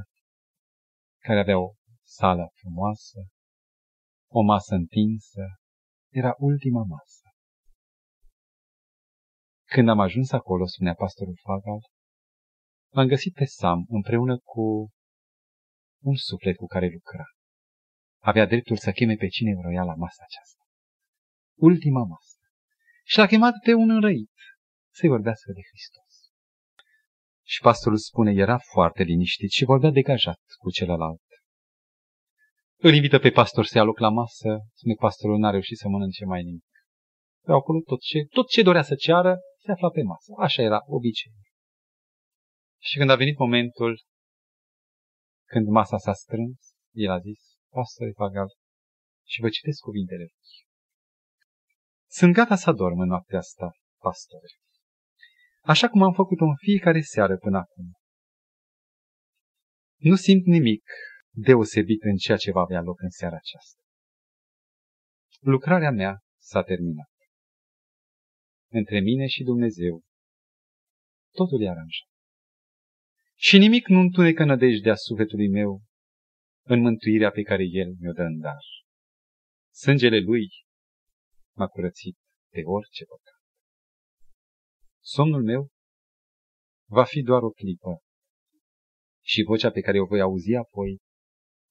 care 1.23 1.39
avea 1.39 1.57
o 1.59 1.73
sală 2.03 2.45
frumoasă, 2.59 3.19
o 4.31 4.41
masă 4.41 4.75
întinsă, 4.75 5.43
era 6.13 6.33
ultima 6.37 6.83
masă. 6.83 7.27
Când 9.73 9.89
am 9.89 9.99
ajuns 9.99 10.31
acolo, 10.31 10.65
spunea 10.65 10.93
pastorul 10.93 11.37
Fagal, 11.41 11.81
l-am 12.95 13.07
găsit 13.07 13.33
pe 13.33 13.45
Sam 13.45 13.85
împreună 13.87 14.37
cu 14.37 14.89
un 16.03 16.15
suflet 16.15 16.55
cu 16.55 16.65
care 16.65 16.87
lucra. 16.93 17.25
Avea 18.21 18.45
dreptul 18.45 18.77
să 18.77 18.91
cheme 18.91 19.15
pe 19.15 19.27
cine 19.27 19.53
vroia 19.61 19.83
la 19.83 19.93
masa 19.93 20.23
aceasta. 20.27 20.63
Ultima 21.57 22.03
masă. 22.03 22.37
Și 23.05 23.17
l-a 23.17 23.25
chemat 23.25 23.53
pe 23.63 23.73
un 23.73 23.89
înrăit 23.89 24.38
să-i 24.91 25.09
vorbească 25.09 25.51
de 25.51 25.61
Hristos. 25.69 26.13
Și 27.45 27.61
pastorul 27.61 27.97
spune, 27.97 28.31
era 28.31 28.57
foarte 28.57 29.03
liniștit 29.03 29.51
și 29.51 29.63
vorbea 29.63 29.89
degajat 29.89 30.41
cu 30.57 30.71
celălalt. 30.71 31.21
Îl 32.81 32.93
invită 32.93 33.19
pe 33.19 33.31
pastor 33.31 33.65
să 33.65 33.77
ia 33.77 33.83
loc 33.83 33.99
la 33.99 34.09
masă, 34.09 34.49
spune 34.73 34.93
pastorul 34.99 35.37
n-a 35.37 35.49
reușit 35.49 35.77
să 35.77 35.87
mănânce 35.87 36.25
mai 36.25 36.43
nimic. 36.43 36.69
Pe 37.45 37.51
acolo 37.51 37.79
tot 37.85 37.99
ce, 37.99 38.19
tot 38.29 38.47
ce 38.47 38.61
dorea 38.61 38.83
să 38.83 38.95
ceară 38.95 39.39
se 39.63 39.71
afla 39.71 39.89
pe 39.89 40.01
masă. 40.01 40.33
Așa 40.37 40.61
era 40.61 40.79
obiceiul. 40.85 41.47
Și 42.81 42.97
când 42.97 43.09
a 43.09 43.15
venit 43.15 43.37
momentul 43.37 44.01
când 45.45 45.67
masa 45.67 45.97
s-a 45.97 46.13
strâns, 46.13 46.59
el 46.93 47.11
a 47.11 47.19
zis, 47.19 47.41
pastor 47.69 48.11
Pagal, 48.15 48.49
și 49.27 49.41
vă 49.41 49.49
citesc 49.49 49.79
cuvintele 49.79 50.19
lui. 50.19 50.37
Sunt 52.09 52.33
gata 52.33 52.55
să 52.55 52.69
adorm 52.69 52.99
în 52.99 53.07
noaptea 53.07 53.37
asta, 53.37 53.71
pastore. 53.97 54.47
Așa 55.61 55.89
cum 55.89 56.03
am 56.03 56.13
făcut-o 56.13 56.45
în 56.45 56.55
fiecare 56.55 57.01
seară 57.01 57.37
până 57.37 57.57
acum. 57.57 57.91
Nu 59.97 60.15
simt 60.15 60.45
nimic 60.45 60.83
deosebit 61.29 62.01
în 62.03 62.15
ceea 62.15 62.37
ce 62.37 62.51
va 62.51 62.61
avea 62.61 62.81
loc 62.81 63.01
în 63.01 63.09
seara 63.09 63.35
aceasta. 63.35 63.83
Lucrarea 65.39 65.91
mea 65.91 66.19
s-a 66.37 66.63
terminat. 66.63 67.11
Între 68.71 68.99
mine 68.99 69.27
și 69.27 69.43
Dumnezeu, 69.43 70.01
totul 71.31 71.61
e 71.61 71.69
aranjat. 71.69 72.07
Și 73.35 73.57
nimic 73.57 73.87
nu 73.87 73.99
întunecă 73.99 74.43
nădejdea 74.43 74.95
sufletului 74.95 75.49
meu 75.49 75.81
în 76.65 76.79
mântuirea 76.79 77.31
pe 77.31 77.41
care 77.41 77.63
El 77.63 77.95
mi-o 77.99 78.11
dă 78.11 78.21
în 78.21 78.39
dar. 78.39 78.63
Sângele 79.71 80.19
Lui 80.19 80.47
m-a 81.55 81.67
curățit 81.67 82.17
de 82.53 82.61
orice 82.63 83.05
păcat. 83.05 83.38
Somnul 85.01 85.43
meu 85.43 85.67
va 86.89 87.03
fi 87.03 87.21
doar 87.21 87.41
o 87.41 87.49
clipă 87.49 88.01
și 89.21 89.43
vocea 89.43 89.71
pe 89.71 89.81
care 89.81 89.99
o 89.99 90.05
voi 90.05 90.21
auzi 90.21 90.55
apoi 90.55 90.97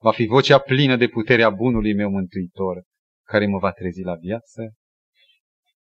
va 0.01 0.13
fi 0.13 0.27
vocea 0.27 0.59
plină 0.59 0.97
de 0.97 1.09
puterea 1.09 1.51
bunului 1.51 1.95
meu 1.95 2.11
mântuitor, 2.11 2.83
care 3.23 3.47
mă 3.47 3.59
va 3.59 3.73
trezi 3.73 4.03
la 4.03 4.15
viață, 4.15 4.75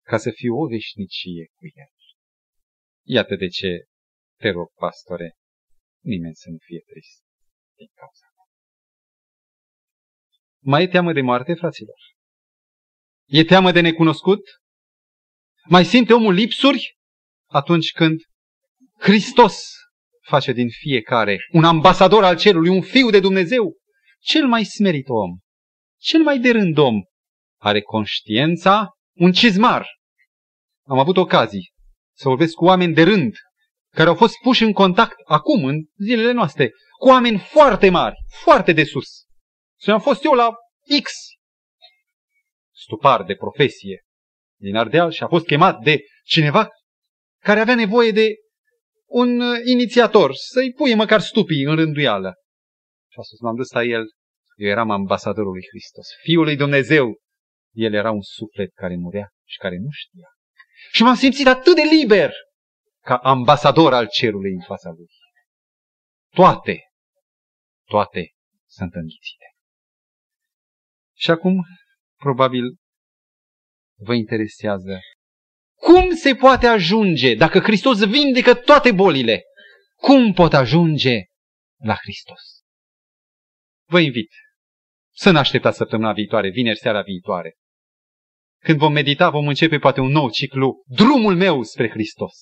ca 0.01 0.17
să 0.17 0.31
fiu 0.31 0.55
o 0.55 0.67
veșnicie 0.67 1.45
cu 1.45 1.65
el. 1.73 1.91
Iată 3.07 3.35
de 3.35 3.47
ce 3.47 3.85
te 4.39 4.49
rog, 4.49 4.71
pastore, 4.73 5.35
nimeni 6.03 6.35
să 6.35 6.49
nu 6.49 6.57
fie 6.57 6.79
trist 6.79 7.23
din 7.75 7.89
cauza 7.93 8.25
mea. 8.35 8.45
Mai 10.59 10.83
e 10.83 10.87
teamă 10.87 11.13
de 11.13 11.21
moarte, 11.21 11.53
fraților? 11.53 11.99
E 13.25 13.43
teamă 13.43 13.71
de 13.71 13.81
necunoscut? 13.81 14.41
Mai 15.69 15.85
simte 15.85 16.13
omul 16.13 16.33
lipsuri 16.33 16.94
atunci 17.55 17.91
când 17.91 18.21
Hristos 18.99 19.63
face 20.21 20.51
din 20.51 20.69
fiecare 20.69 21.37
un 21.51 21.63
ambasador 21.63 22.23
al 22.23 22.37
cerului, 22.37 22.69
un 22.69 22.81
fiu 22.81 23.09
de 23.09 23.19
Dumnezeu, 23.19 23.73
cel 24.19 24.47
mai 24.47 24.63
smerit 24.63 25.09
om, 25.09 25.37
cel 25.97 26.21
mai 26.21 26.39
de 26.39 26.51
rând 26.51 26.77
om, 26.77 27.01
are 27.61 27.81
conștiința 27.81 28.89
un 29.13 29.31
cizmar. 29.31 29.87
Am 30.87 30.99
avut 30.99 31.17
ocazii 31.17 31.73
să 32.17 32.27
vorbesc 32.27 32.53
cu 32.53 32.65
oameni 32.65 32.93
de 32.93 33.03
rând, 33.03 33.35
care 33.93 34.09
au 34.09 34.15
fost 34.15 34.33
puși 34.41 34.63
în 34.63 34.73
contact 34.73 35.15
acum, 35.25 35.65
în 35.65 35.85
zilele 35.97 36.31
noastre, 36.31 36.69
cu 36.99 37.07
oameni 37.07 37.37
foarte 37.37 37.89
mari, 37.89 38.15
foarte 38.43 38.73
de 38.73 38.83
sus. 38.83 39.07
Și 39.81 39.89
am 39.89 39.99
fost 39.99 40.23
eu 40.23 40.31
la 40.31 40.53
X, 41.01 41.11
stupar 42.75 43.23
de 43.23 43.35
profesie, 43.35 44.03
din 44.59 44.75
Ardeal 44.75 45.11
și 45.11 45.23
a 45.23 45.27
fost 45.27 45.45
chemat 45.45 45.79
de 45.83 45.99
cineva 46.23 46.69
care 47.47 47.59
avea 47.59 47.75
nevoie 47.75 48.11
de 48.11 48.27
un 49.05 49.39
uh, 49.39 49.59
inițiator, 49.65 50.33
să-i 50.33 50.73
pui 50.73 50.95
măcar 50.95 51.19
stupii 51.19 51.63
în 51.63 51.75
rânduială. 51.75 52.33
Și 53.11 53.19
astăzi 53.19 53.43
m-am 53.43 53.55
dus 53.55 53.71
la 53.71 53.83
el, 53.83 54.03
eu 54.55 54.69
eram 54.69 54.89
ambasadorul 54.89 55.51
lui 55.51 55.65
Hristos, 55.69 56.07
Fiul 56.21 56.43
lui 56.43 56.55
Dumnezeu. 56.55 57.19
El 57.71 57.93
era 57.93 58.11
un 58.11 58.21
suflet 58.21 58.73
care 58.73 58.95
murea 58.95 59.29
și 59.47 59.57
care 59.57 59.77
nu 59.77 59.89
știa. 59.91 60.29
Și 60.91 61.03
m-am 61.03 61.15
simțit 61.15 61.47
atât 61.47 61.75
de 61.75 61.81
liber 61.81 62.31
ca 63.01 63.17
ambasador 63.17 63.93
al 63.93 64.07
cerului 64.07 64.51
în 64.51 64.61
fața 64.61 64.89
lui. 64.89 65.07
Toate, 66.33 66.79
toate 67.83 68.33
sunt 68.65 68.93
înghițite. 68.93 69.45
Și 71.17 71.31
acum, 71.31 71.65
probabil, 72.15 72.75
vă 73.97 74.13
interesează 74.13 74.99
cum 75.85 76.15
se 76.15 76.35
poate 76.35 76.67
ajunge, 76.67 77.35
dacă 77.35 77.59
Hristos 77.59 78.05
vindecă 78.05 78.53
toate 78.53 78.91
bolile, 78.91 79.43
cum 79.95 80.33
pot 80.33 80.53
ajunge 80.53 81.23
la 81.81 81.95
Hristos. 81.95 82.41
Vă 83.87 83.99
invit 83.99 84.29
să 85.13 85.31
ne 85.31 85.37
așteptați 85.37 85.77
săptămâna 85.77 86.13
viitoare, 86.13 86.49
vineri 86.49 86.77
seara 86.77 87.01
viitoare. 87.01 87.55
Când 88.63 88.77
vom 88.77 88.91
medita, 88.91 89.29
vom 89.29 89.47
începe 89.47 89.77
poate 89.77 89.99
un 89.99 90.11
nou 90.11 90.29
ciclu, 90.29 90.83
drumul 90.85 91.35
meu 91.35 91.63
spre 91.63 91.89
Hristos. 91.89 92.33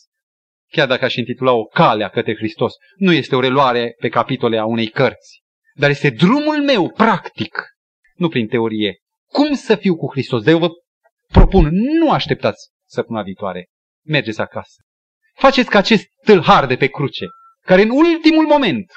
Chiar 0.72 0.88
dacă 0.88 1.06
aș 1.06 1.16
intitula 1.16 1.52
o 1.52 1.64
calea 1.64 2.10
către 2.10 2.36
Hristos, 2.36 2.74
nu 2.96 3.12
este 3.12 3.36
o 3.36 3.40
reluare 3.40 3.96
pe 4.00 4.10
capitole 4.10 4.58
a 4.58 4.66
unei 4.66 4.88
cărți, 4.88 5.42
dar 5.74 5.90
este 5.90 6.10
drumul 6.10 6.64
meu 6.64 6.92
practic, 6.92 7.66
nu 8.16 8.30
prin 8.30 8.48
teorie. 8.48 8.98
Cum 9.26 9.54
să 9.54 9.76
fiu 9.76 9.96
cu 9.96 10.12
Hristos? 10.12 10.44
De 10.44 10.52
eu 10.52 10.60
vă 10.60 10.70
propun, 11.32 11.70
nu 11.72 12.12
așteptați 12.12 12.72
săptămâna 12.94 13.24
viitoare. 13.24 13.68
Mergeți 14.06 14.42
acasă. 14.42 14.82
Faceți 15.34 15.70
ca 15.70 15.78
acest 15.78 16.06
tâlhar 16.24 16.66
de 16.66 16.76
pe 16.76 16.88
cruce, 16.88 17.26
care 17.62 17.82
în 17.82 17.90
ultimul 17.90 18.46
moment, 18.46 18.92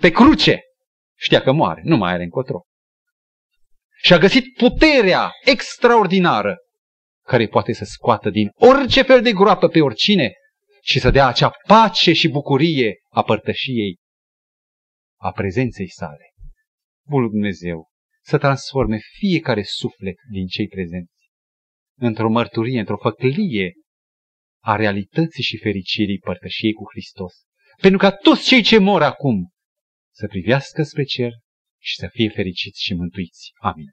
pe 0.00 0.10
cruce, 0.10 0.60
știa 1.16 1.40
că 1.40 1.52
moare, 1.52 1.80
nu 1.84 1.96
mai 1.96 2.12
are 2.12 2.22
încotro. 2.22 2.62
Și 4.02 4.12
a 4.12 4.18
găsit 4.18 4.56
puterea 4.56 5.30
extraordinară 5.44 6.56
care 7.26 7.46
poate 7.46 7.72
să 7.72 7.84
scoată 7.84 8.30
din 8.30 8.50
orice 8.54 9.02
fel 9.02 9.22
de 9.22 9.32
groapă 9.32 9.68
pe 9.68 9.80
oricine 9.80 10.32
și 10.82 11.00
să 11.00 11.10
dea 11.10 11.26
acea 11.26 11.50
pace 11.66 12.12
și 12.12 12.28
bucurie 12.28 12.94
a 13.10 13.22
părtășiei, 13.22 13.98
a 15.20 15.32
prezenței 15.32 15.90
sale. 15.90 16.32
Bunul 17.06 17.30
Dumnezeu 17.30 17.88
să 18.22 18.38
transforme 18.38 18.98
fiecare 19.18 19.62
suflet 19.62 20.16
din 20.30 20.46
cei 20.46 20.68
prezenți 20.68 21.17
într-o 21.98 22.30
mărturie, 22.30 22.78
într-o 22.78 22.96
făclie 22.96 23.72
a 24.62 24.76
realității 24.76 25.42
și 25.42 25.56
fericirii 25.56 26.18
părtășiei 26.18 26.72
cu 26.72 26.84
Hristos. 26.90 27.34
Pentru 27.80 27.98
ca 27.98 28.10
toți 28.10 28.46
cei 28.46 28.62
ce 28.62 28.78
mor 28.78 29.02
acum 29.02 29.52
să 30.14 30.26
privească 30.26 30.82
spre 30.82 31.04
cer 31.04 31.32
și 31.80 31.94
să 31.94 32.08
fie 32.12 32.28
fericiți 32.28 32.82
și 32.82 32.94
mântuiți. 32.94 33.50
Amin. 33.60 33.86